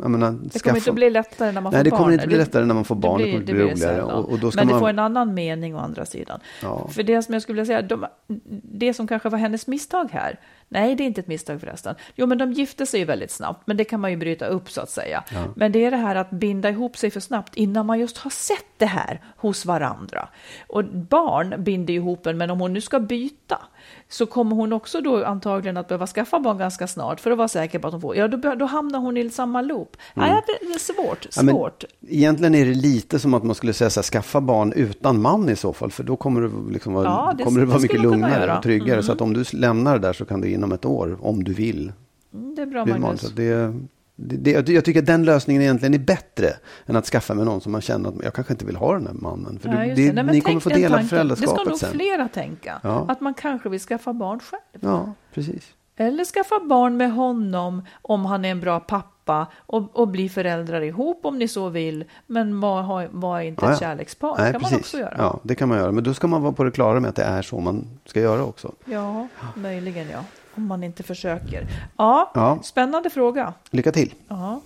jag 0.01 0.12
menar, 0.12 0.31
det 0.43 0.59
kommer 0.59 0.77
inte 0.77 0.89
att 0.89 0.95
bli 0.95 1.09
lättare 1.09 1.51
när 1.51 1.62
man 1.62 1.73
Nej, 1.73 1.83
får 1.83 1.83
barn. 1.83 1.83
Nej, 1.83 1.83
det 1.83 1.89
kommer 1.89 2.13
inte 2.13 2.27
bli 2.27 2.38
lättare 2.38 2.65
när 2.65 2.73
man 2.73 2.85
får 2.85 2.95
barn. 2.95 3.21
Det, 3.21 3.23
blir, 3.23 3.39
det 3.39 3.45
kommer 3.45 3.63
bli 3.63 3.73
roligare. 3.73 4.03
Och, 4.03 4.31
och 4.31 4.55
Men 4.55 4.67
det 4.67 4.73
man... 4.73 4.79
får 4.79 4.89
en 4.89 4.99
annan 4.99 5.33
mening 5.33 5.75
å 5.75 5.79
andra 5.79 6.05
sidan. 6.05 6.39
Ja. 6.62 6.88
För 6.88 7.03
det 7.03 7.21
som 7.21 7.33
jag 7.33 7.41
skulle 7.41 7.62
vilja 7.62 7.65
säga, 7.65 7.81
de, 7.81 8.05
det 8.63 8.93
som 8.93 9.07
kanske 9.07 9.29
var 9.29 9.38
hennes 9.38 9.67
misstag 9.67 10.09
här, 10.12 10.39
nej 10.67 10.95
det 10.95 11.03
är 11.03 11.05
inte 11.05 11.21
ett 11.21 11.27
misstag 11.27 11.59
förresten. 11.59 11.95
Jo 12.15 12.25
men 12.25 12.38
de 12.38 12.53
gifte 12.53 12.85
sig 12.85 12.99
ju 12.99 13.05
väldigt 13.05 13.31
snabbt, 13.31 13.67
men 13.67 13.77
det 13.77 13.83
kan 13.83 13.99
man 13.99 14.12
ju 14.12 14.17
bryta 14.17 14.45
upp 14.45 14.71
så 14.71 14.81
att 14.81 14.89
säga. 14.89 15.23
Ja. 15.33 15.43
Men 15.55 15.71
det 15.71 15.85
är 15.85 15.91
det 15.91 15.97
här 15.97 16.15
att 16.15 16.29
binda 16.29 16.69
ihop 16.69 16.97
sig 16.97 17.12
för 17.12 17.19
snabbt 17.19 17.55
innan 17.55 17.85
man 17.85 17.99
just 17.99 18.17
har 18.17 18.31
sett 18.31 18.65
det 18.77 18.85
här 18.85 19.21
hos 19.38 19.65
varandra. 19.65 20.29
Och 20.67 20.85
barn 20.85 21.63
binder 21.63 21.93
ihop 21.93 22.25
en, 22.25 22.38
men 22.38 22.49
om 22.49 22.59
hon 22.59 22.73
nu 22.73 22.81
ska 22.81 22.99
byta, 22.99 23.59
så 24.10 24.26
kommer 24.26 24.56
hon 24.56 24.74
också 24.74 25.02
då 25.02 25.26
antagligen 25.26 25.78
att 25.78 25.88
behöva 25.88 26.08
skaffa 26.08 26.39
barn 26.39 26.58
ganska 26.58 26.88
snart 26.88 27.20
för 27.20 27.32
att 27.32 27.38
vara 27.38 27.48
säker 27.48 27.80
på 27.80 27.88
att 27.88 27.94
hon 27.94 28.02
får. 28.02 28.15
Ja, 28.15 28.28
då, 28.28 28.56
då 28.56 28.65
hamnar 28.65 29.00
hon 29.00 29.18
i 29.18 29.30
samma 29.30 29.62
loop. 29.62 29.98
Mm. 30.15 30.30
Nej, 30.30 30.44
det 30.46 30.74
är 30.74 30.80
svårt. 30.80 31.28
svårt. 31.30 31.84
Ja, 32.00 32.08
egentligen 32.10 32.56
är 32.56 32.65
det 32.65 32.74
lite 32.74 33.20
som 33.20 33.34
att 33.34 33.44
man 33.44 33.56
skulle 33.56 33.74
säga 33.74 33.89
så 33.89 34.00
här, 34.00 34.04
skaffa 34.04 34.42
barn 34.42 34.74
utan 34.76 35.22
man 35.22 35.50
i 35.50 35.56
så 35.56 35.74
fall, 35.74 35.92
för 35.92 36.04
då 36.04 36.15
kommer 36.15 36.42
det, 36.42 36.74
liksom 36.74 36.94
vara, 36.94 37.06
ja, 37.06 37.34
det, 37.38 37.44
kommer 37.44 37.60
det 37.60 37.65
vara 37.65 37.80
mycket 37.80 38.02
lugnare 38.02 38.58
och 38.58 38.63
tryggare. 38.63 38.92
Mm. 38.92 39.04
Så 39.04 39.12
att 39.12 39.22
om 39.22 39.34
du 39.34 39.44
lämnar 39.52 39.94
det 39.94 40.08
där 40.08 40.13
så 40.13 40.26
kan 40.26 40.42
du 40.42 40.52
inom 40.52 40.72
ett 40.72 40.86
år, 40.86 41.18
om 41.22 41.44
du 41.44 41.54
vill. 41.54 41.92
Mm, 42.34 42.56
det 42.56 42.62
är 42.62 42.65
bra, 42.65 42.86
Magnus. 42.86 43.22
Det, 43.22 43.44
det, 43.44 43.74
det, 44.21 44.69
jag 44.69 44.86
tycker 44.86 44.99
att 44.99 45.05
den 45.05 45.25
lösningen 45.25 45.62
egentligen 45.62 45.93
är 45.93 45.99
bättre 45.99 46.53
än 46.86 46.95
att 46.95 47.05
skaffa 47.05 47.34
med 47.34 47.45
någon 47.45 47.62
som 47.62 47.71
man 47.71 47.82
känner 47.82 48.10
att 48.10 48.15
jag 48.23 48.34
kanske 48.34 48.53
inte 48.53 48.65
vill 48.65 48.75
ha 48.75 48.93
den 48.93 49.08
här 49.08 49.13
mannen. 49.13 49.60
För 49.60 49.69
ja, 49.69 49.95
det, 49.95 50.13
Nej, 50.13 50.25
ni 50.25 50.41
kommer 50.41 50.60
få 50.60 50.69
dela 50.69 51.03
föräldraskapet 51.03 51.58
sen. 51.58 51.71
Det 51.71 51.77
ska 51.77 51.88
nog 51.88 51.95
flera 51.95 52.27
tänka. 52.27 52.79
Ja. 52.84 53.05
Att 53.10 53.21
man 53.21 53.34
kanske 53.34 53.69
vill 53.69 53.79
skaffa 53.79 54.13
barn 54.13 54.39
själv. 54.39 54.82
Ja, 54.91 55.13
precis. 55.34 55.73
Eller 55.95 56.25
skaffa 56.25 56.60
barn 56.60 56.97
med 56.97 57.13
honom 57.13 57.86
om 58.01 58.25
han 58.25 58.45
är 58.45 58.51
en 58.51 58.60
bra 58.60 58.79
pappa 58.79 59.47
och, 59.58 59.99
och 59.99 60.08
bli 60.08 60.29
föräldrar 60.29 60.82
ihop 60.82 61.25
om 61.25 61.39
ni 61.39 61.47
så 61.47 61.69
vill. 61.69 62.05
Men 62.27 62.60
var, 62.60 63.08
var 63.12 63.39
inte 63.39 63.65
ja, 63.65 63.73
ett 63.73 63.79
kärlekspar. 63.79 64.36
Nej, 64.38 64.45
det 64.45 64.51
kan 64.51 64.62
precis. 64.62 64.71
man 64.71 64.79
också 64.79 64.97
göra. 64.97 65.15
Ja, 65.17 65.39
det 65.43 65.55
kan 65.55 65.69
man 65.69 65.77
göra. 65.77 65.91
Men 65.91 66.03
då 66.03 66.13
ska 66.13 66.27
man 66.27 66.41
vara 66.41 66.53
på 66.53 66.63
det 66.63 66.71
klara 66.71 66.99
med 66.99 67.10
att 67.10 67.15
det 67.15 67.23
är 67.23 67.41
så 67.41 67.60
man 67.60 67.88
ska 68.05 68.19
göra 68.19 68.43
också. 68.43 68.73
Ja, 68.86 69.27
möjligen 69.55 70.08
ja. 70.10 70.23
Om 70.60 70.67
man 70.67 70.84
inte 70.84 71.04
försöker. 71.04 71.67
Ja, 71.98 72.32
ja. 72.34 72.60
spännande 72.63 73.10
fråga. 73.10 73.54
Lycka 73.72 73.91
till. 73.91 74.13
Ja. 74.28 74.62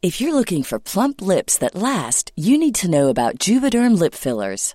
If 0.00 0.20
you're 0.20 0.32
looking 0.32 0.62
for 0.62 0.78
plump 0.78 1.20
lips 1.20 1.58
that 1.58 1.74
last, 1.74 2.30
you 2.36 2.58
need 2.58 2.74
to 2.74 2.86
know 2.86 3.08
about 3.08 3.48
Juvederm 3.48 4.02
lip 4.02 4.14
fillers. 4.14 4.74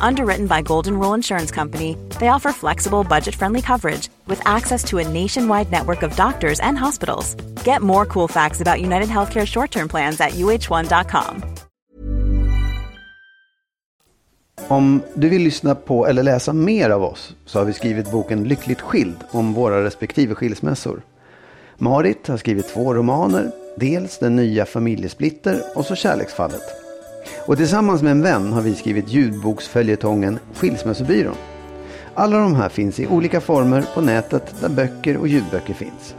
Underwritten 0.00 0.46
by 0.46 0.62
Golden 0.62 0.98
Rule 0.98 1.14
Insurance 1.14 1.50
Company, 1.50 1.96
they 2.18 2.28
offer 2.28 2.52
flexible, 2.52 3.04
budget 3.04 3.34
friendly 3.34 3.62
coverage 3.62 4.08
with 4.26 4.40
access 4.44 4.84
to 4.84 4.98
a 4.98 5.08
nationwide 5.08 5.70
network 5.70 6.02
of 6.02 6.16
doctors 6.16 6.60
and 6.60 6.78
hospitals. 6.78 7.36
Get 7.64 7.82
more 7.82 8.06
cool 8.06 8.28
facts 8.28 8.60
about 8.60 8.80
United 8.80 9.08
Healthcare 9.08 9.46
short 9.46 9.70
term 9.70 9.88
plans 9.88 10.20
at 10.20 10.32
uh1.com. 10.32 11.42
Om 14.68 15.02
du 15.14 15.28
vill 15.28 15.42
lyssna 15.42 15.74
på 15.74 16.06
eller 16.06 16.22
läsa 16.22 16.52
mer 16.52 16.90
av 16.90 17.02
oss 17.02 17.36
så 17.46 17.58
har 17.58 17.66
vi 17.66 17.72
skrivit 17.72 18.10
boken 18.10 18.44
Lyckligt 18.44 18.80
skild 18.80 19.16
om 19.30 19.52
våra 19.52 19.84
respektive 19.84 20.34
skilsmässor. 20.34 21.02
Marit 21.78 22.28
har 22.28 22.36
skrivit 22.36 22.68
två 22.68 22.94
romaner, 22.94 23.50
dels 23.76 24.18
Den 24.18 24.36
nya 24.36 24.66
familjesplitter 24.66 25.62
och 25.74 25.86
så 25.86 25.94
Kärleksfallet. 25.94 26.81
Och 27.46 27.56
tillsammans 27.56 28.02
med 28.02 28.10
en 28.10 28.22
vän 28.22 28.52
har 28.52 28.62
vi 28.62 28.74
skrivit 28.74 29.08
ljudboksföljetongen 29.08 30.38
Skilsmässobyrån. 30.54 31.34
Alla 32.14 32.38
de 32.38 32.54
här 32.54 32.68
finns 32.68 33.00
i 33.00 33.06
olika 33.06 33.40
former 33.40 33.84
på 33.94 34.00
nätet 34.00 34.60
där 34.60 34.68
böcker 34.68 35.16
och 35.16 35.28
ljudböcker 35.28 35.74
finns. 35.74 36.14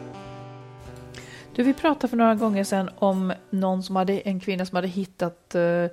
Du, 1.55 1.63
vi 1.63 1.73
pratade 1.73 2.07
för 2.07 2.17
några 2.17 2.35
gånger 2.35 2.63
sedan 2.63 2.89
om 2.99 3.33
någon 3.49 3.83
som 3.83 3.95
hade, 3.95 4.19
en 4.19 4.39
kvinna 4.39 4.65
som 4.65 4.75
hade 4.75 4.87
hittat 4.87 5.55
uh, 5.55 5.87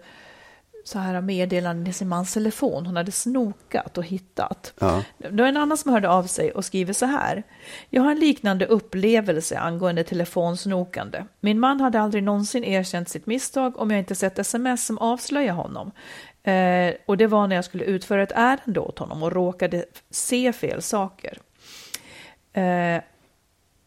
så 0.85 0.99
här 0.99 1.21
meddelanden 1.21 1.87
i 1.87 1.93
sin 1.93 2.09
mans 2.09 2.35
telefon. 2.35 2.87
Hon 2.87 2.97
hade 2.97 3.12
snokat 3.12 3.99
och 3.99 4.05
hittat. 4.05 4.73
Ja. 4.79 5.05
Då 5.31 5.45
är 5.45 5.49
en 5.49 5.57
annan 5.57 5.77
som 5.77 5.93
hörde 5.93 6.09
av 6.09 6.25
sig 6.25 6.53
och 6.53 6.64
skriver 6.64 6.93
så 6.93 7.07
här. 7.07 7.43
Jag 7.90 8.03
har 8.03 8.11
en 8.11 8.21
liknande 8.21 8.66
upplevelse 8.66 9.59
angående 9.59 10.05
telefonsnokande. 10.05 11.25
Min 11.40 11.61
man 11.61 11.81
hade 11.81 12.01
aldrig 12.01 12.23
någonsin 12.23 12.64
erkänt 12.64 13.09
sitt 13.09 13.27
misstag 13.27 13.81
om 13.81 13.90
jag 13.90 13.99
inte 13.99 14.14
sett 14.14 14.38
sms 14.38 14.87
som 14.87 14.99
avslöjar 14.99 15.55
honom. 15.55 15.90
Eh, 16.43 16.95
och 17.07 17.16
det 17.16 17.27
var 17.27 17.47
när 17.47 17.57
jag 17.57 17.64
skulle 17.64 17.85
utföra 17.85 18.23
ett 18.23 18.33
ärende 18.35 18.81
åt 18.81 18.99
honom 18.99 19.23
och 19.23 19.33
råkade 19.33 19.85
se 20.11 20.53
fel 20.53 20.83
saker. 20.83 21.38
Eh, 22.53 23.03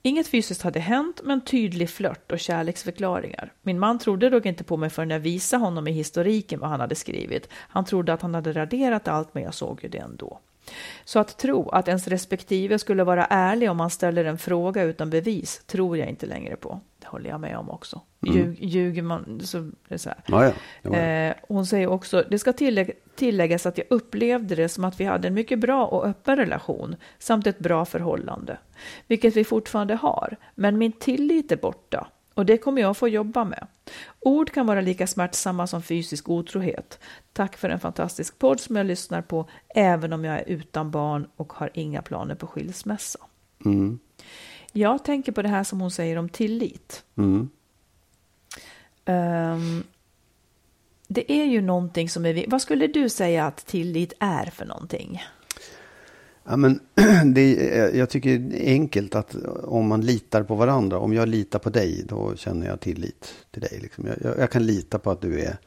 Inget 0.06 0.28
fysiskt 0.28 0.62
hade 0.62 0.80
hänt, 0.80 1.22
men 1.24 1.42
tydlig 1.42 1.90
flört 1.90 2.32
och 2.32 2.40
kärleksförklaringar. 2.40 3.54
Min 3.62 3.80
man 3.80 4.00
trodde 4.00 4.30
dock 4.30 4.46
inte 4.46 4.64
på 4.64 4.78
mig 4.78 4.90
förrän 4.90 5.10
jag 5.10 5.20
visade 5.20 5.64
honom 5.64 5.88
i 5.88 5.92
historiken 5.92 6.60
vad 6.60 6.70
han 6.70 6.80
hade 6.80 6.96
skrivit. 6.96 7.50
Han 7.54 7.86
trodde 7.86 8.14
att 8.14 8.22
han 8.22 8.36
hade 8.36 8.54
raderat 8.54 9.08
allt, 9.08 9.34
men 9.34 9.44
jag 9.44 9.54
såg 9.54 9.84
ju 9.84 9.90
det 9.90 9.98
ändå. 9.98 10.40
Så 11.06 11.20
att 11.20 11.38
tro 11.38 11.70
att 11.70 11.88
ens 11.88 12.08
respektive 12.08 12.80
skulle 12.80 13.04
vara 13.04 13.26
ärlig 13.26 13.72
om 13.72 13.78
man 13.78 13.90
ställer 13.90 14.26
en 14.26 14.38
fråga 14.38 14.84
utan 14.84 15.10
bevis 15.10 15.64
tror 15.66 15.98
jag 15.98 16.10
inte 16.10 16.26
längre 16.26 16.56
på. 16.56 16.80
Det 17.00 17.08
håller 17.08 17.30
jag 17.30 17.40
med 17.40 17.58
om 17.58 17.70
också. 17.70 18.02
Mm. 18.28 18.38
Ljug, 18.38 18.58
ljuger 18.64 19.02
man 19.02 19.42
så 19.44 19.58
det 19.88 19.94
är 19.94 19.98
så 19.98 20.10
här. 20.10 20.20
Ja, 20.26 20.46
ja. 20.82 20.90
Det. 20.90 20.98
Eh, 20.98 21.34
hon 21.48 21.66
säger 21.66 21.88
också, 21.88 22.24
det 22.30 22.40
ska 22.40 22.54
tillägg, 22.54 22.92
tilläggas 23.16 23.66
att 23.66 23.78
jag 23.78 23.88
upplevde 23.90 24.56
det 24.56 24.70
som 24.70 24.84
att 24.84 25.00
vi 25.00 25.06
hade 25.06 25.28
en 25.28 25.34
mycket 25.34 25.60
bra 25.60 25.86
och 25.86 26.06
öppen 26.06 26.38
relation 26.38 26.96
samt 27.20 27.48
ett 27.48 27.60
bra 27.60 27.86
förhållande, 27.86 28.58
vilket 29.08 29.36
vi 29.36 29.44
fortfarande 29.44 29.96
har. 29.96 30.36
Men 30.56 30.78
min 30.78 30.92
tillit 30.92 31.52
är 31.52 31.58
borta 31.58 32.08
och 32.34 32.46
det 32.46 32.58
kommer 32.58 32.82
jag 32.82 32.98
få 32.98 33.08
jobba 33.08 33.44
med. 33.44 33.68
Ord 34.20 34.52
kan 34.52 34.66
vara 34.66 34.82
lika 34.82 35.08
smärtsamma 35.08 35.68
som 35.68 35.82
fysisk 35.82 36.30
otrohet. 36.30 37.00
Tack 37.34 37.58
för 37.58 37.70
en 37.70 37.80
fantastisk 37.80 38.40
podd 38.40 38.60
som 38.60 38.76
jag 38.76 38.86
lyssnar 38.86 39.22
på, 39.22 39.50
även 39.76 40.14
om 40.14 40.26
jag 40.26 40.40
är 40.40 40.44
utan 40.48 40.92
barn 40.92 41.28
och 41.36 41.54
har 41.54 41.70
inga 41.74 42.02
planer 42.02 42.36
på 42.36 42.48
skilsmässa. 42.48 43.20
Mm. 43.66 44.00
Jag 44.72 45.04
tänker 45.04 45.32
på 45.32 45.42
det 45.42 45.50
här 45.50 45.64
som 45.64 45.82
hon 45.82 45.92
säger 45.92 46.18
om 46.18 46.30
tillit. 46.30 47.04
Mm. 47.18 47.50
Ehm, 49.06 49.84
det 51.08 51.32
är 51.32 51.46
ju 51.46 51.62
någonting 51.62 52.10
som 52.10 52.26
är... 52.26 52.46
Vad 52.48 52.62
skulle 52.62 52.88
du 52.88 53.10
säga 53.10 53.46
att 53.46 53.66
tillit 53.66 54.14
är 54.20 54.46
för 54.46 54.66
någonting? 54.66 55.24
Ja, 56.46 56.58
men 56.58 56.80
det 57.34 57.78
är, 57.78 57.96
jag 57.96 58.10
tycker 58.10 58.38
det 58.38 58.70
är 58.70 58.74
enkelt 58.74 59.16
att 59.16 59.36
eh, 59.36 59.42
om 59.64 59.88
man 59.88 60.02
litar 60.02 60.44
på 60.44 60.56
varandra. 60.56 61.00
Om 61.00 61.14
jag 61.14 61.30
litar 61.30 61.60
på 61.60 61.70
dig, 61.70 62.06
då 62.08 62.36
känner 62.36 62.68
jag 62.68 62.80
tillit 62.80 63.34
till 63.52 63.62
dig. 63.62 63.80
Liksom. 63.82 64.08
Jag, 64.08 64.16
jag, 64.22 64.40
jag 64.40 64.52
kan 64.52 64.66
lita 64.66 65.00
på 65.00 65.12
att 65.12 65.22
du 65.22 65.40
är 65.40 65.58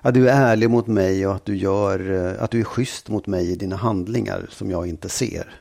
att 0.00 0.14
du 0.14 0.28
är 0.28 0.32
ärlig 0.32 0.70
mot 0.70 0.86
mig 0.86 1.26
och 1.26 1.34
att 1.34 1.44
du, 1.44 1.56
gör, 1.56 2.10
eh, 2.10 2.42
att 2.42 2.50
du 2.50 2.60
är 2.60 2.64
schysst 2.64 3.08
mot 3.08 3.26
mig 3.26 3.50
i 3.50 3.56
dina 3.56 3.76
handlingar 3.76 4.46
som 4.50 4.70
jag 4.70 4.86
inte 4.86 5.08
ser. 5.08 5.60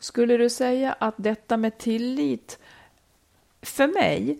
Skulle 0.00 0.36
du 0.36 0.50
säga 0.50 0.92
att 0.92 1.14
detta 1.16 1.56
med 1.56 1.78
tillit, 1.78 2.58
för 3.62 3.86
mig, 3.86 4.38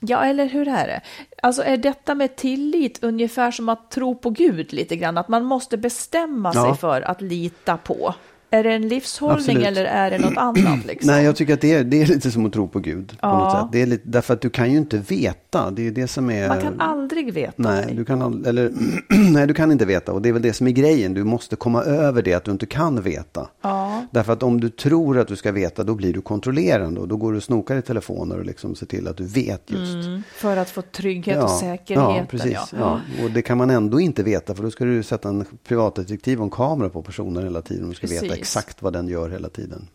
ja 0.00 0.24
eller 0.24 0.46
hur 0.46 0.68
är 0.68 0.86
det? 0.86 1.00
Alltså 1.42 1.62
är 1.62 1.76
detta 1.76 2.14
med 2.14 2.36
tillit 2.36 2.98
ungefär 3.02 3.50
som 3.50 3.68
att 3.68 3.90
tro 3.90 4.14
på 4.14 4.30
Gud 4.30 4.72
lite 4.72 4.96
grann? 4.96 5.18
Att 5.18 5.28
man 5.28 5.44
måste 5.44 5.76
bestämma 5.76 6.52
Ja. 6.54 6.64
sig 6.64 6.76
för 6.76 7.02
att 7.02 7.20
lita 7.20 7.76
på? 7.76 8.14
Är 8.50 8.62
det 8.64 8.72
en 8.72 8.88
livshållning 8.88 9.36
Absolut. 9.38 9.66
eller 9.66 9.84
är 9.84 10.10
det 10.10 10.18
något 10.18 10.36
annat? 10.36 10.84
Liksom? 10.86 11.12
Nej, 11.12 11.24
jag 11.24 11.36
tycker 11.36 11.54
att 11.54 11.60
det 11.60 11.72
är, 11.72 11.84
det 11.84 12.02
är 12.02 12.06
lite 12.06 12.30
som 12.30 12.46
att 12.46 12.52
tro 12.52 12.68
på 12.68 12.78
Gud. 12.78 13.08
På 13.08 13.16
Ja. 13.20 13.38
något 13.38 13.52
sätt. 13.52 13.68
Det 13.72 13.82
är 13.82 13.86
lite, 13.86 14.08
därför 14.08 14.34
att 14.34 14.40
du 14.40 14.50
kan 14.50 14.72
ju 14.72 14.78
inte 14.78 14.98
veta. 14.98 15.70
Det 15.70 15.86
är 15.86 15.90
det 15.90 16.08
som 16.08 16.30
är... 16.30 16.48
Man 16.48 16.60
kan 16.60 16.80
aldrig 16.80 17.32
veta. 17.34 17.52
Nej, 17.56 17.84
nej. 17.86 17.94
du 17.94 18.04
kan, 18.04 18.22
ald- 18.22 18.48
eller, 18.48 18.72
nej, 19.32 19.46
du 19.46 19.54
kan 19.54 19.72
inte 19.72 19.84
veta. 19.84 20.12
Och 20.12 20.22
det 20.22 20.28
är 20.28 20.32
väl 20.32 20.42
det 20.42 20.52
som 20.52 20.66
är 20.66 20.70
grejen. 20.70 21.14
Du 21.14 21.24
måste 21.24 21.56
komma 21.56 21.82
över 21.82 22.22
det 22.22 22.34
att 22.34 22.44
du 22.44 22.50
inte 22.50 22.66
kan 22.66 23.02
veta. 23.02 23.48
Ja. 23.62 24.06
Därför 24.10 24.32
att 24.32 24.42
om 24.42 24.60
du 24.60 24.68
tror 24.70 25.18
att 25.18 25.28
du 25.28 25.36
ska 25.36 25.52
veta, 25.52 25.84
då 25.84 25.94
blir 25.94 26.12
du 26.12 26.20
kontrollerande. 26.20 27.00
Och 27.00 27.08
då 27.08 27.16
går 27.16 27.32
du 27.32 27.36
och 27.36 27.42
snokar 27.44 27.76
i 27.76 27.82
telefoner 27.82 28.38
och 28.38 28.44
liksom 28.44 28.74
ser 28.74 28.86
till 28.86 29.08
att 29.08 29.16
du 29.16 29.24
vet 29.24 29.62
just. 29.66 30.06
Mm, 30.06 30.22
för 30.34 30.56
att 30.56 30.70
få 30.70 30.82
trygghet 30.82 31.42
och 31.42 31.50
säkerheten. 31.50 32.16
Ja, 32.16 32.26
precis. 32.30 32.58
Ja. 32.78 33.00
Och 33.24 33.30
det 33.30 33.42
kan 33.42 33.58
man 33.58 33.70
ändå 33.70 34.00
inte 34.00 34.22
veta. 34.22 34.54
För 34.54 34.62
då 34.62 34.70
ska 34.70 34.84
du 34.84 35.02
sätta 35.02 35.28
en 35.28 35.44
privatdetektiv 35.68 36.38
och 36.38 36.44
en 36.44 36.50
kamera 36.50 36.88
på 36.88 37.02
personen 37.02 37.42
hela 37.44 37.62
tiden. 37.62 37.82
Och 37.84 37.88
du 37.90 37.94
ska 37.94 38.06
veta 38.06 38.20
Precis. 38.20 38.37
Exakt 38.38 38.82
vad 38.82 38.92
den 38.92 39.08
gör 39.08 39.30
hela 39.30 39.48
tiden. 39.48 39.88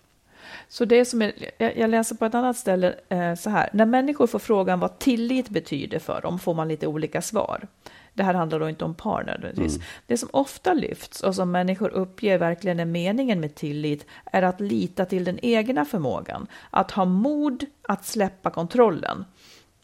Så 0.67 0.85
det 0.85 1.05
som 1.05 1.21
är, 1.21 1.33
jag 1.57 1.89
läser 1.89 2.15
på 2.15 2.25
ett 2.25 2.35
annat 2.35 2.57
ställe 2.57 2.95
eh, 3.09 3.35
så 3.35 3.49
här. 3.49 3.69
När 3.73 3.85
människor 3.85 4.27
får 4.27 4.39
frågan 4.39 4.79
vad 4.79 4.99
tillit 4.99 5.49
betyder 5.49 5.99
för 5.99 6.21
dem 6.21 6.39
får 6.39 6.53
man 6.53 6.67
lite 6.67 6.87
olika 6.87 7.21
svar. 7.21 7.67
Det 8.13 8.23
här 8.23 8.33
handlar 8.33 8.59
då 8.59 8.69
inte 8.69 8.85
om 8.85 8.95
par 8.95 9.23
nödvändigtvis. 9.23 9.79
Det 10.07 10.17
som 10.17 10.29
ofta 10.31 10.73
lyfts 10.73 11.23
och 11.23 11.35
som 11.35 11.51
människor 11.51 11.89
uppger 11.89 12.37
verkligen 12.37 12.79
är 12.79 12.85
meningen 12.85 13.39
med 13.39 13.55
tillit 13.55 14.05
är 14.25 14.41
att 14.41 14.61
lita 14.61 15.05
till 15.05 15.23
den 15.23 15.39
egna 15.41 15.85
förmågan. 15.85 16.47
Att 16.69 16.91
ha 16.91 17.05
mod 17.05 17.65
att 17.81 18.05
släppa 18.05 18.49
kontrollen. 18.49 19.25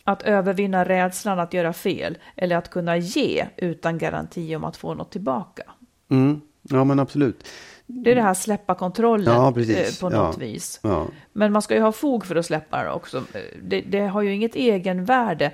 Att 0.03 0.21
övervinna 0.21 0.85
rädslan 0.85 1.39
att 1.39 1.53
göra 1.53 1.73
fel 1.73 2.17
eller 2.35 2.55
att 2.55 2.69
kunna 2.69 2.97
ge 2.97 3.45
utan 3.57 3.97
garanti 3.97 4.55
om 4.55 4.63
att 4.63 4.77
få 4.77 4.93
något 4.93 5.11
tillbaka. 5.11 5.63
Mm. 6.09 6.41
Ja, 6.61 6.83
men 6.83 6.99
absolut. 6.99 7.47
Det 7.91 8.11
är 8.11 8.15
det 8.15 8.21
här 8.21 8.33
släppa 8.33 8.75
kontrollen 8.75 9.33
Ja, 9.35 9.51
precis. 9.51 10.01
eh, 10.03 10.09
på 10.09 10.15
Ja. 10.15 10.23
något 10.23 10.37
vis. 10.37 10.79
Ja. 10.83 11.07
Men 11.33 11.51
man 11.51 11.61
ska 11.61 11.75
ju 11.75 11.81
ha 11.81 11.91
fog 11.91 12.25
för 12.25 12.35
att 12.35 12.45
släppa 12.45 12.83
det 12.83 12.91
också. 12.91 13.23
Det, 13.63 13.81
det 13.81 13.99
har 13.99 14.21
ju 14.21 14.33
inget 14.33 14.55
egenvärde. 14.55 15.51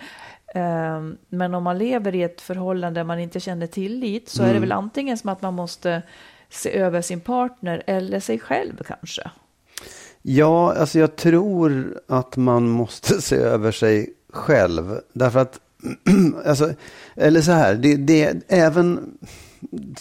Ehm, 0.56 1.18
Men 1.30 1.54
om 1.54 1.64
man 1.64 1.78
lever 1.78 2.16
i 2.16 2.24
ett 2.24 2.42
förhållande 2.42 3.00
där 3.00 3.06
man 3.06 3.20
inte 3.20 3.40
känner 3.40 3.68
tillit 3.68 4.30
så 4.30 4.42
är 4.42 4.46
Mm. 4.46 4.54
det 4.56 4.60
väl 4.60 4.72
antingen 4.72 5.18
som 5.18 5.30
att 5.30 5.42
man 5.42 5.54
måste 5.54 6.02
se 6.50 6.78
över 6.78 7.02
sin 7.02 7.20
partner 7.20 7.84
eller 7.88 8.20
sig 8.20 8.40
själv 8.40 8.84
kanske. 8.88 9.22
Ja, 10.22 10.74
alltså 10.74 11.00
jag 11.00 11.16
tror 11.16 12.02
att 12.08 12.38
man 12.38 12.70
måste 12.70 13.14
se 13.22 13.36
över 13.36 13.72
sig 13.72 14.14
själv. 14.34 15.00
Därför 15.14 15.40
att, 15.40 15.60
alltså, 16.46 16.74
eller 17.16 17.42
så 17.42 17.52
här, 17.52 17.76
det, 17.76 17.96
det 17.96 18.34
även 18.48 19.18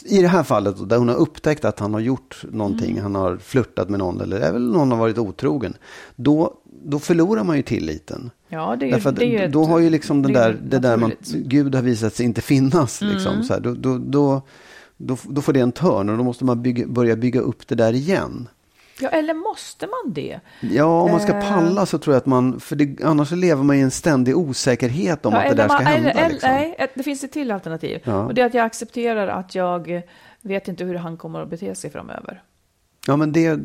i 0.04 0.22
det 0.22 0.28
här 0.28 0.42
fallet 0.42 0.88
där 0.88 0.96
hon 0.98 1.08
har 1.08 1.16
upptäckt 1.16 1.64
att 1.64 1.80
han 1.80 1.94
har 1.94 2.00
gjort 2.00 2.44
någonting, 2.50 2.90
Mm. 2.90 3.02
han 3.02 3.14
har 3.14 3.36
flörtat 3.36 3.88
med 3.88 3.98
någon 3.98 4.20
eller 4.20 4.40
även 4.40 4.72
någon 4.72 4.90
har 4.90 4.98
varit 4.98 5.18
otrogen. 5.18 5.74
Då, 6.16 6.54
då 6.84 6.98
förlorar 6.98 7.44
man 7.44 7.56
ju 7.56 7.62
tilliten. 7.62 8.30
Ja, 8.48 8.76
det 8.80 8.86
är 8.86 8.92
Därför 8.92 9.12
det 9.12 9.36
är 9.36 9.48
då 9.48 9.64
har 9.64 9.78
ju 9.78 9.90
liksom 9.90 10.22
den 10.22 10.32
det 10.32 10.40
är 10.40 10.48
där, 10.48 10.60
det 10.68 10.78
där 10.78 10.96
man. 10.96 11.12
Mm. 11.34 11.48
Gud 11.48 11.74
har 11.74 11.82
visat 11.82 12.14
sig 12.14 12.26
inte 12.26 12.40
finnas. 12.40 13.00
Liksom, 13.00 13.42
så 13.42 13.52
här, 13.52 13.60
då, 13.60 13.74
då, 13.74 13.98
då, 13.98 14.42
då, 14.96 15.16
då 15.22 15.42
får 15.42 15.52
det 15.52 15.60
en 15.60 15.72
törn 15.72 16.08
och 16.08 16.18
då 16.18 16.24
måste 16.24 16.44
man 16.44 16.62
bygga, 16.62 16.86
börja 16.86 17.16
bygga 17.16 17.40
upp 17.40 17.68
det 17.68 17.74
där 17.74 17.92
igen. 17.92 18.48
Ja, 19.00 19.08
eller 19.08 19.34
måste 19.34 19.86
man 19.86 20.12
det? 20.12 20.40
Ja, 20.60 21.02
om 21.02 21.10
man 21.10 21.20
ska 21.20 21.32
Eh. 21.32 21.48
palla 21.48 21.86
så 21.86 21.98
tror 21.98 22.14
jag 22.14 22.20
att 22.20 22.26
man, 22.26 22.60
för 22.60 22.76
det, 22.76 23.04
annars 23.04 23.28
så 23.28 23.34
lever 23.36 23.62
man 23.62 23.76
i 23.76 23.80
en 23.80 23.90
ständig 23.90 24.36
osäkerhet 24.36 25.26
om 25.26 25.32
Ja, 25.32 25.42
att 25.42 25.48
det 25.48 25.54
där 25.56 25.68
ska 25.68 25.74
man- 25.76 25.86
hända. 25.86 26.10
eller- 26.10 26.30
liksom. 26.30 26.50
Nej, 26.50 26.76
det 26.94 27.02
finns 27.02 27.24
ett 27.24 27.32
till 27.32 27.50
alternativ. 27.50 28.00
Ja. 28.04 28.24
Och 28.26 28.34
det 28.34 28.42
är 28.42 28.46
att 28.46 28.54
jag 28.54 28.64
accepterar 28.66 29.28
att 29.28 29.54
jag 29.54 30.02
vet 30.42 30.68
inte 30.68 30.84
hur 30.84 30.94
han 30.94 31.16
kommer 31.16 31.40
att 31.42 31.50
bete 31.50 31.74
sig 31.74 31.90
framöver. 31.90 32.42
Ja, 33.06 33.16
men 33.16 33.32
det, 33.32 33.56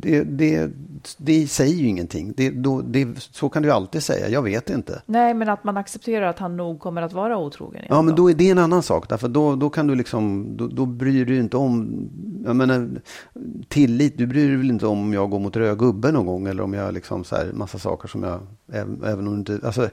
det, 0.00 0.22
det 0.22 0.70
det 1.18 1.46
säger 1.46 1.74
ju 1.74 1.86
ingenting. 1.88 2.34
Det, 2.36 2.50
då, 2.50 2.80
det, 2.80 3.08
så 3.18 3.48
kan 3.48 3.62
du 3.62 3.68
ju 3.68 3.74
alltid 3.74 4.02
säga, 4.02 4.28
jag 4.28 4.42
vet 4.42 4.70
inte. 4.70 5.02
Nej, 5.06 5.34
men 5.34 5.48
att 5.48 5.64
man 5.64 5.76
accepterar 5.76 6.26
att 6.26 6.38
han 6.38 6.56
nog 6.56 6.80
kommer 6.80 7.02
att 7.02 7.12
vara 7.12 7.38
otrogen. 7.38 7.84
Ja, 7.88 8.02
men 8.02 8.14
då 8.14 8.30
är 8.30 8.34
det 8.34 8.50
en 8.50 8.58
annan 8.58 8.82
sak. 8.82 9.08
Därför 9.08 9.28
då, 9.28 9.56
då 9.56 9.70
kan 9.70 9.86
du 9.86 9.94
liksom, 9.94 10.46
då, 10.56 10.66
då 10.66 10.86
bryr 10.86 11.24
du 11.24 11.38
inte 11.38 11.56
om, 11.56 12.08
jag 12.46 12.56
menar, 12.56 12.90
tillit, 13.68 14.18
du 14.18 14.26
bryr 14.26 14.48
dig 14.48 14.56
väl 14.56 14.70
inte 14.70 14.86
om 14.86 15.12
jag 15.12 15.30
går 15.30 15.38
mot 15.38 15.56
röd 15.56 15.78
gubbe 15.78 16.12
någon 16.12 16.26
gång 16.26 16.46
eller 16.48 16.62
om 16.62 16.74
jag 16.74 16.94
liksom 16.94 17.24
så 17.24 17.36
här, 17.36 17.50
massa 17.52 17.78
saker 17.78 18.08
som 18.08 18.22
jag, 18.22 18.40
även, 18.72 19.02
även 19.04 19.28
om 19.28 19.44
du 19.44 19.52
inte, 19.54 19.66
alltså, 19.66 19.88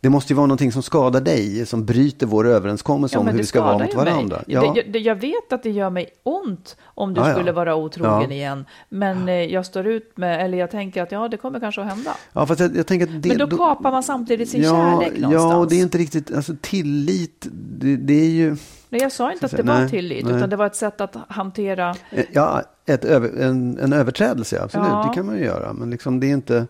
det 0.00 0.08
måste 0.08 0.32
ju 0.32 0.36
vara 0.36 0.46
någonting 0.46 0.72
som 0.72 0.82
skadar 0.82 1.20
dig, 1.20 1.66
som 1.66 1.84
bryter 1.84 2.26
vår 2.26 2.46
överenskommelse 2.46 3.16
Ja, 3.16 3.20
om 3.20 3.26
hur 3.26 3.38
vi 3.38 3.44
ska 3.46 3.62
vara 3.62 3.78
mot 3.78 3.92
ju 3.92 3.96
mig. 3.96 4.04
varandra. 4.04 4.42
Det, 4.46 4.82
det, 4.92 4.98
jag 4.98 5.14
vet 5.16 5.52
att 5.52 5.62
det 5.62 5.70
gör 5.70 5.90
mig 5.90 6.06
ont 6.22 6.76
om 6.84 7.14
du 7.14 7.20
Ja, 7.20 7.28
ja. 7.28 7.34
skulle 7.34 7.52
vara 7.52 7.74
otrogen 7.76 8.22
Ja. 8.30 8.30
igen. 8.30 8.64
Men 8.88 9.28
eh, 9.28 9.34
jag 9.34 9.66
står 9.66 9.86
ut 9.86 10.16
med, 10.16 10.44
eller 10.44 10.55
jag 10.56 10.70
tänker 10.70 11.02
att 11.02 11.12
ja, 11.12 11.28
det 11.28 11.36
kommer 11.36 11.60
kanske 11.60 11.80
att 11.80 11.86
hända. 11.88 12.16
Ja, 12.32 12.46
fast 12.46 12.60
jag, 12.60 12.76
jag 12.76 12.86
tänker 12.86 13.06
det, 13.06 13.28
Men 13.28 13.38
då 13.38 13.56
kapar 13.56 13.90
man 13.90 14.02
samtidigt 14.02 14.48
sin 14.50 14.62
ja, 14.62 14.70
kärlek 14.70 15.20
någonstans. 15.20 15.52
Ja, 15.52 15.56
och 15.56 15.68
det 15.68 15.76
är 15.76 15.82
inte 15.82 15.98
riktigt, 15.98 16.32
alltså 16.34 16.56
tillit, 16.60 17.46
det, 17.52 17.96
det 17.96 18.14
är 18.14 18.30
ju, 18.30 18.56
Nej, 18.88 19.00
jag 19.02 19.12
sa 19.12 19.32
inte 19.32 19.46
att 19.46 19.52
det 19.52 19.62
var 19.62 19.78
nej, 19.80 19.90
tillit, 19.90 20.24
nej. 20.26 20.36
utan 20.36 20.50
det 20.50 20.56
var 20.56 20.66
ett 20.66 20.76
sätt 20.76 21.00
att 21.00 21.16
hantera. 21.28 21.94
eh, 22.10 22.24
ja, 22.32 22.62
ett 22.86 23.04
över, 23.04 23.42
en, 23.42 23.78
en 23.78 23.92
överträdelse, 23.92 24.62
absolut, 24.62 24.86
Ja. 24.88 25.06
det 25.08 25.14
kan 25.14 25.26
man 25.26 25.36
ju 25.38 25.44
göra. 25.44 25.72
Men 25.72 25.90
liksom 25.90 26.20
det 26.20 26.26
är 26.26 26.32
inte, 26.34 26.66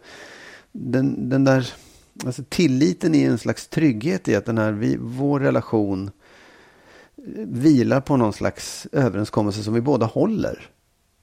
den, 0.73 1.29
den 1.29 1.45
där, 1.45 1.73
alltså 2.27 2.43
tilliten 2.49 3.15
är 3.15 3.31
en 3.31 3.39
slags 3.39 3.69
trygghet 3.69 4.29
i 4.29 4.37
att 4.37 4.45
den 4.45 4.59
här, 4.59 4.73
vi, 4.73 4.97
vår 5.01 5.41
relation 5.41 6.11
eh, 7.17 7.45
vilar 7.47 8.01
på 8.01 8.17
någon 8.17 8.33
slags 8.33 8.87
överenskommelse 8.93 9.63
som 9.63 9.75
vi 9.75 9.81
båda 9.81 10.07
håller. 10.07 10.61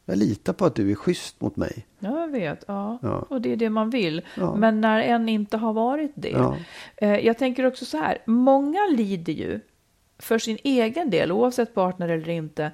Jag 0.06 0.18
litar 0.18 0.54
på 0.54 0.66
att 0.66 0.76
du 0.76 0.92
är 0.92 0.96
schysst 0.96 1.42
mot 1.42 1.56
mig. 1.56 1.86
Ja, 2.00 2.20
jag 2.20 2.28
vet. 2.28 2.64
Ja. 2.68 3.00
Ja. 3.02 3.26
Och 3.30 3.42
det 3.42 3.52
är 3.52 3.56
det 3.56 3.70
man 3.70 3.90
vill. 3.90 4.22
Ja. 4.38 4.56
Men 4.56 4.82
när 4.82 5.00
en 5.02 5.30
inte 5.30 5.58
har 5.58 5.74
varit 5.74 6.12
det. 6.16 6.30
Ja. 6.30 6.58
Eh, 6.98 7.16
Jag 7.16 7.38
tänker 7.38 7.66
också 7.66 7.86
så 7.86 7.98
här. 7.98 8.18
Många 8.26 8.80
lider 8.98 9.34
ju 9.34 9.60
för 10.20 10.40
sin 10.40 10.58
egen 10.64 11.10
del, 11.10 11.32
oavsett 11.32 11.74
partner 11.76 12.10
eller 12.10 12.30
inte, 12.30 12.72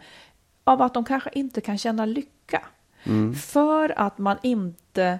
av 0.63 0.81
att 0.81 0.93
de 0.93 1.05
kanske 1.05 1.29
inte 1.33 1.61
kan 1.61 1.77
känna 1.77 2.05
lycka. 2.05 2.61
Mm. 3.03 3.33
För 3.35 3.99
att 3.99 4.17
man 4.17 4.37
inte 4.43 5.19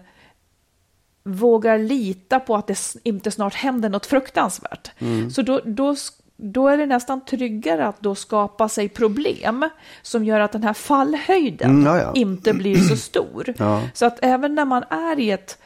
vågar 1.24 1.78
lita 1.78 2.40
på 2.40 2.56
att 2.56 2.68
det 2.68 2.96
inte 3.04 3.32
snart 3.32 3.54
händer 3.54 3.90
något 3.90 4.06
fruktansvärt. 4.06 4.92
Mm. 5.00 5.30
Så 5.32 5.42
då, 5.42 5.62
då, 5.66 5.96
då 6.42 6.68
är 6.68 6.78
det 6.78 6.86
nästan 6.86 7.26
tryggare 7.26 7.88
att 7.88 8.02
då 8.02 8.16
skapa 8.16 8.70
sig 8.70 8.90
problem 8.90 9.70
som 10.02 10.26
gör 10.26 10.40
att 10.40 10.52
den 10.52 10.64
här 10.64 10.74
fallhöjden 10.74 11.70
Mm, 11.72 11.86
ja, 11.86 12.02
ja. 12.02 12.12
inte 12.16 12.54
blir 12.54 12.76
så 12.76 12.96
stor. 12.98 13.54
Ja. 13.58 13.82
Så 13.94 14.06
att 14.06 14.20
även 14.22 14.56
när 14.56 14.66
man 14.66 14.84
är 14.90 15.20
i 15.20 15.32
ett, 15.32 15.58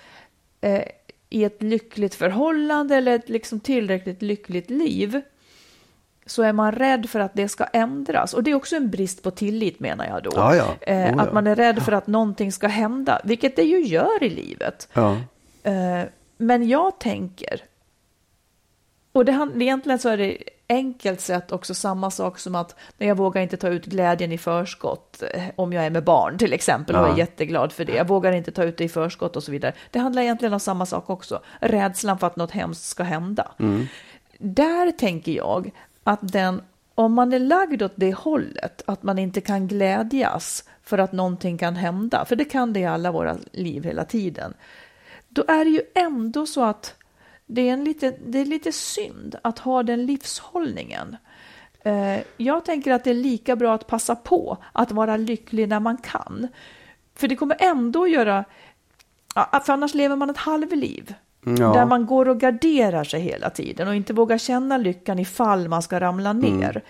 eh, 0.62 0.82
i 1.30 1.44
ett 1.44 1.62
lyckligt 1.62 2.16
förhållande 2.16 2.96
eller 2.96 3.16
ett 3.16 3.30
liksom 3.30 3.60
tillräckligt 3.60 4.22
lyckligt 4.22 4.70
liv 4.70 5.22
så 6.26 6.44
är 6.44 6.54
man 6.54 6.72
rädd 6.72 7.10
för 7.10 7.20
att 7.20 7.34
det 7.34 7.48
ska 7.50 7.64
ändras. 7.64 8.34
Och 8.34 8.44
det 8.44 8.52
är 8.52 8.56
också 8.56 8.76
en 8.76 8.90
brist 8.92 9.24
på 9.24 9.32
tillit 9.32 9.80
menar 9.80 10.06
jag 10.08 10.24
då. 10.24 10.32
Eh. 10.82 11.18
Att 11.18 11.34
man 11.34 11.48
är 11.48 11.56
rädd 11.56 11.84
för 11.84 11.92
att 11.92 12.08
någonting 12.08 12.52
ska 12.52 12.68
hända, 12.68 13.22
vilket 13.24 13.56
det 13.56 13.64
ju 13.64 13.80
gör 13.86 14.24
i 14.24 14.30
livet. 14.30 14.90
Eh, 15.64 16.02
Men 16.38 16.68
jag 16.70 17.00
tänker, 17.00 17.62
och 19.12 19.26
det, 19.26 19.48
egentligen 19.60 20.00
så 20.00 20.10
är 20.10 20.18
det 20.18 20.38
enkelt 20.70 21.22
sett 21.22 21.52
också 21.52 21.74
samma 21.74 22.12
sak 22.12 22.40
som 22.40 22.56
att 22.56 22.76
när 22.98 23.08
jag 23.08 23.16
vågar 23.16 23.42
inte 23.42 23.58
ta 23.58 23.68
ut 23.68 23.86
glädjen 23.86 24.32
i 24.32 24.38
förskott 24.38 25.24
eh, 25.34 25.44
om 25.56 25.74
jag 25.74 25.86
är 25.86 25.90
med 25.90 26.04
barn 26.04 26.38
till 26.38 26.54
exempel 26.54 26.96
och 26.96 27.02
Ja. 27.08 27.14
är 27.14 27.18
jätteglad 27.18 27.72
för 27.72 27.86
det. 27.86 27.94
Jag 27.94 28.08
vågar 28.08 28.32
inte 28.32 28.52
ta 28.52 28.64
ut 28.64 28.78
det 28.78 28.84
i 28.84 28.90
förskott 28.90 29.36
och 29.36 29.44
så 29.44 29.52
vidare. 29.52 29.74
Det 29.92 30.00
handlar 30.00 30.22
egentligen 30.22 30.54
om 30.54 30.60
samma 30.60 30.86
sak 30.86 31.10
också. 31.10 31.42
Rädslan 31.60 32.20
för 32.20 32.28
att 32.28 32.36
något 32.36 32.52
hemskt 32.52 32.84
ska 32.86 33.04
hända. 33.04 33.52
Där 34.38 34.92
tänker 34.92 35.32
jag 35.32 35.72
att 36.04 36.20
den, 36.22 36.62
om 36.96 37.14
man 37.14 37.34
är 37.34 37.40
lagd 37.40 37.82
åt 37.82 37.94
det 37.96 38.14
hållet, 38.14 38.82
att 38.86 39.04
man 39.04 39.20
inte 39.20 39.42
kan 39.42 39.68
glädjas 39.68 40.64
för 40.84 40.98
att 40.98 41.12
någonting 41.12 41.58
kan 41.58 41.76
hända, 41.76 42.26
för 42.26 42.36
det 42.36 42.46
kan 42.46 42.74
det 42.74 42.80
i 42.80 42.86
alla 42.86 43.12
våra 43.12 43.38
liv 43.52 43.84
hela 43.84 44.06
tiden, 44.06 44.54
då 45.30 45.44
är 45.48 45.66
det 45.66 45.72
ju 45.72 45.82
ändå 45.96 46.46
så 46.46 46.64
att 46.64 46.96
det 47.54 47.70
är, 47.70 47.74
en 47.74 47.84
lite, 47.84 48.14
det 48.26 48.40
är 48.40 48.46
lite 48.46 48.72
synd 48.72 49.36
att 49.42 49.60
ha 49.60 49.84
den 49.84 50.06
livshållningen. 50.06 51.18
Eh, 51.84 52.20
Jag 52.38 52.66
tänker 52.66 52.92
att 52.94 53.04
det 53.04 53.10
är 53.10 53.14
lika 53.14 53.56
bra 53.56 53.74
att 53.74 53.88
passa 53.88 54.16
på 54.16 54.58
att 54.72 54.92
vara 54.92 55.18
lycklig 55.18 55.70
när 55.70 55.80
man 55.80 55.98
kan. 55.98 56.48
För 57.16 57.28
det 57.28 57.36
kommer 57.36 57.58
ändå 57.60 58.08
göra, 58.08 58.46
för 59.36 59.74
annars 59.74 59.94
lever 59.94 60.16
man 60.16 60.30
ett 60.30 60.38
halvliv. 60.38 61.14
Ja. 61.46 61.74
Där 61.74 61.86
man 61.86 62.06
går 62.06 62.30
och 62.30 62.40
garderar 62.40 63.04
sig 63.04 63.22
hela 63.22 63.50
tiden 63.50 63.88
och 63.88 63.96
inte 63.96 64.14
vågar 64.14 64.38
känna 64.38 64.78
lyckan 64.78 65.20
ifall 65.20 65.68
man 65.68 65.82
ska 65.82 66.00
ramla 66.00 66.34
ner. 66.34 66.82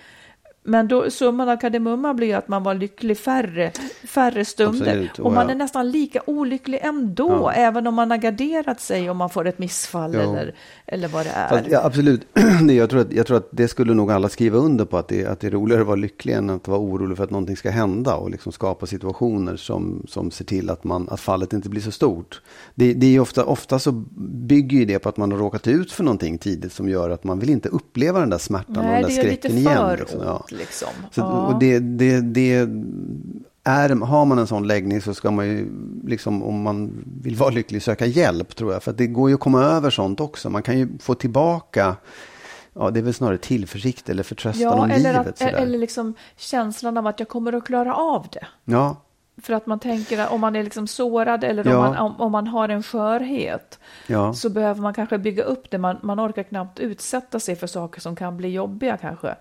Men 0.65 0.87
då, 0.87 1.09
summan 1.09 1.49
av 1.49 1.57
kardemumma 1.57 2.13
blir 2.13 2.35
att 2.35 2.47
man 2.47 2.63
var 2.63 2.73
lycklig 2.73 3.17
färre, 3.17 3.71
färre 4.07 4.45
stunder. 4.45 4.87
Absolut, 4.87 5.19
och 5.19 5.33
och 5.33 5.37
man 5.37 5.45
ja. 5.47 5.51
är 5.51 5.57
nästan 5.57 5.91
lika 5.91 6.21
olycklig 6.25 6.79
ändå, 6.83 7.29
Ja. 7.29 7.51
även 7.51 7.87
om 7.87 7.93
man 7.93 8.11
har 8.11 8.17
garderat 8.17 8.81
sig 8.81 9.09
om 9.09 9.17
man 9.17 9.29
får 9.29 9.47
ett 9.47 9.59
missfall 9.59 10.15
eller, 10.15 10.55
eller 10.85 11.07
vad 11.07 11.25
det 11.25 11.29
är. 11.29 11.47
Fast, 11.49 11.71
ja, 11.71 11.81
absolut. 11.83 12.27
Jag, 12.69 12.89
tror 12.89 13.01
att, 13.01 13.11
jag 13.11 13.27
tror 13.27 13.37
att 13.37 13.47
det 13.51 13.67
skulle 13.67 13.93
nog 13.93 14.11
alla 14.11 14.29
skriva 14.29 14.57
under 14.57 14.85
på. 14.85 14.97
Att 14.97 15.07
det, 15.07 15.25
att 15.25 15.39
det 15.39 15.47
är 15.47 15.51
roligare 15.51 15.81
att 15.81 15.87
vara 15.87 15.95
lycklig 15.95 16.33
än 16.33 16.49
att 16.49 16.67
vara 16.67 16.79
orolig 16.79 17.17
för 17.17 17.23
att 17.23 17.29
någonting 17.29 17.57
ska 17.57 17.69
hända. 17.69 18.15
Och 18.15 18.29
liksom 18.29 18.51
skapa 18.51 18.85
situationer 18.85 19.55
som, 19.55 20.05
som 20.07 20.31
ser 20.31 20.45
till 20.45 20.69
att, 20.69 20.83
man, 20.83 21.09
att 21.09 21.19
fallet 21.19 21.53
inte 21.53 21.69
blir 21.69 21.81
så 21.81 21.91
stort. 21.91 22.41
Det, 22.75 22.93
det 22.93 23.15
är 23.15 23.19
ofta, 23.19 23.45
ofta 23.45 23.79
så 23.79 23.91
bygger 24.47 24.77
ju 24.77 24.85
det 24.85 24.99
på 24.99 25.09
att 25.09 25.17
man 25.17 25.31
har 25.31 25.39
råkat 25.39 25.67
ut 25.67 25.91
för 25.91 26.03
någonting 26.03 26.37
tidigt. 26.37 26.73
Som 26.73 26.89
gör 26.89 27.09
att 27.09 27.23
man 27.23 27.39
vill 27.39 27.49
inte 27.49 27.69
uppleva 27.69 28.19
den 28.19 28.29
där 28.29 28.37
smärtan 28.37 28.77
och 28.77 28.83
den 28.83 28.91
Nej, 28.91 29.03
där 29.03 29.09
skräcken 29.09 29.57
igen. 29.57 29.97
Liksom. 29.99 30.21
Liksom. 30.53 30.89
Så, 31.11 31.21
Ja. 31.21 31.25
och 31.47 31.59
det, 31.59 31.79
det, 31.79 32.21
det 32.21 32.53
är, 33.63 34.05
har 34.05 34.25
man 34.25 34.39
en 34.39 34.47
sån 34.47 34.67
läggning 34.67 35.01
så 35.01 35.13
ska 35.13 35.31
man 35.31 35.45
ju, 35.47 35.69
liksom, 36.07 36.43
om 36.43 36.61
man 36.61 37.03
vill 37.21 37.35
vara 37.35 37.49
lycklig, 37.49 37.81
söka 37.81 38.05
hjälp 38.05 38.55
tror 38.55 38.73
jag. 38.73 38.83
För 38.83 38.91
att 38.91 38.97
det 38.97 39.07
går 39.07 39.29
ju 39.29 39.33
att 39.35 39.39
komma 39.41 39.63
över 39.63 39.89
sånt 39.89 40.19
också. 40.19 40.49
Man 40.49 40.63
kan 40.63 40.77
ju 40.79 40.87
få 40.99 41.15
tillbaka, 41.15 41.95
ja 42.73 42.91
det 42.91 42.99
är 42.99 43.03
väl 43.03 43.13
snarare 43.13 43.37
tillförsikt 43.37 44.09
eller 44.09 44.23
förtröstan 44.23 44.61
Ja, 44.61 44.73
om 44.83 44.91
eller, 44.91 44.97
livet. 45.13 45.27
att, 45.27 45.37
sådär. 45.37 45.53
eller 45.53 45.77
liksom 45.77 46.13
känslan 46.37 46.97
av 46.97 47.07
att 47.07 47.19
jag 47.19 47.29
kommer 47.29 47.53
att 47.53 47.65
klara 47.65 47.95
av 47.95 48.27
det. 48.31 48.47
Ja, 48.65 48.95
För 49.41 49.53
att 49.53 49.65
man 49.65 49.79
tänker 49.79 50.19
att 50.19 50.31
om 50.31 50.41
man 50.41 50.55
är 50.55 50.63
liksom 50.63 50.87
sårad 50.87 51.43
eller 51.43 51.65
Ja. 51.69 51.77
om, 51.77 51.83
man, 51.83 51.97
om, 51.97 52.21
om 52.21 52.31
man 52.31 52.47
har 52.47 52.69
en 52.69 52.83
skörhet 52.83 53.79
ja. 54.07 54.33
så 54.33 54.49
behöver 54.49 54.81
man 54.81 54.93
kanske 54.93 55.17
bygga 55.17 55.43
upp 55.43 55.71
det. 55.71 55.77
Man, 55.77 55.97
man 56.03 56.19
orkar 56.19 56.43
knappt 56.43 56.79
utsätta 56.79 57.39
sig 57.39 57.55
för 57.55 57.67
saker 57.67 58.01
som 58.01 58.15
kan 58.15 58.37
bli 58.37 58.49
jobbiga 58.49 58.97
kanske. 58.97 59.35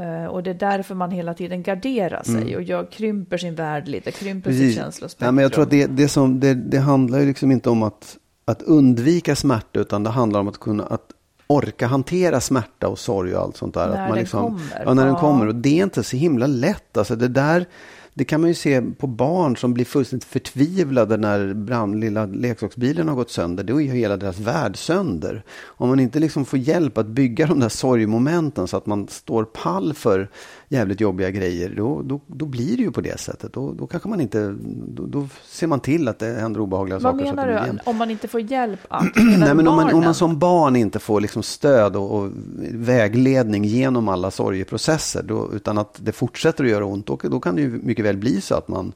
Eh, 0.00 0.26
och 0.26 0.42
det 0.42 0.50
är 0.50 0.54
därför 0.54 0.94
man 0.94 1.10
hela 1.10 1.34
tiden 1.34 1.62
garderar 1.62 2.22
sig 2.22 2.56
och 2.56 2.62
gör, 2.62 2.86
krymper 2.92 3.38
sin 3.38 3.54
värld 3.54 3.88
lite, 3.88 4.10
krymper 4.10 4.50
sitt 4.50 4.58
Mm. 4.60 4.68
Precis. 4.68 4.82
känslospektrum. 4.82 5.26
Ja, 5.26 5.32
men 5.32 5.42
jag 5.42 5.52
tror 5.52 5.62
att 5.64 5.70
det, 5.70 5.86
det, 5.86 6.08
som, 6.08 6.40
det, 6.40 6.54
det 6.54 6.78
handlar 6.78 7.18
ju 7.18 7.26
liksom 7.26 7.50
inte 7.52 7.70
om 7.70 7.82
att, 7.82 8.16
att 8.44 8.62
undvika 8.62 9.36
smärta 9.36 9.80
utan 9.80 10.02
det 10.04 10.10
handlar 10.10 10.40
om 10.40 10.48
att 10.48 10.60
kunna 10.60 10.84
att 10.84 11.06
orka 11.46 11.86
hantera 11.86 12.40
smärta 12.40 12.88
och 12.88 12.98
sorg 12.98 13.34
och 13.34 13.42
allt 13.42 13.56
sånt 13.56 13.74
där. 13.74 13.86
När 13.86 13.92
att 13.92 13.98
man 13.98 14.08
den 14.08 14.18
liksom, 14.18 14.42
kommer. 14.42 14.82
Ja, 14.86 14.94
när 14.94 15.04
den 15.04 15.14
Ja. 15.14 15.20
kommer. 15.20 15.46
Och 15.46 15.54
det 15.54 15.78
är 15.78 15.82
inte 15.84 16.02
så 16.02 16.16
himla 16.16 16.46
lätt. 16.46 16.96
Alltså 16.96 17.16
det 17.16 17.28
där, 17.28 17.66
det 18.14 18.24
kan 18.24 18.40
man 18.40 18.48
ju 18.48 18.54
se 18.54 18.82
på 18.82 19.06
barn 19.06 19.56
som 19.56 19.74
blir 19.74 19.84
fullständigt 19.84 20.28
förtvivlade 20.28 21.16
när 21.16 21.54
brand, 21.54 22.00
lilla 22.00 22.26
leksaksbilen 22.26 23.08
har 23.08 23.14
gått 23.14 23.30
sönder. 23.30 23.64
Då 23.64 23.80
är 23.80 23.84
ju 23.84 23.90
hela 23.90 24.16
deras 24.16 24.38
värld 24.38 24.76
sönder. 24.76 25.42
Om 25.64 25.88
man 25.88 26.00
inte 26.00 26.18
liksom 26.18 26.44
får 26.44 26.58
hjälp 26.58 26.98
att 26.98 27.06
bygga 27.06 27.46
de 27.46 27.60
där 27.60 27.68
sorgmomenten 27.68 28.68
så 28.68 28.76
att 28.76 28.86
man 28.86 29.08
står 29.08 29.44
pall 29.44 29.94
för 29.94 30.28
jävligt 30.68 31.00
jobbiga 31.00 31.30
grejer, 31.30 31.74
då, 31.76 32.02
då, 32.02 32.20
då 32.26 32.46
blir 32.46 32.76
det 32.76 32.82
ju 32.82 32.92
på 32.92 33.00
det 33.00 33.20
sättet. 33.20 33.52
Då, 33.52 33.72
då 33.72 33.86
kanske 33.86 34.08
man 34.08 34.20
inte, 34.20 34.56
då, 34.88 35.06
då 35.06 35.28
ser 35.44 35.66
man 35.66 35.80
till 35.80 36.08
att 36.08 36.18
det 36.18 36.26
händer 36.26 36.60
obehagliga 36.60 36.98
Vad 36.98 37.12
saker. 37.12 37.24
så 37.24 37.30
att 37.30 37.36
menar 37.36 37.52
det 37.52 37.60
blir 37.62 37.72
du? 37.84 37.90
Om 37.90 37.96
man 37.96 38.10
inte 38.10 38.28
får 38.28 38.40
hjälp 38.40 38.80
att? 38.88 39.16
Nej, 39.16 39.54
men 39.54 39.68
om, 39.68 39.76
man, 39.76 39.94
om 39.94 40.04
man 40.04 40.14
som 40.14 40.38
barn 40.38 40.76
inte 40.76 40.98
får 40.98 41.20
liksom 41.20 41.42
stöd 41.42 41.96
och, 41.96 42.18
och 42.18 42.30
vägledning 42.72 43.64
genom 43.64 44.08
alla 44.08 44.30
sorgeprocesser, 44.30 45.22
då, 45.22 45.50
utan 45.52 45.78
att 45.78 45.98
det 46.02 46.12
fortsätter 46.12 46.64
att 46.64 46.70
göra 46.70 46.84
ont, 46.84 47.06
då, 47.06 47.18
då 47.22 47.40
kan 47.40 47.56
det 47.56 47.62
ju 47.62 47.68
mycket 47.68 47.99
väl 48.02 48.16
bli 48.16 48.40
så 48.40 48.54
att 48.54 48.68
man 48.68 48.92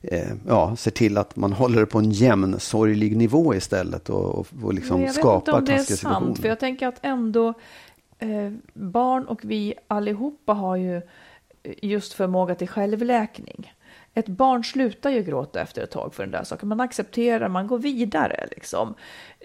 eh, 0.00 0.32
ja, 0.46 0.76
ser 0.76 0.90
till 0.90 1.18
att 1.18 1.36
man 1.36 1.52
håller 1.52 1.80
det 1.80 1.86
på 1.86 1.98
en 1.98 2.10
jämn 2.10 2.60
sorglig 2.60 3.16
nivå 3.16 3.54
istället 3.54 4.10
och, 4.10 4.38
och, 4.38 4.46
och 4.62 4.74
liksom 4.74 4.96
Men 4.96 5.06
jag 5.06 5.08
vet 5.08 5.16
inte 5.16 5.20
skapar 5.20 5.52
om 5.52 5.64
det 5.64 5.72
är 5.72 5.76
taskiga 5.76 5.96
situationer. 5.96 6.26
sant, 6.26 6.40
för 6.40 6.48
jag 6.48 6.60
tänker 6.60 6.86
att 6.86 6.98
ändå 7.02 7.54
eh, 8.18 8.52
barn 8.74 9.24
och 9.24 9.40
vi 9.44 9.74
allihopa 9.86 10.52
har 10.52 10.76
ju 10.76 10.96
eh, 10.96 11.02
just 11.82 12.12
förmåga 12.12 12.54
till 12.54 12.68
självläkning. 12.68 13.72
Ett 14.14 14.28
barn 14.28 14.64
slutar 14.64 15.10
ju 15.10 15.22
gråta 15.22 15.60
efter 15.60 15.82
ett 15.82 15.90
tag 15.90 16.14
för 16.14 16.22
den 16.22 16.32
där 16.32 16.44
saken. 16.44 16.68
Man 16.68 16.80
accepterar, 16.80 17.48
man 17.48 17.66
går 17.66 17.78
vidare. 17.78 18.48
Liksom. 18.50 18.94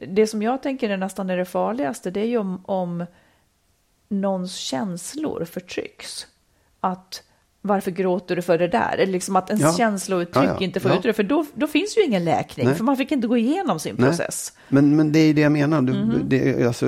Det 0.08 0.28
som 0.28 0.42
jag 0.42 0.64
tänker 0.64 0.90
är 0.90 0.98
nästan 0.98 1.30
är 1.30 1.38
det 1.38 1.46
farligaste, 1.46 2.12
det 2.12 2.20
är 2.20 2.26
ju 2.26 2.38
om, 2.38 2.64
om 2.66 3.06
någons 4.08 4.56
känslor 4.56 5.46
förtrycks. 5.46 6.28
Att 6.80 7.24
varför 7.66 7.92
gråter 7.92 8.36
du 8.36 8.42
för 8.42 8.58
det 8.58 8.68
där? 8.68 8.98
Eller 8.98 9.12
liksom 9.12 9.36
att 9.36 9.50
ens 9.50 9.62
Ja. 9.62 9.74
känslouttryck 9.78 10.36
Ja, 10.46 10.56
ja. 10.60 10.66
inte 10.66 10.80
får 10.80 10.92
Ja. 10.92 10.98
utrymme, 10.98 11.14
för 11.14 11.24
då, 11.24 11.46
då 11.54 11.68
finns 11.68 11.98
ju 11.98 12.04
ingen 12.04 12.24
läkning, 12.26 12.66
Nej. 12.66 12.76
för 12.76 12.84
man 12.84 12.98
fick 12.98 13.12
inte 13.12 13.28
gå 13.28 13.38
igenom 13.38 13.80
sin 13.80 13.96
Nej. 14.00 14.10
process. 14.10 14.54
Men, 14.70 14.96
men 14.96 15.12
det 15.12 15.20
är 15.20 15.26
ju 15.28 15.34
det 15.34 15.42
jag 15.42 15.52
menar. 15.52 15.82
Du, 15.82 15.94
Mhm. 15.94 16.22
det, 16.28 16.50
är 16.62 16.68
alltså, 16.68 16.86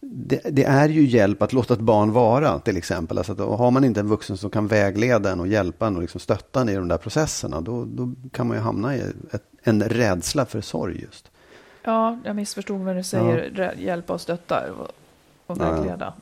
det, 0.00 0.40
det 0.50 0.64
är 0.64 0.88
ju 0.88 1.04
hjälp 1.06 1.42
att 1.42 1.52
låta 1.52 1.74
ett 1.74 1.80
barn 1.80 2.12
vara 2.12 2.58
till 2.58 2.76
exempel. 2.76 3.18
Alltså 3.18 3.32
att, 3.32 3.38
har 3.38 3.70
man 3.70 3.84
inte 3.84 4.00
en 4.00 4.08
vuxen 4.08 4.36
som 4.36 4.50
kan 4.50 4.66
vägleda 4.66 5.32
en 5.32 5.40
och 5.40 5.48
hjälpa 5.48 5.86
en 5.86 5.96
och 5.96 6.02
liksom 6.02 6.20
stötta 6.20 6.60
en 6.60 6.68
i 6.68 6.74
de 6.74 6.88
där 6.88 6.98
processerna. 6.98 7.60
Då, 7.60 7.84
då 7.84 8.12
kan 8.32 8.46
man 8.46 8.56
ju 8.56 8.62
hamna 8.62 8.96
i 8.96 9.00
ett, 9.32 9.42
en 9.62 9.82
rädsla 9.82 10.46
för 10.46 10.60
sorg 10.60 11.00
just. 11.02 11.30
Ja, 11.82 12.18
jag 12.24 12.36
missförstod 12.36 12.80
vad 12.80 12.96
du 12.96 13.02
säger, 13.02 13.74
hjälpa 13.78 14.12
och 14.12 14.20
stötta 14.20 14.62
och, 15.46 15.60
vägleda. 15.60 16.14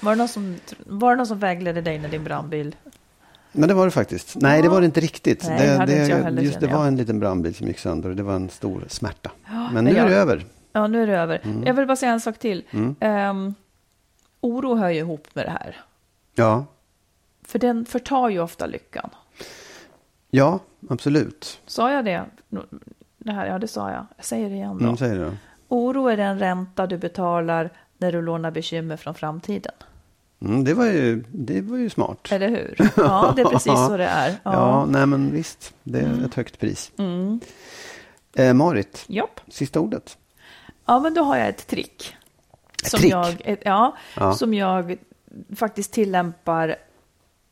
Var, 0.00 0.12
det 0.12 0.16
någon 0.18 0.28
som, 0.28 0.56
var 0.86 1.10
det 1.10 1.16
någon 1.16 1.26
som 1.26 1.38
vägledde 1.38 1.80
dig 1.80 1.98
när 1.98 2.08
din 2.08 2.24
brandbil... 2.24 2.76
Men 3.52 3.68
det 3.68 3.74
var 3.74 3.84
det 3.84 3.90
faktiskt. 3.90 4.36
Nej, 4.36 4.62
det 4.62 4.68
var 4.68 4.80
det 4.80 4.84
inte 4.86 5.00
riktigt. 5.00 5.44
Nej, 5.48 5.58
det 5.58 5.78
det, 5.78 5.86
det, 5.86 6.02
inte 6.02 6.16
heller, 6.16 6.42
just, 6.42 6.60
det 6.60 6.66
var 6.66 6.86
en 6.86 6.96
liten 6.96 7.20
brandbil 7.20 7.54
som 7.54 7.66
gick 7.66 7.78
sönder 7.78 8.10
och 8.10 8.16
det 8.16 8.22
var 8.22 8.34
en 8.34 8.48
stor 8.48 8.84
smärta. 8.88 9.30
Men 9.46 9.74
men 9.74 9.84
nu 9.84 9.90
är 9.90 9.96
jag- 9.96 10.10
det 10.10 10.16
över. 10.16 10.46
Ja, 10.72 10.86
nu 10.86 11.02
är 11.02 11.06
det 11.06 11.18
över. 11.18 11.62
Jag 11.66 11.74
vill 11.74 11.86
bara 11.86 11.96
säga 11.96 12.12
en 12.12 12.20
sak 12.20 12.38
till. 12.38 12.64
Mm. 12.70 12.96
Ehm, 13.00 13.54
oro 14.40 14.74
hör 14.74 14.88
ju 14.88 14.98
ihop 14.98 15.28
med 15.32 15.46
det 15.46 15.50
här. 15.50 15.76
Ja, 16.34 16.64
För 17.42 17.58
den 17.58 17.84
förtar 17.86 18.28
ju 18.28 18.40
ofta 18.40 18.66
lyckan. 18.66 19.10
ja 20.30 20.58
absolut. 20.90 21.60
Sa 21.66 21.92
jag 21.92 22.04
det? 22.04 22.24
det 23.18 23.32
här, 23.32 23.46
ja, 23.46 23.58
det 23.58 23.68
sa 23.68 23.90
jag. 23.90 24.06
Jag 24.16 24.24
säger 24.24 24.48
det 24.48 24.54
igen 24.54 24.78
då. 24.78 24.84
Mm, 24.84 24.96
säger 24.96 25.24
då. 25.24 25.32
Oro 25.68 26.06
är 26.08 26.16
den 26.16 26.38
ränta 26.38 26.86
du 26.86 26.96
betalar 26.98 27.70
när 27.98 28.12
du 28.12 28.22
lånar 28.22 28.50
bekymmer 28.50 28.96
från 28.96 29.14
framtiden. 29.14 29.72
Mm, 30.40 30.64
det, 30.64 30.74
var 30.74 30.84
ju, 30.86 31.24
det 31.32 31.60
var 31.60 31.76
ju 31.78 31.90
smart. 31.90 32.28
Eller 32.32 32.48
hur? 32.48 32.90
Ja, 32.96 33.32
det 33.36 33.42
är 33.42 33.46
precis 33.50 33.72
så 33.72 33.96
det 33.96 34.04
är. 34.06 34.28
Ja, 34.28 34.52
Ja. 34.52 34.86
nej 34.88 35.06
men 35.06 35.32
visst. 35.32 35.74
Det 35.82 35.98
är 36.00 36.24
ett 36.24 36.34
högt 36.34 36.58
pris. 36.60 36.92
Mm. 36.98 37.40
Eh, 38.36 38.54
Marit, 38.54 39.04
Japp. 39.06 39.40
sista 39.48 39.80
ordet. 39.80 40.18
Ja, 40.86 41.00
men 41.00 41.14
då 41.14 41.22
har 41.22 41.36
jag 41.36 41.48
ett 41.48 41.66
trick. 41.66 42.16
Ett 42.82 42.90
som 42.90 43.00
trick? 43.00 43.12
Jag, 43.12 43.36
ett, 43.44 43.60
ja, 43.64 43.96
Ja. 44.16 44.34
som 44.34 44.54
jag 44.54 44.96
faktiskt 45.56 45.92
tillämpar 45.92 46.76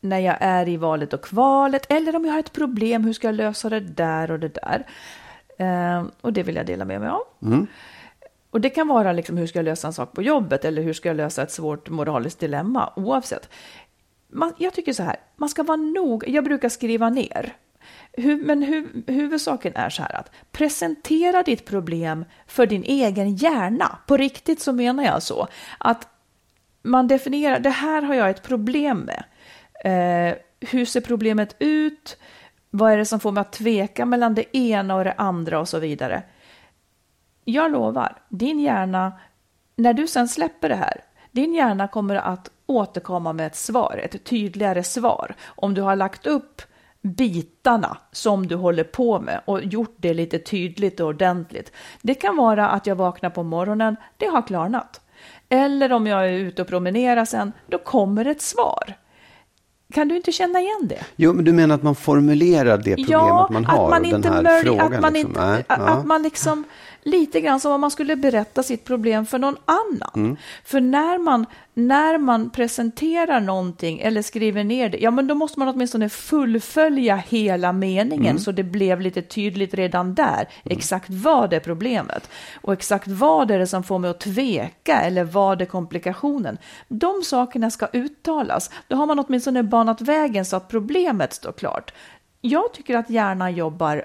när 0.01 0.19
jag 0.19 0.37
är 0.41 0.69
i 0.69 0.77
valet 0.77 1.13
och 1.13 1.23
kvalet. 1.25 1.87
Eller 1.89 2.17
om 2.17 2.25
jag 2.25 2.33
har 2.33 2.41
ett 2.41 2.53
problem, 2.53 3.05
hur 3.05 3.13
ska 3.13 3.29
jag 3.29 3.35
lösa 3.35 3.69
det 3.69 3.81
där 3.81 4.31
och 4.31 4.39
det 4.41 4.55
där? 4.55 4.87
Eh, 5.59 6.05
och 6.21 6.33
det 6.33 6.43
vill 6.43 6.57
jag 6.57 6.67
dela 6.67 6.85
med 6.85 7.01
mig 7.01 7.09
av. 7.11 7.23
Mm. 7.43 7.67
Och 8.57 8.61
det 8.61 8.71
kan 8.71 8.89
vara 8.89 9.13
liksom 9.13 9.37
hur 9.37 9.47
ska 9.47 9.59
jag 9.59 9.65
lösa 9.65 9.87
en 9.87 9.93
sak 9.93 10.13
på 10.13 10.23
jobbet 10.23 10.65
eller 10.65 10.83
hur 10.83 10.93
ska 10.93 11.09
jag 11.09 11.17
lösa 11.17 11.43
ett 11.43 11.51
svårt 11.51 11.89
moraliskt 11.89 12.41
dilemma 12.41 12.93
oavsett. 12.97 13.49
Man, 14.29 14.53
jag 14.59 14.73
tycker 14.75 14.93
så 14.93 15.03
här, 15.03 15.17
man 15.37 15.49
ska 15.49 15.63
vara 15.63 15.77
nog, 15.77 16.25
jag 16.29 16.45
brukar 16.45 16.69
skriva 16.69 17.11
ner. 17.11 17.57
Hur, 18.13 18.45
men 18.45 18.63
hu, 18.63 19.03
huvudsaken 19.07 19.73
är 19.77 19.91
så 19.91 20.03
här 20.03 20.17
att 20.17 20.31
presentera 20.53 21.43
ditt 21.43 21.65
problem 21.65 22.25
för 22.47 22.67
din 22.67 22.85
egen 22.85 23.35
hjärna. 23.37 23.99
På 24.07 24.17
riktigt 24.17 24.61
så 24.61 24.73
menar 24.73 25.05
jag 25.05 25.23
så. 25.23 25.49
Att 25.79 26.09
man 26.83 27.09
definierar, 27.09 27.61
det 27.61 27.71
här 27.71 28.03
har 28.03 28.15
jag 28.15 28.31
ett 28.31 28.43
problem 28.43 28.99
med. 28.99 29.25
Eh, 29.85 30.37
hur 30.71 30.85
ser 30.85 31.01
problemet 31.01 31.57
ut? 31.59 32.19
Vad 32.71 32.93
är 32.93 32.97
det 32.97 33.05
som 33.05 33.21
får 33.21 33.33
mig 33.33 33.41
att 33.41 33.53
tveka 33.53 34.07
mellan 34.07 34.35
det 34.35 34.57
ena 34.57 34.95
och 34.95 35.05
det 35.05 35.15
andra 35.17 35.61
och 35.61 35.69
så 35.69 35.79
vidare. 35.79 36.23
Jag 37.49 37.73
lovar, 37.73 38.17
din 38.29 38.61
hjärna, 38.61 39.13
när 39.77 39.95
du 39.95 40.07
sen 40.07 40.29
släpper 40.29 40.69
det 40.69 40.75
här, 40.75 41.01
din 41.31 41.55
hjärna 41.55 41.89
kommer 41.89 42.17
att 42.17 42.51
återkomma 42.67 43.33
med 43.33 43.47
ett 43.47 43.57
svar, 43.57 44.01
ett 44.05 44.25
tydligare 44.25 44.83
svar. 44.83 45.35
Om 45.45 45.75
du 45.75 45.83
har 45.83 45.97
lagt 45.97 46.27
upp 46.27 46.63
bitarna 47.03 47.97
som 48.13 48.47
du 48.47 48.55
håller 48.55 48.85
på 48.85 49.21
med 49.21 49.41
och 49.45 49.65
gjort 49.65 49.95
det 49.97 50.15
lite 50.15 50.39
tydligt 50.39 51.01
och 51.01 51.09
ordentligt. 51.09 51.73
Det 52.03 52.15
kan 52.15 52.37
vara 52.37 52.69
att 52.69 52.87
jag 52.87 52.97
vaknar 52.97 53.31
på 53.31 53.43
morgonen, 53.43 53.97
det 54.17 54.27
har 54.27 54.43
klarnat. 54.43 55.01
Eller 55.49 55.93
om 55.93 56.07
jag 56.07 56.29
är 56.29 56.33
ute 56.33 56.63
och 56.63 56.69
promenerar 56.69 57.25
sen, 57.25 57.53
då 57.67 57.79
kommer 57.79 58.25
ett 58.25 58.43
svar. 58.43 58.95
Kan 59.93 60.09
du 60.09 60.17
inte 60.17 60.33
känna 60.33 60.61
igen 60.61 60.89
det? 60.89 61.05
Jo, 61.17 61.33
men 61.33 61.45
du 61.45 61.53
menar 61.53 61.75
att 61.75 61.83
man 61.83 61.95
formulerar 61.95 62.79
det 62.79 62.97
problemet 62.97 63.51
man 63.51 63.65
har? 63.65 63.85
att 63.85 63.91
man 63.91 63.99
och 63.99 64.07
den 64.07 64.17
inte 64.17 64.29
här 64.29 64.63
frågan, 64.63 64.93
att 64.93 65.01
man 65.01 65.13
liksom. 65.13 65.31
inte, 65.31 65.47
Nej, 65.47 65.65
att, 65.69 65.79
ja. 65.79 65.89
att 65.89 66.07
man 66.07 66.23
liksom 66.23 66.65
lite 67.07 67.41
grann 67.41 67.61
som 67.61 67.73
om 67.73 67.81
man 67.81 67.91
skulle 67.91 68.17
berätta 68.17 68.63
sitt 68.63 68.85
problem 68.85 69.27
för 69.27 69.39
någon 69.39 69.57
annan. 69.65 70.11
Mm. 70.15 70.37
För 70.65 70.81
när 70.81 71.19
man, 71.19 71.47
när 71.75 72.19
man 72.19 72.51
presenterar 72.51 73.41
någonting 73.41 74.01
eller 74.01 74.23
skriver 74.23 74.65
ner 74.65 74.89
det, 74.89 74.99
ja 74.99 75.11
men 75.11 75.27
då 75.27 75.35
måste 75.35 75.59
man 75.59 75.69
åtminstone 75.69 76.09
fullfölja 76.09 77.17
hela 77.17 77.73
meningen 77.73 78.27
Mm. 78.27 78.39
så 78.39 78.53
det 78.53 78.63
blev 78.63 79.01
lite 79.01 79.23
tydligt 79.23 79.75
redan 79.75 80.15
där, 80.15 80.49
exakt 80.65 81.11
vad 81.11 81.53
är 81.53 81.61
problemet 81.61 82.31
och 82.63 82.73
exakt 82.73 83.09
vad 83.09 83.51
är 83.51 83.59
det 83.59 83.67
som 83.67 83.83
får 83.83 83.99
mig 83.99 84.11
att 84.11 84.21
tveka 84.21 85.01
eller 85.01 85.25
vad 85.25 85.63
är 85.63 85.67
komplikationen. 85.67 86.59
De 86.89 87.23
sakerna 87.23 87.71
ska 87.71 87.87
uttalas, 87.93 88.71
då 88.89 88.97
har 88.97 89.07
man 89.07 89.19
åtminstone 89.19 89.63
banat 89.63 90.01
vägen 90.01 90.45
så 90.45 90.57
att 90.57 90.69
problemet 90.69 91.33
står 91.33 91.53
klart. 91.53 91.93
Jag 92.41 92.73
tycker 92.73 92.97
att 92.97 93.11
hjärnan 93.11 93.55
jobbar 93.55 94.05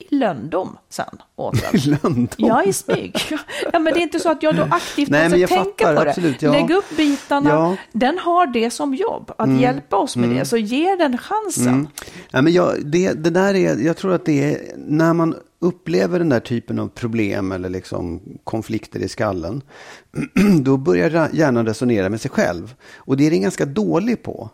i 0.00 0.14
löndom 0.14 0.76
sen 0.88 1.18
åt 1.36 1.54
en. 1.72 1.80
Lönndom? 2.02 2.28
Ja, 2.36 2.64
i 2.64 2.72
smyg. 2.72 3.16
Ja, 3.72 3.78
men 3.78 3.94
det 3.94 4.00
är 4.00 4.02
inte 4.02 4.20
så 4.20 4.30
att 4.30 4.42
jag 4.42 4.56
då 4.56 4.62
aktivt 4.70 5.08
Nej, 5.08 5.24
måste 5.28 5.46
tänka 5.46 5.64
fattar, 5.64 5.96
på 5.96 6.04
det. 6.04 6.10
absolut, 6.10 6.42
ja. 6.42 6.52
Lägg 6.52 6.70
upp 6.70 6.96
bitarna. 6.96 7.50
Ja. 7.50 7.66
Mm. 7.66 7.76
Den 7.92 8.18
har 8.18 8.46
det 8.46 8.70
som 8.70 8.94
jobb, 8.94 9.32
att 9.38 9.60
hjälpa 9.60 9.96
oss 9.96 10.16
med 10.16 10.28
det. 10.28 10.44
Så 10.44 10.56
ge 10.56 10.96
den 10.96 11.18
chansen. 11.18 11.88
Ja, 12.30 12.42
men 12.42 12.52
jag, 12.52 12.86
det, 12.86 13.12
det 13.12 13.30
där 13.30 13.54
är, 13.54 13.76
jag 13.76 13.96
tror 13.96 14.14
att 14.14 14.24
det 14.24 14.44
är 14.54 14.72
när 14.76 15.12
man 15.14 15.34
upplever 15.60 16.18
den 16.18 16.28
där 16.28 16.40
typen 16.40 16.78
av 16.78 16.88
problem 16.88 17.52
eller 17.52 17.68
liksom 17.68 18.20
konflikter 18.44 19.00
i 19.00 19.08
skallen. 19.08 19.62
Då 20.62 20.76
börjar 20.76 21.28
hjärnan 21.32 21.66
resonera 21.66 22.08
med 22.08 22.20
sig 22.20 22.30
själv. 22.30 22.74
Och 22.96 23.16
det 23.16 23.26
är 23.26 23.30
den 23.30 23.42
ganska 23.42 23.64
dålig 23.64 24.22
på. 24.22 24.50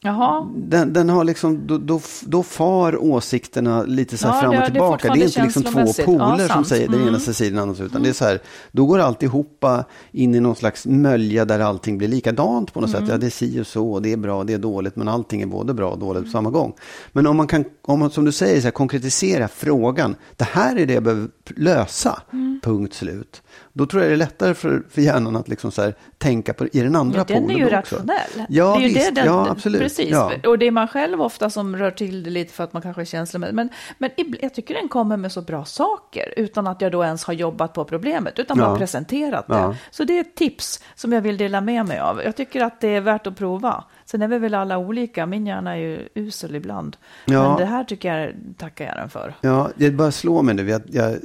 Jaha. 0.00 0.48
Den, 0.56 0.92
den 0.92 1.08
har 1.08 1.24
liksom, 1.24 1.66
då, 1.66 1.78
då, 1.78 2.00
då 2.26 2.42
far 2.42 3.02
åsikterna 3.02 3.82
lite 3.82 4.18
så 4.18 4.28
här 4.28 4.34
Ja, 4.34 4.40
fram 4.40 4.50
det- 4.50 4.56
och 4.56 4.60
det 4.62 4.66
är 4.66 4.70
tillbaka. 4.70 5.12
Det 5.14 5.20
är, 5.20 5.24
fortfarande 5.24 5.24
inte 5.24 5.42
liksom 5.84 6.04
två 6.04 6.04
poler 6.18 6.46
Ja, 6.48 6.54
som 6.54 6.64
säger 6.64 6.86
den 6.88 6.94
Mm. 7.00 7.08
ena 7.08 7.18
säger 7.18 7.50
den 7.50 7.60
andra. 7.60 7.84
Utan 7.84 8.02
det 8.02 8.08
är 8.08 8.12
så 8.12 8.24
här, 8.24 8.38
då 8.72 8.86
går 8.86 8.98
alltihopa 8.98 9.84
in 10.12 10.34
i 10.34 10.40
någon 10.40 10.56
slags 10.56 10.86
mölja 10.86 11.44
där 11.44 11.60
allting 11.60 11.98
blir 11.98 12.08
likadant 12.08 12.72
på 12.74 12.80
något 12.80 12.90
Mm. 12.90 13.00
sätt. 13.00 13.10
Ja, 13.12 13.18
det 13.18 13.26
är 13.26 13.30
si 13.30 13.60
och 13.60 13.66
så, 13.66 14.00
det 14.00 14.12
är 14.12 14.16
bra, 14.16 14.44
det 14.44 14.52
är 14.52 14.58
dåligt, 14.58 14.96
men 14.96 15.08
allting 15.08 15.42
är 15.42 15.46
både 15.46 15.74
bra 15.74 15.90
och 15.90 15.98
dåligt 15.98 16.24
på 16.24 16.30
samma 16.30 16.50
gång. 16.50 16.72
Men 17.12 17.26
om 17.26 17.36
man 17.36 17.46
kan, 17.46 17.64
om 17.82 17.98
man, 17.98 18.10
som 18.10 18.24
du 18.24 18.32
säger, 18.32 18.60
så 18.60 18.64
här, 18.64 18.70
konkretisera 18.70 19.48
frågan. 19.48 20.16
Det 20.36 20.44
här 20.44 20.76
är 20.76 20.86
det 20.86 20.94
jag 20.94 21.02
behöver 21.02 21.28
lösa, 21.56 22.22
Mm. 22.32 22.60
punkt 22.62 22.94
slut. 22.94 23.42
Då 23.78 23.86
tror 23.86 24.02
jag 24.02 24.10
det 24.10 24.14
är 24.14 24.16
lättare 24.16 24.54
för, 24.54 24.82
för 24.90 25.00
hjärnan 25.02 25.36
att 25.36 25.48
liksom 25.48 25.70
så 25.70 25.82
här, 25.82 25.94
tänka 26.18 26.54
på, 26.54 26.66
i 26.66 26.80
den 26.80 26.96
andra 26.96 27.18
Ja, 27.18 27.24
den 27.24 27.36
är 27.36 27.40
polen 27.40 27.56
ju 27.58 27.64
också. 27.64 27.96
rationell. 27.96 28.46
Ja, 28.48 28.76
det 28.78 28.84
är 28.84 28.88
ju 28.88 28.94
visst. 28.94 29.14
det 29.14 29.20
den, 29.20 29.26
ja, 29.26 29.50
absolut. 29.50 29.80
Precis. 29.82 30.10
Ja. 30.10 30.32
Och 30.46 30.58
det 30.58 30.66
är 30.66 30.70
man 30.70 30.88
själv 30.88 31.22
ofta 31.22 31.50
som 31.50 31.76
rör 31.76 31.90
till 31.90 32.22
det 32.22 32.30
lite 32.30 32.52
för 32.52 32.64
att 32.64 32.72
man 32.72 32.82
kanske 32.82 33.02
är 33.02 33.04
känslomässig. 33.06 33.54
Men, 33.54 33.68
men 33.98 34.10
jag 34.40 34.54
tycker 34.54 34.74
den 34.74 34.88
kommer 34.88 35.16
med 35.16 35.32
så 35.32 35.42
bra 35.42 35.64
saker 35.64 36.34
utan 36.36 36.66
att 36.66 36.80
jag 36.80 36.92
då 36.92 37.04
ens 37.04 37.24
har 37.24 37.34
jobbat 37.34 37.72
på 37.72 37.84
problemet 37.84 38.38
utan 38.38 38.58
Ja. 38.58 38.64
bara 38.64 38.78
presenterat 38.78 39.46
det. 39.48 39.54
Ja. 39.54 39.74
Så 39.90 40.04
det 40.04 40.16
är 40.16 40.20
ett 40.20 40.34
tips 40.34 40.80
som 40.94 41.12
jag 41.12 41.20
vill 41.20 41.36
dela 41.36 41.60
med 41.60 41.86
mig 41.86 41.98
av. 41.98 42.20
Jag 42.24 42.36
tycker 42.36 42.60
att 42.64 42.80
det 42.80 42.88
är 42.88 43.00
värt 43.00 43.26
att 43.26 43.36
prova. 43.36 43.84
Sen 44.04 44.22
är 44.22 44.28
vi 44.28 44.38
väl 44.38 44.54
alla 44.54 44.78
olika. 44.78 45.26
Min 45.26 45.46
hjärna 45.46 45.72
är 45.72 45.80
ju 45.80 46.08
usel 46.14 46.54
ibland. 46.54 46.96
Ja. 47.24 47.48
Men 47.48 47.58
det 47.58 47.64
här 47.64 47.84
tycker 47.84 48.14
jag 48.14 48.32
tackar 48.58 48.86
jag 48.86 48.96
den 48.96 49.10
för. 49.10 49.34
Ja, 49.40 49.70
det 49.76 49.90
bara 49.90 50.10
slår 50.10 50.42
mig 50.42 50.54
nu. 50.54 50.62
Vi, 50.62 50.78
jag, 50.86 51.16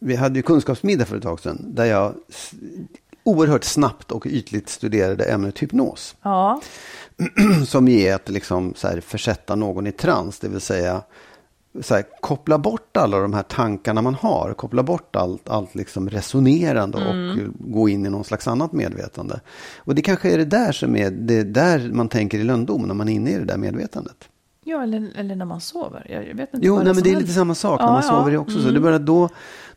vi 0.00 0.16
hade 0.16 0.38
ju 0.38 0.42
kunskapsmiddag 0.42 1.04
för 1.04 1.16
ett 1.16 1.22
tag 1.22 1.40
sedan. 1.40 1.64
Där 1.68 1.84
jag 1.84 2.14
oerhört 3.24 3.64
snabbt 3.64 4.12
och 4.12 4.26
ytligt 4.26 4.68
studerade 4.68 5.24
ämnet 5.24 5.62
hypnos. 5.62 6.16
Ja, 6.22 6.60
Som 7.66 7.88
är 7.88 8.14
att 8.14 8.28
liksom 8.28 8.74
så 8.76 8.88
här 8.88 9.00
försätta 9.00 9.54
någon 9.54 9.86
i 9.86 9.92
trans. 9.92 10.38
Det 10.38 10.48
vill 10.48 10.60
säga 10.60 11.02
här, 11.90 12.04
koppla 12.20 12.58
bort 12.58 12.96
alla 12.96 13.18
de 13.18 13.32
här 13.32 13.42
tankarna 13.42 14.02
man 14.02 14.14
har. 14.14 14.54
Koppla 14.54 14.82
bort 14.82 15.16
allt, 15.16 15.48
allt 15.48 15.74
liksom 15.74 16.10
resonerande 16.10 16.98
och 16.98 17.38
gå 17.72 17.88
in 17.88 18.06
i 18.06 18.10
någon 18.10 18.24
slags 18.24 18.48
annat 18.48 18.72
medvetande. 18.72 19.40
Och 19.78 19.94
det 19.94 20.02
kanske 20.02 20.30
är 20.30 20.38
det 20.38 20.44
där 20.44 20.72
som 20.72 20.96
är 20.96 21.10
det 21.10 21.42
där 21.42 21.90
man 21.92 22.08
tänker 22.08 22.38
i 22.38 22.44
lönndom 22.44 22.82
när 22.82 22.94
man 22.94 23.08
är 23.08 23.12
inne 23.12 23.30
i 23.30 23.38
det 23.38 23.44
där 23.44 23.56
medvetandet. 23.56 24.28
Ja, 24.64 24.82
eller, 24.82 25.12
eller 25.16 25.36
när 25.36 25.44
man 25.44 25.60
sover. 25.60 26.06
Jag, 26.08 26.34
vet 26.34 26.54
inte 26.54 26.66
Jo, 26.66 26.76
nej, 26.76 26.94
men 26.94 27.02
det 27.02 27.10
är 27.10 27.16
lite 27.16 27.32
samma 27.32 27.54
sak. 27.54 27.80
När 27.80 27.86
Ja, 27.86 27.92
man 27.92 28.02
ja. 28.02 28.08
Mm. 28.08 28.20
sover 28.20 28.32
är 28.32 28.36
också 28.36 28.62
så. 28.62 28.70
Det 28.70 28.78
är 28.78 28.80
bara 28.80 28.98
då, 28.98 29.28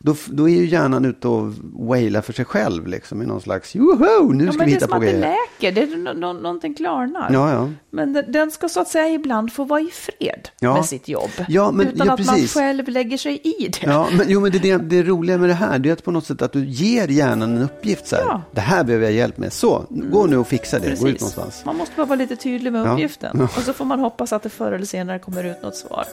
då, 0.04 0.14
då 0.26 0.48
är 0.48 0.54
ju 0.54 0.66
hjärnan 0.66 1.04
ute 1.04 1.28
och 1.28 1.52
wailar 1.88 2.20
för 2.20 2.32
sig 2.32 2.44
själv. 2.44 2.86
Liksom, 2.86 3.22
I 3.22 3.26
någon 3.26 3.40
slags, 3.40 3.74
joho, 3.74 4.32
nu 4.32 4.44
Ja, 4.44 4.52
ska 4.52 4.58
men 4.58 4.66
vi 4.66 4.72
det 4.72 4.76
är 4.76 4.80
hitta 4.80 4.80
som 4.80 4.88
på 4.88 4.94
att 4.96 5.00
det 5.02 5.06
grejer. 5.06 5.36
läker, 5.60 5.72
det 5.72 5.92
är, 5.92 5.96
nå- 5.96 6.12
nå- 6.12 6.32
någonting 6.32 6.74
klarnar. 6.74 7.28
Ja, 7.32 7.50
ja. 7.52 7.70
Men 7.90 8.12
den, 8.12 8.32
den 8.32 8.50
ska 8.50 8.68
så 8.68 8.80
att 8.80 8.88
säga 8.88 9.08
ibland 9.08 9.52
få 9.52 9.64
vara 9.64 9.80
i 9.80 9.90
fred 9.92 10.48
Ja. 10.60 10.74
med 10.74 10.84
sitt 10.84 11.08
jobb. 11.08 11.30
Ja, 11.48 11.70
men- 11.72 11.86
utan 11.88 12.06
ja, 12.06 12.12
att 12.12 12.18
precis. 12.18 12.54
man 12.56 12.62
själv 12.64 12.88
lägger 12.88 13.18
sig 13.18 13.40
i 13.44 13.68
det. 13.68 13.86
Ja, 13.86 14.08
men, 14.18 14.26
jo, 14.28 14.40
men 14.40 14.52
det, 14.52 14.58
det, 14.58 14.76
det 14.78 15.02
roliga 15.02 15.38
med 15.38 15.48
det 15.48 15.54
här 15.54 15.78
det 15.78 15.88
är 15.88 15.92
att 15.92 16.04
på 16.04 16.10
något 16.10 16.26
sätt 16.26 16.42
att 16.42 16.52
du 16.52 16.64
ger 16.64 17.08
hjärnan 17.08 17.56
en 17.56 17.62
uppgift. 17.62 18.06
Så 18.06 18.16
här, 18.16 18.22
Ja. 18.28 18.42
Det 18.52 18.60
här 18.60 18.84
behöver 18.84 19.04
jag 19.04 19.14
hjälp 19.14 19.38
med. 19.38 19.52
Så, 19.52 19.84
gå 19.90 20.26
nu 20.26 20.36
och 20.36 20.46
fixa 20.46 20.78
det. 20.78 20.86
Gå 20.86 20.92
ut 20.92 21.00
Precis. 21.00 21.20
någonstans. 21.20 21.62
Man 21.66 21.76
måste 21.76 21.96
bara 21.96 22.06
vara 22.06 22.18
lite 22.18 22.36
tydlig 22.36 22.72
med 22.72 22.92
uppgiften. 22.92 23.40
Och 23.40 23.50
så 23.62 23.72
får 23.72 23.84
man 23.84 24.00
hoppas 24.00 24.32
att 24.32 24.42
det 24.42 24.48
förr 24.50 24.72
eller 24.72 24.86
senare 24.86 25.18
kommer 25.18 25.44
ut 25.44 25.62
något 25.62 25.76
svar. 25.76 26.04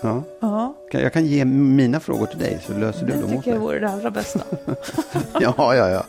Ja. 0.41 0.73
Jag 0.91 1.13
kan 1.13 1.25
ge 1.25 1.45
mina 1.45 1.99
frågor 1.99 2.25
till 2.25 2.39
dig 2.39 2.59
så 2.67 2.73
löser 2.77 3.05
du 3.05 3.11
dem 3.13 3.23
åt 3.37 3.45
mig. 3.45 3.55
Det 3.81 3.89
allra 3.89 4.11
bästa. 4.11 4.39
Ja, 5.39 5.53
ja, 5.75 5.89
ja. 5.89 6.03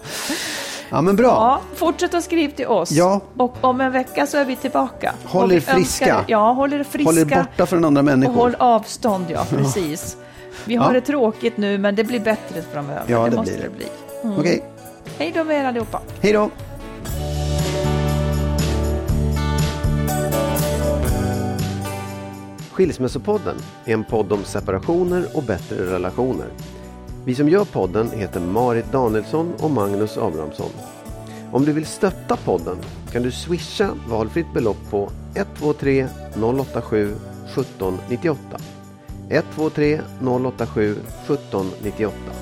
Ja, 0.90 1.00
men 1.02 1.16
bra. 1.16 1.26
Ja, 1.26 1.60
fortsätt 1.74 2.14
att 2.14 2.24
skriva 2.24 2.52
till 2.56 2.66
oss. 2.66 2.90
Ja. 2.90 3.20
Och 3.36 3.56
om 3.60 3.80
en 3.80 3.92
vecka 3.92 4.26
så 4.26 4.38
är 4.38 4.44
vi 4.44 4.56
tillbaka. 4.56 5.14
Håll 5.24 5.44
Och 5.44 5.52
er 5.52 5.60
friska. 5.60 5.76
önskar- 6.06 6.24
Ja, 6.28 6.52
håll 6.52 6.72
er 6.72 6.84
friska. 6.84 7.08
Håll 7.10 7.18
er 7.18 7.24
borta 7.24 7.66
från 7.66 7.84
andra 7.84 8.00
Och 8.00 8.04
människor. 8.04 8.34
håll 8.34 8.56
avstånd, 8.58 9.24
ja, 9.28 9.44
precis. 9.50 10.16
Vi 10.64 10.76
har 10.76 10.86
Ja. 10.86 10.92
det 10.92 11.00
tråkigt 11.00 11.56
nu, 11.56 11.78
men 11.78 11.94
det 11.94 12.04
blir 12.04 12.20
bättre 12.20 12.62
framöver. 12.72 13.02
Ja, 13.06 13.24
det, 13.24 13.30
det 13.30 13.36
måste 13.36 13.52
blir 13.52 13.62
det. 13.62 13.68
det 13.68 13.76
bli. 13.76 13.86
Mm. 14.24 14.38
Okej, 14.40 14.64
Hej 15.18 15.32
då 15.36 15.44
med 15.44 15.60
er 15.60 15.64
allihopa. 15.64 16.00
hej 16.20 16.32
då. 16.32 16.50
Skilsmässopodden 22.72 23.56
är 23.84 23.94
en 23.94 24.04
podd 24.04 24.32
om 24.32 24.44
separationer 24.44 25.24
och 25.36 25.42
bättre 25.42 25.76
relationer. 25.96 26.46
Vi 27.24 27.34
som 27.34 27.48
gör 27.48 27.64
podden 27.64 28.10
heter 28.10 28.40
Marit 28.40 28.92
Danielsson 28.92 29.52
och 29.58 29.70
Magnus 29.70 30.18
Abrahamsson. 30.18 30.70
Om 31.52 31.64
du 31.64 31.72
vill 31.72 31.86
stötta 31.86 32.36
podden 32.36 32.76
kan 33.12 33.22
du 33.22 33.30
swisha 33.30 33.90
valfritt 34.08 34.54
belopp 34.54 34.90
på 34.90 35.10
123 35.34 36.06
087 36.34 37.14
1798. 37.46 38.38
123 39.28 40.00
087 40.20 40.92
1798. 40.92 42.41